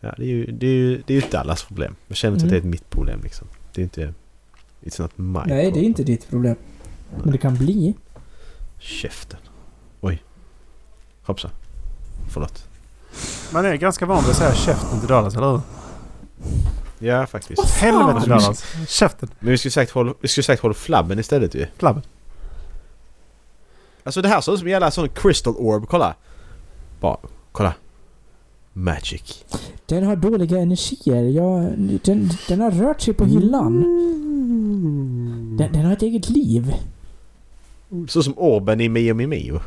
Ja, 0.00 0.14
det 0.16 0.22
är 0.22 0.26
ju, 0.26 0.46
det 0.46 0.66
är 0.66 0.70
ju, 0.70 1.02
det 1.06 1.12
är 1.14 1.18
ju 1.20 1.24
ett 1.24 1.30
Dallas 1.32 1.64
problem. 1.64 1.96
Jag 2.06 2.16
känner 2.16 2.34
inte 2.36 2.46
att 2.46 2.50
Mm. 2.50 2.60
det 2.62 2.66
är 2.66 2.68
ett 2.68 2.70
mitt 2.72 2.90
problem 2.90 3.20
liksom. 3.22 3.46
Det 3.74 3.80
är 3.80 3.82
inte... 3.82 4.14
It's 4.82 5.02
not 5.02 5.10
my 5.18 5.40
Nej, 5.46 5.46
det 5.46 5.54
är 5.62 5.64
problem. 5.70 5.84
inte 5.84 6.02
ditt 6.02 6.28
problem. 6.30 6.56
Men 7.22 7.32
det 7.32 7.38
kan 7.38 7.54
bli. 7.54 7.94
Käften. 8.78 9.40
Oj. 10.00 10.22
Hoppsan. 11.22 11.50
Förlåt. 12.30 12.68
Man 13.52 13.64
är 13.66 13.74
ganska 13.76 14.06
van 14.06 14.22
vid 14.22 14.30
att 14.30 14.36
säga 14.36 14.54
käften 14.54 14.98
till 15.00 15.08
Dallas, 15.08 15.36
eller 15.36 15.50
hur? 15.50 15.60
Ja, 16.98 17.26
faktiskt. 17.26 17.64
Helvete 17.70 18.20
Fan. 18.20 18.28
Dallas. 18.28 18.74
Käften. 18.88 19.28
Men 19.40 19.50
vi 19.50 19.58
skulle 19.58 19.72
sagt 19.72 19.90
håll, 19.90 20.14
vi 20.20 20.28
skulle 20.28 20.44
sagt 20.44 20.62
håll 20.62 20.74
flabben 20.74 21.18
istället 21.18 21.54
ju. 21.54 21.66
Flabben. 21.78 22.02
Alltså 24.04 24.22
det 24.22 24.28
här 24.28 24.40
ser 24.40 24.52
ut 24.52 24.58
som 24.58 24.66
en 24.68 24.72
jävla 24.72 24.90
sån 24.90 25.08
crystal 25.08 25.54
orb. 25.56 25.88
Kolla. 25.88 26.14
Bara, 27.04 27.16
kolla. 27.52 27.74
Magic. 28.72 29.44
Den 29.86 30.04
har 30.04 30.16
dåliga 30.16 30.58
energier. 30.58 31.22
Jag, 31.24 31.62
den, 32.04 32.30
den 32.48 32.60
har 32.60 32.70
rört 32.70 33.00
sig 33.00 33.14
på 33.14 33.24
hyllan. 33.24 33.80
Den, 35.58 35.72
den 35.72 35.84
har 35.84 35.92
ett 35.92 36.02
eget 36.02 36.30
liv. 36.30 36.74
Så 38.08 38.22
som 38.22 38.34
orben 38.36 38.80
i 38.80 38.88
Mio 38.88 39.14
Mio 39.14 39.26
Mio. 39.26 39.60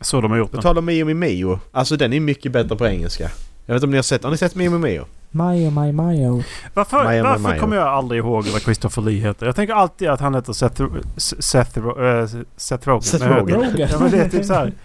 Så 0.00 0.20
de 0.20 0.30
har 0.30 0.38
gjort 0.38 0.50
På 0.50 0.56
den. 0.56 0.62
tal 0.62 0.78
om 0.78 0.84
Mio 0.84 1.04
Mio 1.04 1.14
Mio. 1.14 1.60
Alltså 1.72 1.96
den 1.96 2.12
är 2.12 2.20
mycket 2.20 2.52
bättre 2.52 2.76
på 2.76 2.86
engelska. 2.86 3.30
Jag 3.66 3.74
vet 3.74 3.78
inte 3.78 3.84
om 3.86 3.90
ni 3.90 3.96
har 3.98 4.02
sett, 4.02 4.24
har 4.24 4.30
ni 4.30 4.36
sett 4.36 4.54
Mio 4.54 4.70
Mio 4.70 4.78
Mio? 4.78 5.06
Majo, 5.34 5.70
Majo, 5.70 5.92
Majo. 5.92 6.42
Varför, 6.74 7.04
Maja, 7.04 7.22
varför 7.22 7.40
Maja. 7.40 7.60
kommer 7.60 7.76
jag 7.76 7.86
aldrig 7.88 8.18
ihåg 8.18 8.46
vad 8.46 8.62
Christopher 8.62 9.02
Lee 9.02 9.20
heter? 9.20 9.46
Jag 9.46 9.56
tänker 9.56 9.74
alltid 9.74 10.08
att 10.08 10.20
han 10.20 10.34
heter 10.34 10.52
Seth, 10.52 10.82
Seth, 11.16 11.78
äh, 11.78 12.26
Seth 12.56 12.88
Rogen. 12.88 13.02
Seth 13.02 13.26
Rogen. 13.28 13.56
Rogen. 13.56 13.88
Ja 13.92 13.98
men 13.98 14.10
det 14.10 14.18
är 14.18 14.28
typ 14.28 14.44
såhär. 14.44 14.72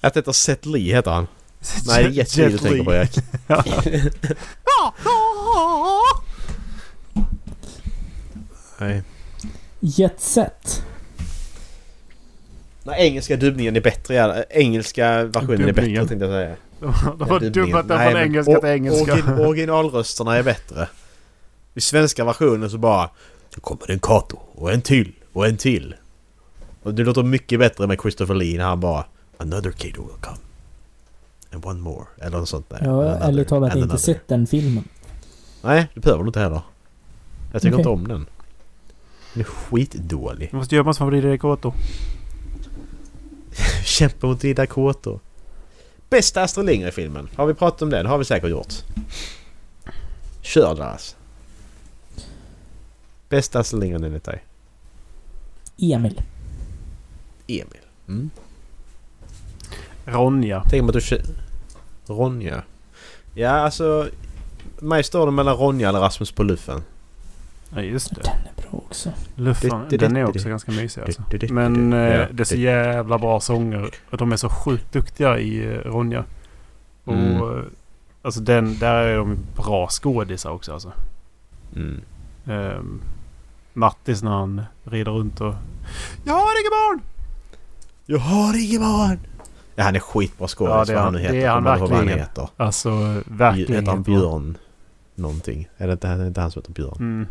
Att 0.00 0.16
heter 0.16 0.32
Seth 0.32 0.68
Lee 0.68 0.94
heter 0.94 1.10
han. 1.10 1.26
Nej 1.86 2.02
det 2.04 2.08
är 2.08 2.12
Jet 2.12 2.36
Li 2.36 2.48
du 2.48 2.58
tänker 2.58 2.84
på 2.84 2.94
Erik. 2.94 3.18
Nej. 8.78 9.02
Jet 9.80 10.20
Set. 10.20 10.82
Nej, 12.82 13.06
engelska 13.06 13.36
dubbningen 13.36 13.76
är 13.76 13.80
bättre. 13.80 14.14
Ja. 14.14 14.44
Engelska 14.50 15.24
versionen 15.24 15.60
är 15.60 15.66
Dubbningen. 15.66 15.74
bättre 15.74 16.08
tänkte 16.08 16.26
jag 16.26 16.32
säga. 16.34 16.56
De, 16.80 16.92
de 17.18 17.30
har 17.30 17.40
Ja, 17.42 17.50
dubbat 17.50 17.88
den 17.88 17.98
från 17.98 18.12
men 18.12 18.22
engelska 18.22 18.52
or- 18.52 18.60
till 18.60 18.68
engelska. 18.68 19.12
origin- 19.14 19.38
originalrösterna 19.46 20.36
är 20.36 20.42
bättre. 20.42 20.88
I 21.74 21.80
svenska 21.80 22.24
versionen 22.24 22.70
så 22.70 22.78
bara... 22.78 23.10
Så 23.54 23.60
kommer 23.60 23.90
en 23.90 23.98
Kato 23.98 24.38
och 24.54 24.72
en 24.72 24.82
till 24.82 25.12
och 25.32 25.46
en 25.46 25.56
till. 25.56 25.94
Och 26.82 26.94
det 26.94 27.04
låter 27.04 27.22
mycket 27.22 27.58
bättre 27.58 27.86
med 27.86 28.00
Christopher 28.00 28.34
Lee 28.34 28.58
när 28.58 28.64
han 28.64 28.80
bara... 28.80 29.04
Another 29.38 29.70
Kato 29.70 30.02
will 30.02 30.16
come. 30.20 30.36
And 31.52 31.66
one 31.66 31.80
more. 31.80 32.04
Eller 32.20 32.38
något 32.38 32.48
sånt 32.48 32.70
där. 32.70 32.78
Jag 32.84 32.90
har 32.90 33.04
Another, 33.04 33.28
ärligt 33.28 33.48
talat 33.48 33.72
and 33.72 33.78
inte 33.82 33.92
another. 33.92 34.02
sett 34.02 34.28
den 34.28 34.46
filmen. 34.46 34.84
Nej, 35.62 35.86
det 35.94 36.00
behöver 36.00 36.24
du 36.24 36.28
inte 36.28 36.40
heller. 36.40 36.60
Jag 37.52 37.62
tycker 37.62 37.74
Okej. 37.74 37.80
inte 37.80 37.88
om 37.88 38.08
den. 38.08 38.26
Den 39.34 39.40
är 39.40 39.44
skitdålig. 39.44 40.48
Du 40.50 40.56
måste 40.56 40.74
göra 40.74 40.84
massa 40.84 40.98
favoriter 40.98 41.28
i 41.28 41.38
Koto. 41.38 41.72
Kämpa 43.84 44.26
mot 44.26 44.40
dina 44.40 44.66
kåtor. 44.66 45.20
Bästa 46.10 46.42
Astrid 46.42 46.66
Lindgren-filmen. 46.66 47.28
Har 47.36 47.46
vi 47.46 47.54
pratat 47.54 47.82
om 47.82 47.90
den? 47.90 48.06
Har 48.06 48.18
vi 48.18 48.24
säkert 48.24 48.50
gjort. 48.50 48.74
Kör 50.42 50.74
Dallas. 50.74 51.16
Bästa 53.28 53.58
Astrid 53.60 53.80
Lindgren 53.80 54.04
enligt 54.04 54.24
dig? 54.24 54.44
Emil. 55.78 56.22
Emil. 57.46 57.80
Mm. 58.08 58.30
Ronja. 60.04 60.62
Tänk 60.70 60.82
mig 60.82 60.88
att 60.88 60.94
du 60.94 61.00
kö- 61.00 61.22
Ronja. 62.06 62.62
Ja, 63.34 63.50
alltså... 63.50 64.08
Mig 64.78 65.04
står 65.04 65.26
det 65.26 65.32
mellan 65.32 65.56
Ronja 65.56 65.88
eller 65.88 66.00
Rasmus 66.00 66.32
på 66.32 66.42
luffen. 66.42 66.82
Ja 67.74 67.80
just 67.80 68.14
det. 68.14 68.22
Den 68.70 68.76
är 68.76 68.80
bra 68.80 68.80
också. 68.86 69.12
Det- 69.36 69.88
det- 69.90 69.96
Den 69.96 70.16
är 70.16 70.20
det- 70.20 70.26
också 70.26 70.44
det- 70.44 70.50
ganska 70.50 70.72
mysig 70.72 71.00
alltså. 71.02 71.22
Du- 71.30 71.38
du- 71.38 71.46
du- 71.46 71.54
Men 71.54 71.90
du- 71.90 71.96
eh, 71.96 72.26
det 72.32 72.42
är 72.42 72.44
så 72.44 72.54
du- 72.54 72.60
jävla 72.60 73.18
bra 73.18 73.40
sånger. 73.40 73.90
Och 74.10 74.16
de 74.18 74.32
är 74.32 74.36
så 74.36 74.48
sjukt 74.48 74.92
duktiga 74.92 75.38
i 75.38 75.64
eh, 75.74 75.78
Ronja. 75.90 76.24
Och 77.04 77.14
Mm. 77.14 77.36
eh, 77.36 77.62
alltså 78.22 78.40
den, 78.40 78.78
där 78.78 78.94
är 79.02 79.16
de 79.16 79.38
bra 79.56 79.88
skådisar 79.90 80.50
också 80.50 80.72
alltså. 80.72 80.92
Mm. 81.76 82.00
Um, 82.44 83.00
Mattis 83.72 84.22
när 84.22 84.30
han 84.30 84.62
rider 84.84 85.12
runt 85.12 85.40
och... 85.40 85.54
Jag 86.24 86.34
har 86.34 86.40
inga 86.60 86.70
barn! 86.70 87.00
Jag 88.06 88.18
har 88.18 88.64
inget 88.64 88.80
barn! 88.80 89.18
Ja, 89.74 89.84
han 89.84 89.96
är 89.96 90.00
skitbra 90.00 90.48
skådis. 90.48 90.72
Ja, 90.74 90.84
det 90.84 90.92
är 90.92 90.94
vad 90.94 91.04
han- 91.04 91.12
nu 91.12 91.18
det 91.18 91.24
heter. 91.24 91.38
är 91.38 91.48
han 91.48 91.66
ihåg 91.66 91.78
vad 91.78 91.90
verkligen. 91.90 92.18
heter. 92.18 92.48
Alltså 92.56 92.90
Heter 92.90 93.22
verkligen. 93.26 93.86
han 93.86 93.94
helt 93.96 94.06
bra. 94.06 94.14
Björn 94.18 94.56
någonting? 95.14 95.68
Är 95.76 95.86
det 95.86 95.92
inte, 95.92 96.08
är 96.08 96.18
det 96.18 96.26
inte 96.26 96.40
han 96.40 96.50
som 96.50 96.62
heter 96.62 96.72
Björn? 96.72 96.96
Mm. 96.98 97.26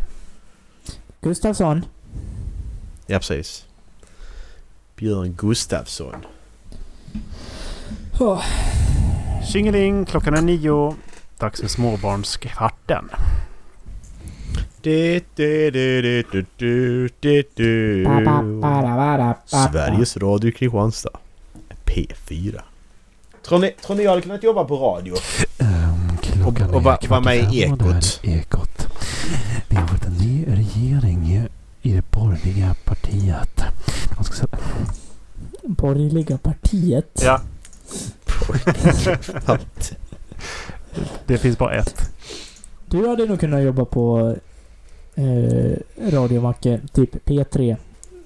Gustafsson. 1.22 1.86
Ja, 3.08 3.20
precis. 3.20 3.66
Björn 4.96 5.34
Gustafsson. 5.38 6.26
Oh, 8.20 8.44
Tjingeling, 9.52 10.06
klockan 10.06 10.34
är 10.34 10.42
nio. 10.42 10.96
Dags 11.38 11.62
för 11.62 11.68
småbarnskvarten. 11.68 13.10
Sveriges 19.46 20.18
Radio 20.18 20.52
Kristianstad. 20.52 21.20
P4. 21.86 22.62
Tror 23.48 23.60
ni, 23.60 23.72
tror 23.72 23.96
ni 23.96 24.04
jag 24.04 24.10
hade 24.10 24.22
kunnat 24.22 24.44
jobba 24.44 24.64
på 24.64 24.76
radio? 24.76 25.16
Och- 26.48 26.76
och 26.76 26.84
va- 26.84 26.94
är 26.94 26.98
kvart 26.98 27.10
vara 27.10 27.20
med 27.22 27.38
i 27.54 27.66
och 27.66 27.82
Ekot. 27.82 28.20
Ekot. 28.24 28.88
Vi 29.70 29.76
har 29.76 29.88
fått 29.88 30.06
en 30.06 30.14
ny 30.14 30.46
regering 30.48 31.48
i, 31.82 31.92
det 31.94 32.12
borgerliga 32.12 32.76
partiet. 32.86 33.64
De 34.18 34.24
ska 34.24 34.34
Borgerliga 35.64 36.38
partiet. 36.38 37.22
Ja, 37.24 37.42
det 41.26 41.38
finns 41.38 41.58
bara 41.58 41.76
ett. 41.76 42.10
Du 42.86 43.08
hade 43.08 43.26
nog 43.26 43.40
kunnat 43.40 43.64
jobba 43.64 43.86
på 43.86 44.36
eh, 45.16 45.78
Radio 46.12 46.42
Macke, 46.42 46.80
typ 46.94 47.26
P3. 47.28 47.78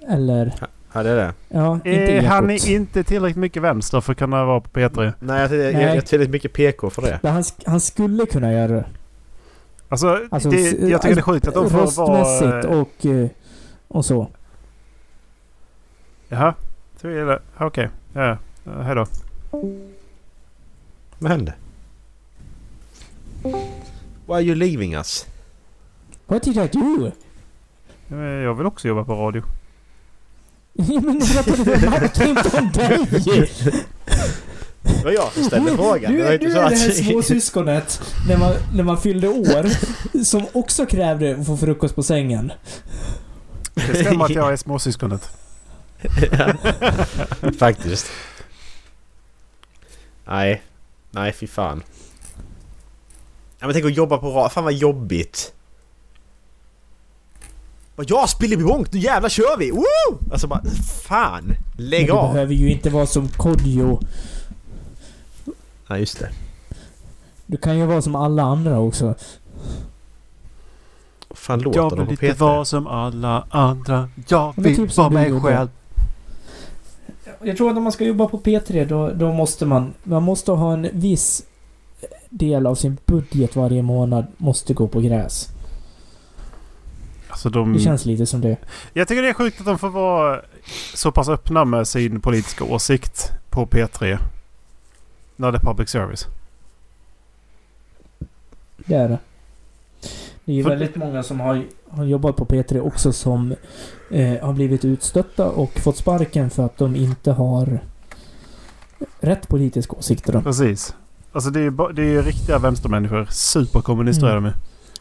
Eller, 0.09 0.53
Ja, 0.94 1.04
det 1.04 1.10
är 1.10 1.16
det. 1.16 1.34
ja, 1.50 1.76
inte 1.76 1.89
Eh, 1.92 2.24
han 2.24 2.50
är 2.50 2.70
inte 2.70 3.04
tillräckligt 3.04 3.38
mycket 3.38 3.62
vänster 3.64 4.02
för 4.02 4.12
att 4.12 4.18
kunna 4.18 4.46
vara 4.46 4.62
på 4.62 4.70
P3. 4.80 5.14
Nej, 5.20 5.42
jag, 5.42 5.54
jag, 5.54 5.74
jag 5.74 5.96
är 5.96 6.02
tillräckligt 6.02 6.32
mycket 6.32 6.54
PK 6.54 6.89
för 6.89 7.02
det. 7.02 7.20
Men 7.24 7.34
han, 7.34 7.44
han 7.66 7.80
skulle 7.80 8.26
kunna 8.26 8.54
göra 8.54 8.68
det. 8.72 8.86
Alltså, 9.89 10.20
Alltså, 10.32 10.50
det, 10.50 10.72
jag 10.72 11.02
tycker 11.02 11.16
det 11.16 11.22
är 11.22 11.24
sjukt 11.24 11.48
att 11.48 11.54
de 11.54 11.70
får 11.70 11.98
vara... 12.08 12.68
och, 12.82 13.06
eh, 13.06 13.28
och 13.88 14.06
så. 14.06 14.28
Jaha, 16.30 16.54
så 17.02 17.08
är 17.08 17.26
det. 17.26 17.39
Okej, 17.58 17.89
ja. 18.14 18.38
ja. 18.64 18.72
Hej 18.82 18.96
då. 18.96 19.06
Vad 21.20 21.32
hände? 21.32 21.54
Why 24.26 24.34
are 24.34 24.42
you 24.42 24.56
leaving 24.56 24.94
us? 24.96 25.28
What 26.28 26.44
did 26.44 26.58
I 26.58 26.68
do? 26.68 27.12
Eh, 28.10 28.18
Jag 28.18 28.54
vill 28.54 28.66
också 28.66 28.88
jobba 28.88 29.04
på 29.04 29.14
radio. 29.16 29.44
Ja, 30.74 31.01
men 31.01 31.15
nu 31.17 31.26
pratade 31.26 31.89
Macke, 31.89 32.30
inte 32.30 32.57
om 32.57 32.72
dig! 32.72 33.51
Det 34.84 35.03
var 35.03 35.11
jag 35.11 35.34
som 35.34 35.43
ställde 35.43 35.76
frågan. 35.76 36.11
Du, 36.11 36.17
Det 36.17 36.24
var 36.24 36.30
du 36.30 36.36
inte 36.36 36.45
är 36.45 36.49
så 36.49 36.55
det 36.59 36.65
att... 36.65 36.80
här 36.80 36.91
småsyskonet 36.91 38.01
när 38.28 38.38
man, 38.38 38.53
när 38.74 38.84
man 38.84 39.01
fyllde 39.01 39.28
år 39.28 39.69
som 40.24 40.45
också 40.53 40.86
krävde 40.86 41.36
att 41.39 41.45
få 41.45 41.57
frukost 41.57 41.95
på 41.95 42.03
sängen. 42.03 42.51
Det 43.74 43.95
stämmer 44.05 44.26
att 44.26 44.32
jag 44.32 44.53
är 44.53 44.57
småsyskonet. 44.57 45.30
Ja, 46.32 46.53
Faktiskt. 47.59 48.07
Nej. 50.28 50.61
Nej, 51.11 51.34
fy 51.34 51.47
fan. 51.47 51.84
Ja, 53.59 53.65
men 53.67 53.74
tänk 53.74 53.86
att 53.86 53.95
jobba 53.97 54.17
på 54.17 54.30
radio. 54.30 54.49
Fan 54.49 54.63
vad 54.63 54.74
jobbigt. 54.74 55.53
Spelar 58.28 58.60
i 58.62 58.64
bångt, 58.64 58.94
nu 58.94 59.00
jävlar 59.00 59.30
kör 59.30 59.58
vi! 59.58 59.72
Woo! 59.72 60.32
Alltså 60.32 60.48
bara, 60.48 60.62
fan! 61.04 61.54
Lägg 61.78 62.08
Men 62.08 62.18
av! 62.18 62.34
behöver 62.34 62.54
ju 62.54 62.72
inte 62.72 62.89
vara 62.89 63.06
som 63.06 63.28
Kodjo. 63.28 64.00
Ja, 65.88 65.98
just 65.98 66.20
det. 66.20 66.30
Du 67.46 67.58
kan 67.58 67.78
ju 67.78 67.86
vara 67.86 68.02
som 68.02 68.16
alla 68.16 68.44
andra 68.44 68.80
också. 68.80 69.16
Fan 71.30 71.60
låter 71.60 71.80
Jag 71.80 71.89
vill 71.89 72.10
inte 72.10 72.26
P3? 72.26 72.38
vara 72.38 72.66
som 72.66 72.88
alla 72.88 73.46
andra. 73.50 74.10
Jag 74.28 74.54
vill 74.58 74.76
typ 74.76 74.98
vara 74.98 75.10
du 75.10 75.14
mig 75.14 75.42
själv. 75.42 75.70
Jag 77.44 77.58
tror 77.58 77.72
att 77.72 77.78
om 77.78 77.84
man 77.84 77.92
ska 77.92 78.04
jobba 78.04 78.28
på 78.28 78.39
P3 78.39 78.86
då, 78.86 79.10
då 79.10 79.34
måste 79.34 79.66
man... 79.66 79.94
Man 80.04 80.24
måste 80.24 80.52
ha 80.52 80.74
en 80.74 80.88
viss 80.94 81.44
del 82.30 82.68
av 82.68 82.76
sin 82.76 82.98
budget 83.06 83.56
varje 83.56 83.82
månad 83.82 84.26
måste 84.38 84.74
gå 84.74 84.88
på 84.88 85.00
gräs. 85.02 85.50
Alltså 87.46 87.60
de... 87.60 87.74
Det 87.74 87.80
känns 87.80 88.06
lite 88.06 88.26
som 88.26 88.42
det. 88.42 88.58
Jag 88.94 89.08
tycker 89.08 89.22
det 89.22 89.30
är 89.30 89.34
sjukt 89.34 89.60
att 89.60 89.66
de 89.66 89.80
får 89.80 89.89
vara 89.89 90.42
så 90.96 91.12
pass 91.12 91.30
öppna 91.30 91.66
med 91.66 91.88
sin 91.88 92.22
politiska 92.22 92.64
åsikt 92.64 93.32
på 93.50 93.66
P3. 93.66 94.18
När 95.36 95.52
det 95.52 95.58
är 95.58 95.62
public 95.62 95.89
service. 95.89 96.28
Det 98.78 98.96
är 98.96 99.10
det. 99.10 99.18
Det 100.46 100.52
är 100.52 100.56
ju 100.56 100.64
För- 100.64 100.70
väldigt 100.70 100.96
många 100.96 101.24
som 101.24 101.39
har, 101.39 101.66
har 101.89 102.04
jobbat 102.06 102.36
på 102.36 102.46
P3 102.46 102.80
också 102.80 103.14
som 103.14 103.56
eh, 104.12 104.46
har 104.46 104.54
blivit 104.54 104.86
utstötta 104.86 105.50
och 105.50 105.80
fått 105.80 105.98
sparken 105.98 106.50
för 106.50 106.66
att 106.66 106.78
de 106.78 106.96
inte 106.96 107.32
har 107.32 107.80
rätt 109.20 109.48
politiska 109.48 109.96
åsikter. 109.96 110.42
Precis. 110.42 110.96
Alltså 111.32 111.50
det 111.50 111.60
är 111.60 111.64
ju 111.64 111.72
det 111.94 112.02
är 112.02 112.06
ju 112.06 112.22
riktiga 112.22 112.60
vänstermänniskor. 112.60 113.26
Superkommunister 113.30 114.28
är 114.28 114.36
de 114.36 114.46
ju. 114.46 114.52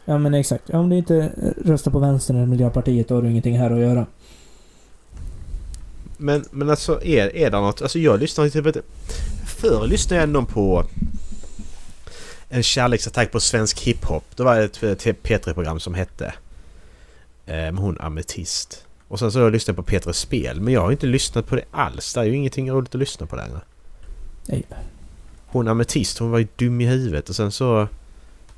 Ja 0.05 0.17
men 0.17 0.33
exakt. 0.33 0.69
Om 0.69 0.89
du 0.89 0.97
inte 0.97 1.31
röstar 1.65 1.91
på 1.91 1.99
Vänstern 1.99 2.37
eller 2.37 2.47
Miljöpartiet 2.47 3.07
då 3.07 3.15
har 3.15 3.21
du 3.21 3.29
ingenting 3.29 3.57
här 3.57 3.71
att 3.71 3.79
göra. 3.79 4.05
Men, 6.17 6.45
men 6.51 6.69
alltså 6.69 7.03
är, 7.03 7.35
är 7.35 7.51
det 7.51 7.59
något... 7.59 7.81
Alltså 7.81 7.99
jag 7.99 8.19
lyssnar 8.19 8.49
typ 8.49 8.65
inte... 8.65 8.81
Förr 9.45 9.87
lyssnade 9.87 10.15
jag 10.15 10.23
ändå 10.23 10.45
på 10.45 10.85
en 12.49 12.63
kärleksattack 12.63 13.31
på 13.31 13.39
svensk 13.39 13.79
hiphop. 13.79 14.23
Det 14.35 14.43
var 14.43 14.59
ett 14.59 14.81
P3-program 15.23 15.79
som 15.79 15.93
hette 15.93 16.33
eh, 17.45 17.73
hon 17.73 17.97
Ametist. 17.99 18.85
Och 19.07 19.19
sen 19.19 19.31
så 19.31 19.39
har 19.39 19.43
jag 19.43 19.51
lyssnat 19.51 19.75
på 19.75 19.83
P3 19.83 20.11
Spel. 20.11 20.61
Men 20.61 20.73
jag 20.73 20.81
har 20.81 20.91
inte 20.91 21.05
lyssnat 21.05 21.47
på 21.47 21.55
det 21.55 21.63
alls. 21.71 22.13
Det 22.13 22.19
är 22.19 22.23
ju 22.23 22.35
ingenting 22.35 22.71
roligt 22.71 22.95
att 22.95 22.99
lyssna 22.99 23.25
på 23.25 23.35
längre. 23.35 23.61
Nej. 24.45 24.65
Hon 25.45 25.67
Ametist, 25.67 26.17
hon 26.17 26.31
var 26.31 26.39
ju 26.39 26.47
dum 26.55 26.81
i 26.81 26.85
huvudet 26.85 27.29
och 27.29 27.35
sen 27.35 27.51
så... 27.51 27.87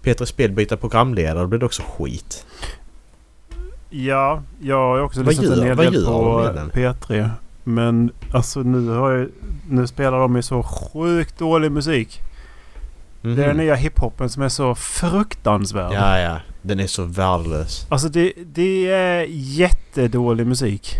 P3 0.04 0.26
Spel 0.26 0.51
byta 0.51 0.78
programledare, 0.78 1.39
då 1.41 1.47
blev 1.47 1.60
det 1.60 1.66
också 1.66 1.84
skit. 1.97 2.45
Ja, 3.89 4.43
jag 4.62 4.76
har 4.76 4.99
också 5.01 5.20
Vad 5.24 5.28
lyssnat 5.28 5.58
gör- 5.58 5.62
en 5.72 5.80
hel 5.80 5.93
del 5.93 6.06
på 6.06 6.12
de 6.12 6.43
med 6.45 6.56
den? 6.56 6.70
P3. 6.72 7.30
Men 7.64 8.12
alltså 8.34 8.60
nu 8.60 8.89
har 8.89 9.12
jag, 9.12 9.28
Nu 9.70 9.88
spelar 9.88 10.20
de 10.20 10.36
ju 10.36 10.41
så 10.41 10.64
sjukt 10.64 11.39
dålig 11.39 11.72
musik. 11.72 12.20
Mhm. 13.22 13.36
Det 13.36 13.43
är 13.43 13.47
den 13.47 13.58
nya 13.58 13.76
hiphopen 13.76 14.30
som 14.30 14.43
är 14.43 14.49
så 14.49 14.76
fruktansvärd. 14.76 15.93
Ja, 15.93 16.20
ja. 16.20 16.38
Den 16.62 16.80
är 16.80 16.88
så 16.88 17.04
värdelös. 17.04 17.88
Alltså 17.89 18.10
det, 18.10 18.34
det 18.54 18.88
är 18.91 19.26
jättedålig 19.30 20.47
musik. 20.47 20.95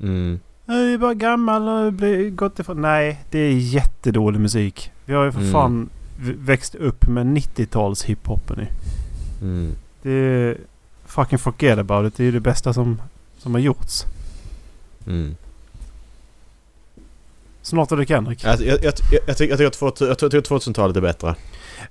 Mm. 0.00 0.40
Jag 0.66 0.76
är 0.76 0.98
bara 0.98 1.14
gammal 1.14 1.68
och 1.86 1.92
blir 1.92 2.30
gått 2.30 2.58
ifrån. 2.58 2.80
Nej, 2.80 3.24
det 3.30 3.38
är 3.38 3.52
jättedålig 3.52 4.40
musik. 4.40 4.90
Vi 5.04 5.14
har 5.14 5.24
ju 5.24 5.32
för 5.32 5.40
Mm. 5.40 5.52
fan 5.52 5.88
växt 6.18 6.74
upp 6.74 7.06
med 7.06 7.26
90-tals 7.26 8.04
hiphopen 8.04 8.60
i. 8.60 8.66
Mm. 9.40 9.72
Det 10.02 10.10
är... 10.10 10.56
Fucking 11.06 11.38
forget 11.38 11.78
about 11.78 12.08
it. 12.08 12.16
Det 12.16 12.22
är 12.22 12.24
ju 12.24 12.32
det 12.32 12.40
bästa 12.40 12.72
som, 12.72 13.02
som 13.38 13.54
har 13.54 13.60
gjorts. 13.60 14.04
Mm. 15.06 15.36
Snart 17.62 17.92
är 17.92 17.96
det 17.96 18.06
Kendrick. 18.06 18.44
Alltså, 18.44 18.64
jag, 18.64 18.84
jag, 18.84 18.84
jag, 18.84 19.20
jag, 19.26 19.36
tycker, 19.36 19.50
jag, 19.50 19.58
tycker 19.58 19.66
att 19.66 19.72
2000 19.72 20.08
jag 20.08 20.18
tycker 20.18 20.40
2000-talet 20.40 20.96
är 20.96 21.00
bättre. 21.00 21.34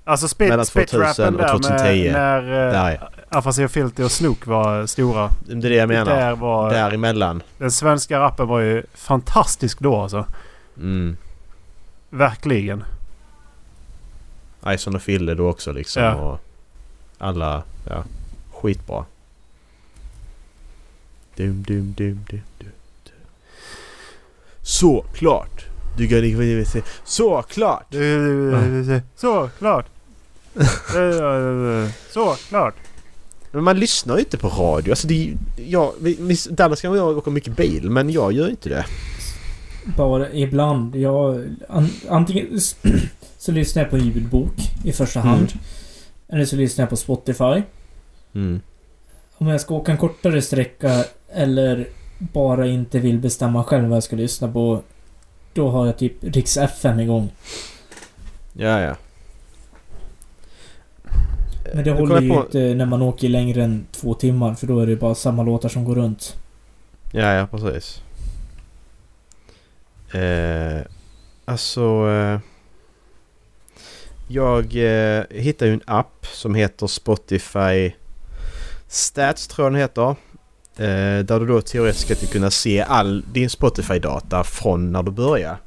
Alltså 0.04 0.28
spit, 0.28 0.68
spitrappen 0.68 1.36
2000 1.36 1.36
och 1.36 1.42
där 1.42 1.48
2010. 1.48 2.12
med 2.12 2.14
när 2.14 2.92
ja. 2.92 3.10
Afasi 3.30 3.66
och 3.66 3.72
Filthy 3.72 4.04
och 4.04 4.12
Snook 4.12 4.48
var 4.48 4.86
stora. 4.86 5.30
Det 5.46 5.68
är 5.68 5.70
det 5.70 5.76
jag 5.76 5.88
menar. 5.88 6.16
Där 6.16 6.36
var... 6.36 6.70
Däremellan. 6.70 7.44
Den 7.58 7.72
svenska 7.72 8.20
rappen 8.20 8.48
var 8.48 8.60
ju 8.60 8.84
fantastisk 8.94 9.80
då 9.80 10.02
alltså. 10.02 10.26
Mm. 10.78 11.18
Verkligen. 12.10 12.84
Ison 14.68 14.96
och 14.96 15.02
Fille 15.02 15.34
då 15.34 15.50
också 15.50 15.72
liksom. 15.72 16.04
Ja. 16.04 16.16
Och 16.16 16.40
alla, 17.18 17.64
ja. 17.90 18.04
Skitbra. 18.54 19.06
Dum, 21.36 21.64
dum, 21.68 21.94
dum, 21.98 22.26
dum, 22.30 22.42
dum. 22.60 22.70
Såklart! 24.62 25.66
Du 25.98 26.08
kan 26.08 26.26
inte 26.26 26.72
såklart! 27.04 27.86
Så 29.16 29.50
klart. 29.58 29.86
Så 32.12 32.36
klart. 32.50 32.76
Men 33.52 33.64
man 33.64 33.80
lyssnar 33.80 34.16
ju 34.16 34.20
inte 34.20 34.38
på 34.38 34.48
radio. 34.48 34.92
Alltså 34.92 35.08
det 35.08 35.14
är 35.14 35.26
ju... 35.26 35.38
Ja, 35.68 35.94
vi- 36.02 36.18
vi- 36.20 36.50
Dallas 36.54 36.82
kan 36.82 36.96
jag 36.96 37.18
åka 37.18 37.30
mycket 37.30 37.56
bil 37.58 37.90
men 37.90 38.10
jag 38.10 38.34
gör 38.34 38.50
inte 38.50 38.70
det. 38.70 38.86
Bara 39.98 40.32
ibland. 40.34 40.96
Jag, 40.96 41.46
an, 41.70 41.90
antingen 42.10 42.60
så 43.38 43.52
lyssnar 43.52 43.82
jag 43.84 43.90
på 43.90 43.98
ljudbok 43.98 44.54
i 44.84 44.92
första 44.92 45.20
hand. 45.20 45.54
Eller 46.28 46.46
så 46.46 46.56
lyssnar 46.56 46.82
jag 46.84 46.90
på 46.90 46.96
Spotify. 46.98 47.62
Mm. 48.34 48.62
Om 49.38 49.48
jag 49.48 49.62
ska 49.62 49.74
åka 49.76 49.92
en 49.92 49.98
kortare 49.98 50.42
sträcka 50.42 51.06
eller 51.34 51.88
bara 52.20 52.68
inte 52.68 53.00
vill 53.00 53.20
bestämma 53.20 53.64
själv 53.64 53.88
vad 53.88 53.96
jag 53.96 54.04
ska 54.04 54.16
lyssna 54.16 54.52
på. 54.52 54.82
Då 55.54 55.70
har 55.70 55.86
jag 55.86 55.98
typ 55.98 56.14
Rix 56.22 56.58
FM 56.58 57.00
igång. 57.00 57.30
Ja, 58.54 58.80
ja. 58.82 58.96
Men 61.74 61.84
det 61.84 61.94
Nu 61.94 62.00
håller 62.00 62.22
ju 62.22 62.30
på- 62.30 62.44
inte 62.46 62.74
när 62.74 62.86
man 62.86 63.02
åker 63.02 63.30
längre 63.30 63.64
än 63.64 63.86
två 63.92 64.14
timmar 64.14 64.54
för 64.54 64.68
då 64.68 64.80
är 64.80 64.88
det 64.88 64.96
bara 64.96 65.16
samma 65.16 65.44
låtar 65.44 65.70
som 65.70 65.84
går 65.86 65.96
runt. 65.96 66.36
Ja, 67.12 67.34
ja 67.34 67.48
precis. 67.48 68.02
Eh, 70.14 70.82
alltså... 71.46 72.10
Eh, 72.10 72.40
jag 74.28 74.76
eh, 74.76 75.24
hittade 75.30 75.72
ju 75.72 75.74
en 75.74 75.82
app 75.86 76.26
som 76.26 76.56
heter 76.56 76.88
Spotify 76.88 77.92
Stats 78.88 79.48
tror 79.48 79.66
jag 79.66 79.74
den 79.74 79.82
heter. 79.82 80.10
Eh, 80.78 81.26
där 81.26 81.40
du 81.40 81.46
då 81.46 81.62
teoretiskt 81.62 82.20
ska 82.20 82.28
kunna 82.28 82.52
se 82.52 82.82
all 82.82 83.26
din 83.34 83.50
Spotify-data 83.50 84.44
från 84.44 84.92
när 84.92 85.04
du 85.04 85.12
börjar. 85.12 85.58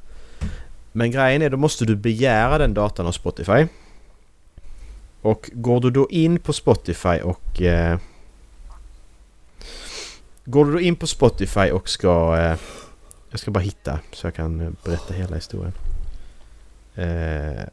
Men 0.91 1.11
grejen 1.11 1.41
är 1.41 1.49
då 1.49 1.57
måste 1.57 1.85
du 1.85 1.95
begära 1.95 2.57
den 2.57 2.73
datan 2.73 3.07
av 3.07 3.11
Spotify. 3.11 3.67
Och 5.21 5.49
går 5.53 5.81
du 5.81 5.91
då 5.91 6.09
in 6.09 6.39
på 6.39 6.53
Spotify 6.53 7.19
och... 7.23 7.61
Eh, 7.61 7.97
går 10.45 10.65
du 10.65 10.71
då 10.71 10.79
in 10.79 10.95
på 10.95 11.07
Spotify 11.07 11.71
och 11.71 11.89
ska... 11.89 12.37
Eh, 12.37 12.57
jag 13.35 13.39
ska 13.39 13.51
bara 13.51 13.59
hitta 13.59 13.99
så 14.11 14.27
jag 14.27 14.33
kan 14.33 14.61
eh, 14.61 14.69
berätta 14.83 15.13
hela 15.13 15.35
historien. 15.35 15.73
Eh, 16.95 17.63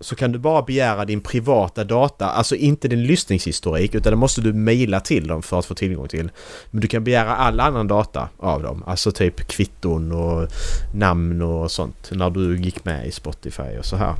så 0.00 0.16
kan 0.16 0.32
du 0.32 0.38
bara 0.38 0.62
begära 0.62 1.04
din 1.04 1.20
privata 1.20 1.84
data, 1.84 2.30
alltså 2.30 2.56
inte 2.56 2.88
din 2.88 3.02
lyssningshistorik 3.02 3.94
utan 3.94 4.10
det 4.10 4.16
måste 4.16 4.40
du 4.40 4.52
mejla 4.52 5.00
till 5.00 5.26
dem 5.26 5.42
för 5.42 5.58
att 5.58 5.66
få 5.66 5.74
tillgång 5.74 6.08
till. 6.08 6.30
Men 6.70 6.80
du 6.80 6.88
kan 6.88 7.04
begära 7.04 7.36
all 7.36 7.60
annan 7.60 7.88
data 7.88 8.28
av 8.38 8.62
dem, 8.62 8.82
alltså 8.86 9.12
typ 9.12 9.48
kvitton 9.48 10.12
och 10.12 10.48
namn 10.94 11.42
och 11.42 11.70
sånt 11.70 12.10
när 12.12 12.30
du 12.30 12.56
gick 12.60 12.84
med 12.84 13.06
i 13.06 13.10
Spotify 13.10 13.78
och 13.78 13.84
så 13.84 13.96
här. 13.96 14.14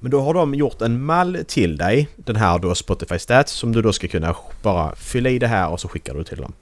Men 0.00 0.10
då 0.10 0.20
har 0.20 0.34
de 0.34 0.54
gjort 0.54 0.82
en 0.82 1.02
mall 1.02 1.38
till 1.48 1.76
dig, 1.76 2.08
den 2.16 2.36
här 2.36 2.58
då 2.58 2.74
Spotify 2.74 3.18
Stats, 3.18 3.52
som 3.52 3.72
du 3.72 3.82
då 3.82 3.92
ska 3.92 4.08
kunna 4.08 4.36
bara 4.62 4.94
fylla 4.94 5.30
i 5.30 5.38
det 5.38 5.48
här 5.48 5.68
och 5.68 5.80
så 5.80 5.88
skickar 5.88 6.14
du 6.14 6.24
till 6.24 6.38
dem. 6.38 6.52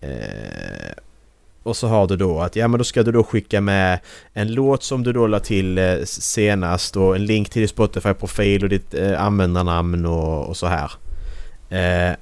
Eh, 0.00 0.92
och 1.66 1.76
så 1.76 1.88
har 1.88 2.06
du 2.06 2.16
då 2.16 2.40
att 2.40 2.56
ja 2.56 2.68
men 2.68 2.78
då 2.78 2.84
ska 2.84 3.02
du 3.02 3.12
då 3.12 3.24
skicka 3.24 3.60
med 3.60 4.00
en 4.32 4.52
låt 4.52 4.82
som 4.82 5.02
du 5.02 5.12
då 5.12 5.26
la 5.26 5.40
till 5.40 5.78
eh, 5.78 6.04
senast 6.04 6.96
och 6.96 7.16
en 7.16 7.26
länk 7.26 7.50
till 7.50 7.60
din 7.60 7.68
Spotify-profil 7.68 8.62
och 8.62 8.68
ditt 8.68 8.94
eh, 8.94 9.22
användarnamn 9.22 10.06
och, 10.06 10.48
och 10.48 10.56
så 10.56 10.66
här. 10.66 10.92
Eh, 11.70 12.16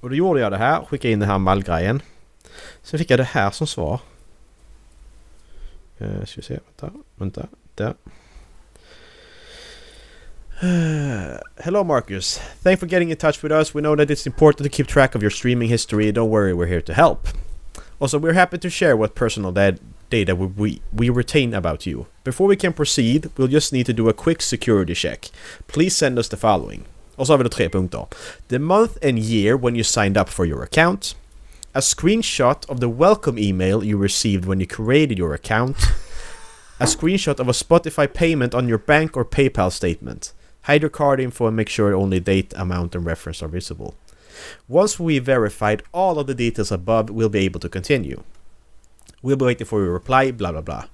och 0.00 0.10
då 0.10 0.16
gjorde 0.16 0.40
jag 0.40 0.52
det 0.52 0.58
här, 0.58 0.84
skickade 0.84 1.12
in 1.12 1.20
den 1.20 1.28
här 1.28 1.38
mallgrejen. 1.38 2.02
Sen 2.82 2.98
fick 2.98 3.10
jag 3.10 3.18
det 3.18 3.24
här 3.24 3.50
som 3.50 3.66
svar. 3.66 4.00
Eh, 5.98 6.24
ska 6.24 6.40
vi 6.40 6.42
se. 6.42 6.58
Vänta. 6.80 6.98
Vänta. 7.14 7.46
Där. 7.74 7.94
Eh, 10.62 11.38
hello 11.56 11.84
Marcus. 11.84 12.40
Thanks 12.62 12.80
for 12.80 12.86
getting 12.86 13.10
in 13.10 13.16
touch 13.16 13.44
with 13.44 13.54
us. 13.54 13.74
We 13.74 13.80
know 13.80 13.96
that 13.96 14.10
it's 14.10 14.26
important 14.26 14.70
to 14.70 14.76
keep 14.76 14.88
track 14.88 15.14
of 15.14 15.22
your 15.22 15.30
streaming 15.30 15.68
history. 15.68 16.12
Don't 16.12 16.30
worry, 16.30 16.52
we're 16.52 16.70
here 16.70 16.82
to 16.82 16.92
help. 16.92 17.45
Also, 17.98 18.18
we're 18.18 18.34
happy 18.34 18.58
to 18.58 18.68
share 18.68 18.96
what 18.96 19.14
personal 19.14 19.52
da- 19.52 19.78
data 20.10 20.34
we, 20.34 20.80
we, 20.92 21.08
retain 21.08 21.54
about 21.54 21.86
you. 21.86 22.06
Before 22.24 22.46
we 22.46 22.56
can 22.56 22.72
proceed, 22.72 23.30
we'll 23.36 23.48
just 23.48 23.72
need 23.72 23.86
to 23.86 23.92
do 23.92 24.08
a 24.08 24.12
quick 24.12 24.42
security 24.42 24.94
check. 24.94 25.30
Please 25.66 25.96
send 25.96 26.18
us 26.18 26.28
the 26.28 26.36
following. 26.36 26.84
Har 27.16 27.38
vi 27.38 27.44
då 27.44 27.48
tre 27.48 27.68
punkter. 27.68 28.06
The 28.48 28.58
month 28.58 28.98
and 29.02 29.18
year 29.18 29.56
when 29.56 29.74
you 29.74 29.82
signed 29.82 30.16
up 30.16 30.28
for 30.28 30.44
your 30.44 30.62
account. 30.62 31.14
A 31.74 31.80
screenshot 31.80 32.68
of 32.68 32.80
the 32.80 32.88
welcome 32.88 33.38
email 33.38 33.82
you 33.84 33.96
received 33.98 34.44
when 34.44 34.60
you 34.60 34.66
created 34.66 35.18
your 35.18 35.34
account. 35.34 35.76
A 36.78 36.84
screenshot 36.84 37.40
of 37.40 37.48
a 37.48 37.52
Spotify 37.52 38.06
payment 38.12 38.54
on 38.54 38.68
your 38.68 38.78
bank 38.78 39.16
or 39.16 39.24
PayPal 39.24 39.72
statement. 39.72 40.32
Hide 40.62 40.82
your 40.82 40.90
card 40.90 41.20
info 41.20 41.46
and 41.46 41.56
make 41.56 41.70
sure 41.70 41.94
only 41.94 42.20
date, 42.20 42.52
amount 42.56 42.94
and 42.94 43.06
reference 43.06 43.42
are 43.42 43.48
visible. 43.48 43.94
Once 44.66 45.02
we 45.02 45.20
verified 45.20 45.82
all 45.90 46.18
of 46.18 46.26
the 46.26 46.34
details 46.34 46.72
above, 46.72 47.06
we'll 47.10 47.28
be 47.28 47.46
able 47.46 47.60
to 47.60 47.68
continue. 47.68 48.18
We'll 49.22 49.36
be 49.36 49.44
waiting 49.44 49.66
for 49.66 49.80
your 49.80 49.94
reply, 49.94 50.32
bla 50.32 50.52
bla 50.52 50.62
bla. 50.62 50.84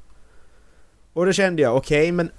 Och 1.12 1.26
då 1.26 1.32
kände 1.32 1.62
jag, 1.62 1.76
okej, 1.76 2.02
okay, 2.02 2.12
men 2.12 2.30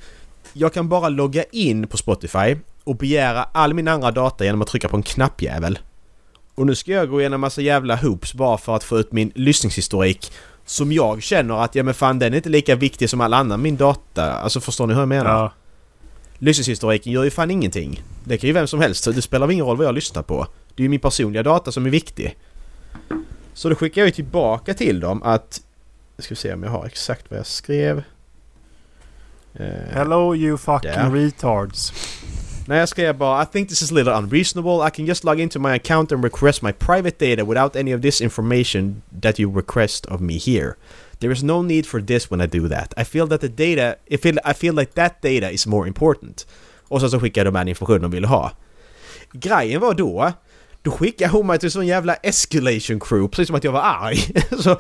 jag 0.54 0.74
kan 0.74 0.90
bara 0.90 1.10
logga 1.10 1.44
in 1.44 1.88
på 1.88 1.98
Spotify 1.98 2.56
och 2.84 2.96
begära 2.96 3.44
all 3.44 3.74
min 3.74 3.88
andra 3.88 4.12
data 4.12 4.46
genom 4.46 4.62
att 4.62 4.68
trycka 4.68 4.90
på 4.90 4.96
en 4.96 5.04
knappjävel. 5.04 5.80
Och 6.56 6.66
nu 6.66 6.76
ska 6.76 6.92
jag 6.92 7.10
gå 7.10 7.20
igenom 7.20 7.42
massa 7.42 7.62
jävla 7.62 7.96
hoops 7.96 8.34
bara 8.34 8.58
för 8.58 8.76
att 8.76 8.84
få 8.84 9.00
ut 9.00 9.12
min 9.12 9.32
lyssningshistorik 9.36 10.32
som 10.66 10.92
jag 10.92 11.24
känner 11.24 11.64
att, 11.64 11.76
ja 11.76 11.84
men 11.84 11.94
fan 11.94 12.20
den 12.20 12.34
är 12.34 12.38
inte 12.38 12.50
lika 12.50 12.76
viktig 12.76 13.10
som 13.10 13.22
all 13.22 13.34
annan 13.34 13.62
min 13.62 13.78
data. 13.78 14.34
Alltså 14.34 14.60
förstår 14.60 14.88
ni 14.88 14.94
hur 14.94 15.02
jag 15.02 15.10
menar? 15.10 15.30
Ja. 15.30 15.52
Lyssningshistoriken 16.38 17.14
gör 17.14 17.24
ju 17.24 17.32
fan 17.32 17.52
ingenting. 17.52 18.04
Det 18.24 18.38
kan 18.38 18.48
ju 18.48 18.54
vem 18.54 18.68
som 18.68 18.80
helst, 18.80 19.06
det 19.16 19.22
spelar 19.22 19.52
ingen 19.52 19.66
roll 19.66 19.78
vad 19.78 19.88
jag 19.88 19.96
lyssnar 19.96 20.24
på. 20.24 20.48
Det 20.76 20.82
är 20.82 20.84
ju 20.84 20.90
min 20.90 21.00
personliga 21.00 21.44
data 21.44 21.72
som 21.72 21.86
är 21.86 21.90
viktig. 21.90 22.38
Så 23.54 23.70
då 23.70 23.76
skickar 23.76 24.02
jag 24.02 24.08
ju 24.08 24.12
tillbaka 24.12 24.74
till 24.74 25.00
dem 25.00 25.24
att... 25.24 25.62
Jag 26.16 26.26
ska 26.26 26.36
se 26.36 26.54
om 26.54 26.64
jag 26.64 26.70
har 26.70 26.86
exakt 26.86 27.32
vad 27.32 27.40
jag 27.40 27.46
skrev. 27.46 28.04
Uh, 29.60 29.66
Hello 29.92 30.36
you 30.36 30.58
fucking 30.58 30.92
där. 30.92 31.12
retards. 31.12 31.94
Nej, 32.68 32.80
jag 32.80 32.90
skrev 32.90 33.18
bara 33.18 33.44
I 33.44 33.46
think 33.46 33.70
this 33.70 33.82
is 33.82 33.92
a 33.92 33.96
little 33.96 34.14
unreasonable. 34.14 34.88
I 34.88 34.92
can 34.92 35.06
just 35.06 35.24
log 35.24 35.40
into 35.40 35.60
my 35.60 35.70
account 35.70 36.12
and 36.12 36.24
request 36.24 36.62
my 36.62 36.72
private 36.72 37.20
data 37.20 37.44
without 37.44 37.76
any 37.76 37.96
of 37.96 38.02
this 38.02 38.22
information 38.22 39.02
that 39.22 39.40
you 39.40 39.56
request 39.56 40.06
of 40.06 40.22
me 40.22 40.34
here. 40.38 40.76
There 41.20 41.32
is 41.32 41.44
no 41.44 41.62
need 41.62 41.86
for 41.86 42.02
this 42.02 42.32
when 42.32 42.42
I 42.42 42.48
do 42.48 42.68
that. 42.70 42.94
I 42.98 43.04
feel 43.04 43.28
that 43.28 43.42
the 43.42 43.48
data... 43.48 43.96
I 44.12 44.18
feel, 44.18 44.38
I 44.46 44.54
feel 44.54 44.74
like 44.74 44.94
that 44.94 45.22
data 45.22 45.52
is 45.52 45.68
more 45.68 45.88
important. 45.88 46.48
Och 46.88 47.02
så, 47.02 47.10
så 47.10 47.20
skickade 47.20 47.48
de 47.48 47.54
den 47.54 47.68
information 47.68 48.02
de 48.02 48.12
ville 48.12 48.28
ha. 48.28 48.52
Grejen 49.32 49.82
var 49.82 49.94
då 49.94 50.34
då 50.84 50.92
skickade 50.92 51.32
hon 51.32 51.48
mig 51.48 51.60
till 51.60 51.72
sån 51.72 51.88
jävla 51.88 52.16
escalation 52.16 53.00
crew, 53.00 53.28
precis 53.28 53.48
som 53.48 53.56
att 53.56 53.64
jag 53.64 53.72
var 53.72 53.82
arg. 53.82 54.18
så, 54.60 54.80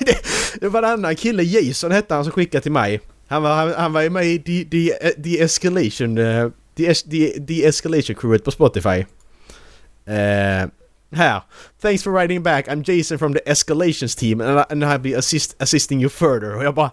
det, 0.00 0.16
det 0.60 0.68
var 0.68 0.82
en 0.82 0.90
annan 0.90 1.16
kille, 1.16 1.42
Jason 1.42 1.92
hette 1.92 2.14
han, 2.14 2.24
som 2.24 2.32
skickade 2.32 2.62
till 2.62 2.72
mig. 2.72 3.00
Han 3.28 3.42
var, 3.42 3.54
han, 3.54 3.74
han 3.74 3.92
var 3.92 4.02
ju 4.02 4.10
med 4.10 4.26
i 4.26 4.38
The, 4.38 4.64
the, 4.64 5.22
the 5.22 5.40
Escalation... 5.42 6.18
Eh, 6.18 6.48
the, 6.76 6.94
the, 6.94 7.40
the 7.46 7.66
Escalation 7.66 8.16
crewet 8.16 8.44
på 8.44 8.50
Spotify. 8.50 9.06
Uh, 10.08 10.68
här. 11.12 11.42
Thanks 11.82 12.02
for 12.02 12.12
writing 12.12 12.42
back. 12.42 12.68
I'm 12.68 12.82
Jason 12.82 13.18
from 13.18 13.34
the 13.34 13.40
Escalations 13.46 14.16
team 14.16 14.40
and, 14.40 14.58
I, 14.58 14.64
and 14.70 14.84
I'll 14.84 14.98
be 14.98 15.14
assist, 15.18 15.56
assisting 15.62 16.00
you 16.00 16.08
further. 16.08 16.56
Och 16.56 16.64
jag 16.64 16.74
bara... 16.74 16.90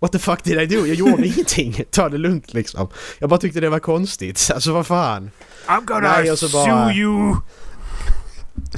What 0.00 0.12
the 0.12 0.18
fuck 0.18 0.44
did 0.44 0.60
I 0.60 0.66
do? 0.66 0.86
Jag 0.86 0.96
gjorde 0.96 1.26
ingenting. 1.26 1.84
Ta 1.90 2.08
det 2.08 2.18
lugnt 2.18 2.54
liksom. 2.54 2.88
Jag 3.18 3.30
bara 3.30 3.40
tyckte 3.40 3.60
det 3.60 3.68
var 3.68 3.78
konstigt. 3.78 4.50
Alltså 4.54 4.72
vad 4.72 4.86
fan. 4.86 5.30
I'm 5.66 5.84
gonna 5.84 6.20
Nej, 6.20 6.36
sue 6.36 6.48
bara, 6.52 6.92
you! 6.92 7.36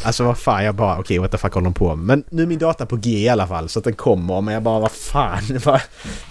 Alltså 0.02 0.24
vad 0.24 0.38
fan, 0.38 0.64
jag 0.64 0.74
bara 0.74 0.92
okej 0.92 1.00
okay, 1.00 1.18
what 1.18 1.30
the 1.30 1.38
fuck 1.38 1.52
håller 1.52 1.64
de 1.64 1.74
på 1.74 1.96
med? 1.96 2.06
Men 2.06 2.24
nu 2.30 2.42
är 2.42 2.46
min 2.46 2.58
data 2.58 2.86
på 2.86 2.96
G 2.96 3.10
i 3.10 3.28
alla 3.28 3.46
fall 3.46 3.68
så 3.68 3.78
att 3.78 3.84
den 3.84 3.94
kommer 3.94 4.40
men 4.40 4.54
jag 4.54 4.62
bara 4.62 4.80
vad 4.80 4.92
fan, 4.92 5.42
bara, 5.64 5.80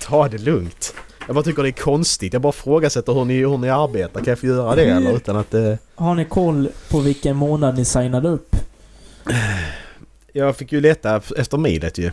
ta 0.01 0.27
det 0.27 0.37
lugnt. 0.37 0.93
Jag 1.27 1.35
bara 1.35 1.43
tycker 1.43 1.63
det 1.63 1.69
är 1.69 1.83
konstigt. 1.83 2.33
Jag 2.33 2.41
bara 2.41 2.53
frågasätter 2.53 3.13
hur 3.13 3.25
ni, 3.25 3.33
hur 3.33 3.57
ni 3.57 3.69
arbetar. 3.69 4.19
Kan 4.19 4.31
jag 4.31 4.39
få 4.39 4.45
göra 4.45 4.75
det 4.75 4.83
eller 4.83 5.15
utan 5.15 5.35
att 5.35 5.51
det... 5.51 5.77
Har 5.95 6.15
ni 6.15 6.25
koll 6.25 6.69
på 6.89 6.99
vilken 6.99 7.35
månad 7.35 7.75
ni 7.75 7.85
signade 7.85 8.29
upp? 8.29 8.55
Jag 10.33 10.57
fick 10.57 10.71
ju 10.71 10.81
leta 10.81 11.21
efter 11.37 11.57
mejlet 11.57 11.97
ju. 11.97 12.11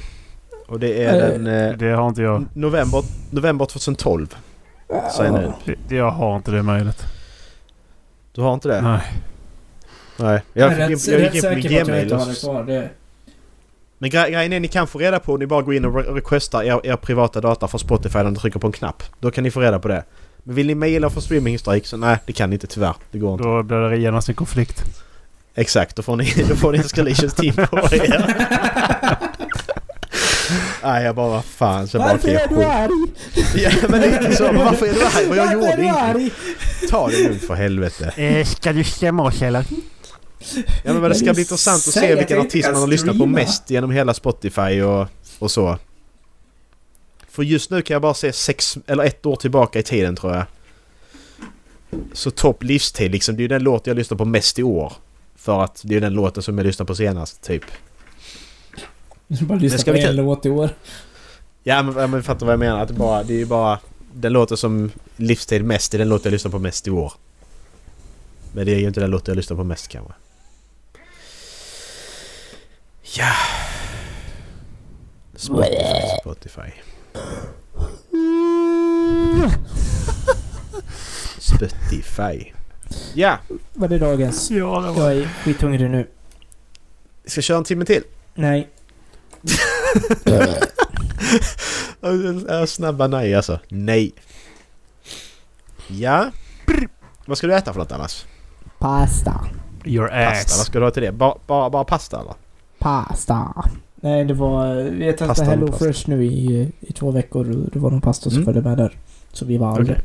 Och 0.69 0.81
det 0.81 1.05
är 1.05 1.15
äh, 1.15 1.29
den... 1.29 1.47
Eh, 1.47 1.77
det 1.77 1.91
har 1.91 2.09
inte 2.09 2.23
jag. 2.23 2.45
November, 2.53 3.05
november 3.31 3.67
2012. 3.67 4.37
Signade 5.17 5.47
upp. 5.47 5.79
Jag 5.89 6.11
har 6.11 6.37
inte 6.37 6.51
det 6.51 6.63
mejlet. 6.63 7.07
Du 8.33 8.41
har 8.41 8.55
inte 8.55 8.69
det? 8.69 8.81
Nej. 8.81 9.01
Nej. 10.17 10.43
Jag, 10.53 10.73
jag, 10.73 10.91
jag, 10.91 10.99
jag 11.07 11.21
gick 11.21 11.35
in 11.35 11.43
på 11.43 11.49
min 11.49 11.61
gmail. 11.61 12.09
Det. 12.67 12.91
Men 13.99 14.11
gre 14.11 14.31
grejen 14.31 14.53
är 14.53 14.61
ni 14.61 14.69
kan 14.69 14.87
få 14.87 14.99
reda 14.99 15.21
på 15.21 15.37
ni 15.37 15.47
bara 15.47 15.63
går 15.63 15.75
in 15.75 15.85
och 15.85 15.95
re 15.95 16.03
requestar 16.03 16.63
er, 16.63 16.81
er 16.85 16.97
privata 16.97 17.41
data 17.41 17.69
från 17.69 17.79
Spotify 17.79 18.19
när 18.19 18.31
ni 18.31 18.37
trycker 18.37 18.59
på 18.59 18.67
en 18.67 18.73
knapp. 18.73 19.03
Då 19.21 19.31
kan 19.31 19.45
ni 19.45 19.51
få 19.51 19.61
reda 19.61 19.79
på 19.79 19.89
det. 19.89 20.05
Men 20.43 20.55
vill 20.55 20.67
ni 20.67 20.75
mejla 20.75 21.11
för 21.11 21.21
streaminghistorik 21.21 21.87
så 21.87 21.97
nej, 21.97 22.19
det 22.27 22.33
kan 22.33 22.51
ni 22.51 22.55
inte 22.55 22.67
tyvärr. 22.67 22.95
Det 23.11 23.19
går 23.19 23.33
inte. 23.33 23.45
Då 23.45 23.63
blir 23.63 23.77
det 23.77 23.97
genast 23.97 24.29
en 24.29 24.35
konflikt. 24.35 24.83
Exakt, 25.55 25.97
då 25.97 26.03
får 26.03 26.17
ni, 26.17 26.25
då 26.49 26.57
får 26.57 26.73
ni 26.73 26.79
Escalations 26.79 27.35
team 27.35 27.55
på 27.55 27.79
er. 27.79 28.35
Nej, 30.83 31.05
jag 31.05 31.15
bara 31.15 31.29
vad 31.29 31.45
fan. 31.45 31.89
Så 31.89 31.99
varför 31.99 32.29
bara, 32.29 32.41
är 32.41 32.49
du 32.49 32.65
arg? 32.65 33.13
Ja, 33.63 33.71
men 33.89 34.01
det 34.01 34.07
är 34.07 34.25
inte 34.25 34.37
så. 34.37 34.53
Varför 34.53 34.87
är 34.87 34.95
du 34.95 35.05
arg? 35.05 35.27
Vad 35.29 35.39
jag 35.39 35.53
gjorde 35.53 35.83
inte. 35.83 36.37
Ta 36.91 37.09
det 37.09 37.29
lugnt 37.29 37.43
för 37.43 37.55
helvete. 37.55 38.13
Eh, 38.17 38.47
ska 38.47 38.73
du 38.73 38.85
stämma 38.85 39.23
oss 39.23 39.43
eller? 39.43 39.65
Ja 40.85 40.93
men 40.93 41.03
det 41.03 41.15
ska 41.15 41.33
bli 41.33 41.43
intressant 41.43 41.77
att 41.89 41.95
se 41.95 42.15
vilken 42.15 42.41
artist 42.41 42.69
man 42.73 42.81
har 42.81 42.87
lyssnat 42.87 43.19
på 43.19 43.27
mest 43.27 43.71
genom 43.71 43.91
hela 43.91 44.15
Spotify 44.15 44.83
och, 44.83 45.07
och 45.39 45.51
så. 45.51 45.79
För 47.31 47.43
just 47.43 47.71
nu 47.71 47.83
kan 47.83 47.95
jag 47.95 48.03
bara 48.03 48.15
se 48.15 48.33
sex 48.33 48.79
eller 48.87 49.05
ett 49.05 49.27
år 49.27 49.37
tillbaka 49.37 49.79
i 49.79 49.83
tiden 49.83 50.17
tror 50.17 50.35
jag. 50.35 50.45
Så 52.13 52.31
topp 52.31 52.63
livstid 52.63 53.11
liksom. 53.11 53.37
Det 53.37 53.41
är 53.41 53.43
ju 53.43 53.49
den 53.49 53.63
låt 53.63 53.87
jag 53.87 53.97
lyssnar 53.97 54.19
på 54.19 54.25
mest 54.25 54.59
i 54.59 54.63
år. 54.63 54.93
För 55.37 55.65
att 55.65 55.81
det 55.85 55.97
är 55.97 56.01
den 56.01 56.13
låten 56.15 56.43
som 56.43 56.59
jag 56.59 56.67
lyssnar 56.67 56.87
på 56.87 56.95
senast 56.95 57.43
typ. 57.43 57.65
Du 59.29 59.45
bara 59.45 59.59
lyssnar 59.59 59.95
på 59.95 59.99
en 59.99 60.17
låt 60.17 60.47
i 60.47 60.51
år. 60.51 60.71
Ja 61.63 61.83
men, 61.83 62.11
men 62.11 62.23
fattar 62.23 62.47
vad 62.47 62.53
jag 62.53 62.59
menar. 62.59 62.83
Att 62.83 62.89
det, 62.89 62.95
bara, 62.95 63.23
det 63.23 63.35
är 63.35 63.39
ju 63.39 63.47
bara... 63.47 63.79
Den 64.13 64.33
låten 64.33 64.57
som 64.57 64.91
livstid 65.17 65.65
mest 65.65 65.95
är 65.95 65.99
den 65.99 66.09
låt 66.09 66.25
jag 66.25 66.33
lyssnar 66.33 66.51
på 66.51 66.59
mest 66.59 66.87
i 66.87 66.91
år. 66.91 67.13
Men 68.53 68.67
det 68.67 68.75
är 68.75 68.79
ju 68.79 68.87
inte 68.87 69.01
den 69.01 69.11
låt 69.11 69.29
jag 69.29 69.37
lyssnar 69.37 69.57
på 69.57 69.65
mest 69.65 69.89
kanske. 69.89 70.13
Ja. 73.17 73.33
Spotify, 75.37 76.21
Spotify. 76.21 76.71
Spotify. 81.39 82.53
Ja. 83.15 83.39
Var 83.75 83.89
det 83.89 83.99
dagens? 83.99 84.51
Ja, 84.51 84.81
det 84.81 85.01
var... 85.01 85.11
Jag 85.11 85.23
är 85.23 85.29
skithungrig 85.45 85.91
nu. 85.91 86.07
Ska 87.25 87.39
jag 87.39 87.45
köra 87.45 87.59
en 87.59 87.65
timme 87.65 87.85
till? 87.85 88.03
Nej. 88.35 88.69
Snabba 92.67 93.07
nej 93.07 93.35
alltså. 93.35 93.59
Nej. 93.69 94.13
Ja. 95.87 96.31
Vad 97.27 97.39
ska 97.39 97.47
du 97.47 97.55
äta 97.55 97.73
för 97.73 97.81
något 97.81 97.93
annars? 97.93 98.25
Pasta. 98.79 99.41
Your 99.85 100.13
ass. 100.13 100.45
Pasta, 100.45 100.59
vad 100.59 100.67
ska 100.67 100.79
du 100.79 100.85
ha 100.85 100.91
till 100.91 101.03
det? 101.03 101.13
Bara, 101.13 101.35
bara, 101.47 101.71
bara 101.71 101.85
pasta 101.85 102.21
eller? 102.21 102.35
Pasta. 102.79 103.55
Nej, 103.95 104.25
det 104.25 104.35
var... 104.35 104.75
Vi 104.75 105.07
har 105.07 105.13
testat 105.13 105.47
Hello 105.47 105.73
Fresh 105.73 106.09
nu 106.09 106.25
i, 106.25 106.73
i 106.81 106.93
två 106.93 107.11
veckor 107.11 107.69
det 107.73 107.79
var 107.79 107.91
någon 107.91 108.01
pasta 108.01 108.31
som 108.31 108.43
mm. 108.43 108.45
följde 108.45 108.69
med 108.69 108.79
där. 108.79 108.97
Så 109.33 109.45
vi 109.45 109.59
var 109.59 109.69
aldrig. 109.69 109.91
Okay. 109.91 110.05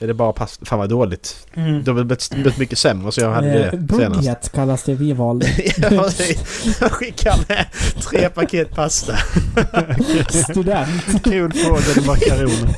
Är 0.00 0.06
det 0.06 0.14
bara 0.14 0.32
pasta? 0.32 0.64
Fan 0.64 0.78
vad 0.78 0.88
dåligt. 0.88 1.46
Mm. 1.54 1.84
Det 1.84 1.90
har 1.90 2.04
blivit 2.34 2.58
mycket 2.58 2.78
sämre 2.78 3.12
så 3.12 3.20
jag 3.20 3.30
hade 3.30 3.52
det 3.52 3.66
eh, 3.66 3.78
Budget 3.78 4.24
senast. 4.24 4.52
kallas 4.52 4.82
det 4.82 4.94
vi 4.94 5.12
valde. 5.12 5.46
jag 6.80 6.92
skickar 6.92 7.38
med 7.48 7.66
tre 8.00 8.28
paket 8.28 8.74
pasta. 8.74 9.16
Student. 10.28 11.24
Kronfågel 11.24 12.06
makaroner. 12.06 12.74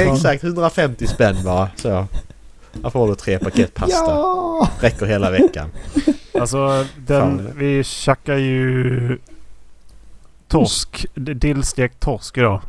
Exakt, 0.12 0.44
150 0.44 1.06
spänn 1.06 1.36
bara. 1.44 1.68
Så. 1.76 2.06
Här 2.82 2.90
får 2.90 3.08
du 3.08 3.14
tre 3.14 3.38
paket 3.38 3.74
pasta. 3.74 3.96
Ja! 3.96 4.68
Räcker 4.80 5.06
hela 5.06 5.30
veckan. 5.30 5.70
Alltså, 6.40 6.86
den, 6.96 7.52
vi 7.56 7.84
tjackar 7.84 8.36
ju 8.36 9.18
torsk. 10.48 11.06
Dillstekt 11.14 12.00
torsk 12.00 12.38
idag. 12.38 12.60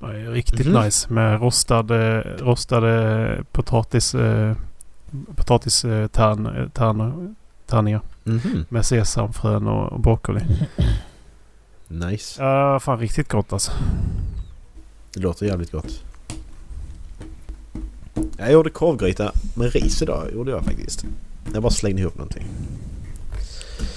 Det 0.00 0.06
är 0.06 0.30
riktigt 0.30 0.66
mm. 0.66 0.84
nice 0.84 1.12
med 1.12 1.40
rostade, 1.40 2.22
rostade 2.38 3.44
potatis, 3.52 4.14
eh, 4.14 4.56
potatistärningar. 5.36 6.70
Tärn, 6.72 7.00
eh, 7.00 7.30
tärningar. 7.66 8.00
Mm. 8.26 8.64
Med 8.68 8.86
sesamfrön 8.86 9.66
och 9.66 10.00
broccoli. 10.00 10.40
Nice. 11.88 12.42
Ja, 12.42 12.74
uh, 12.74 12.78
fan 12.78 12.98
riktigt 12.98 13.28
gott 13.28 13.52
alltså. 13.52 13.72
Det 15.14 15.20
låter 15.20 15.46
jävligt 15.46 15.72
gott. 15.72 16.04
Jag 18.38 18.52
gjorde 18.52 18.70
korvgryta 18.70 19.32
med 19.54 19.72
ris 19.72 20.02
idag, 20.02 20.32
gjorde 20.34 20.50
jag 20.50 20.64
faktiskt. 20.64 21.04
Jag 21.52 21.62
bara 21.62 21.72
slängde 21.72 22.00
ihop 22.02 22.14
någonting. 22.14 22.46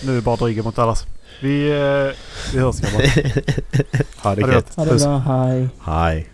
Nu 0.06 0.12
är 0.12 0.16
det 0.16 0.22
bara 0.22 0.36
dryga 0.36 0.64
mot 0.64 0.80
allas. 0.80 1.06
Vi, 1.39 1.71
eh, 1.71 2.15
vi 2.53 2.59
hörs 2.59 2.79
grabbar. 2.79 3.01
ha 4.23 4.36
det 4.36 4.41
gött. 4.41 4.75
Ha 4.75 4.86
det 4.86 4.95
bra. 4.95 5.17
Hej. 5.17 5.69
Hej. 5.86 6.29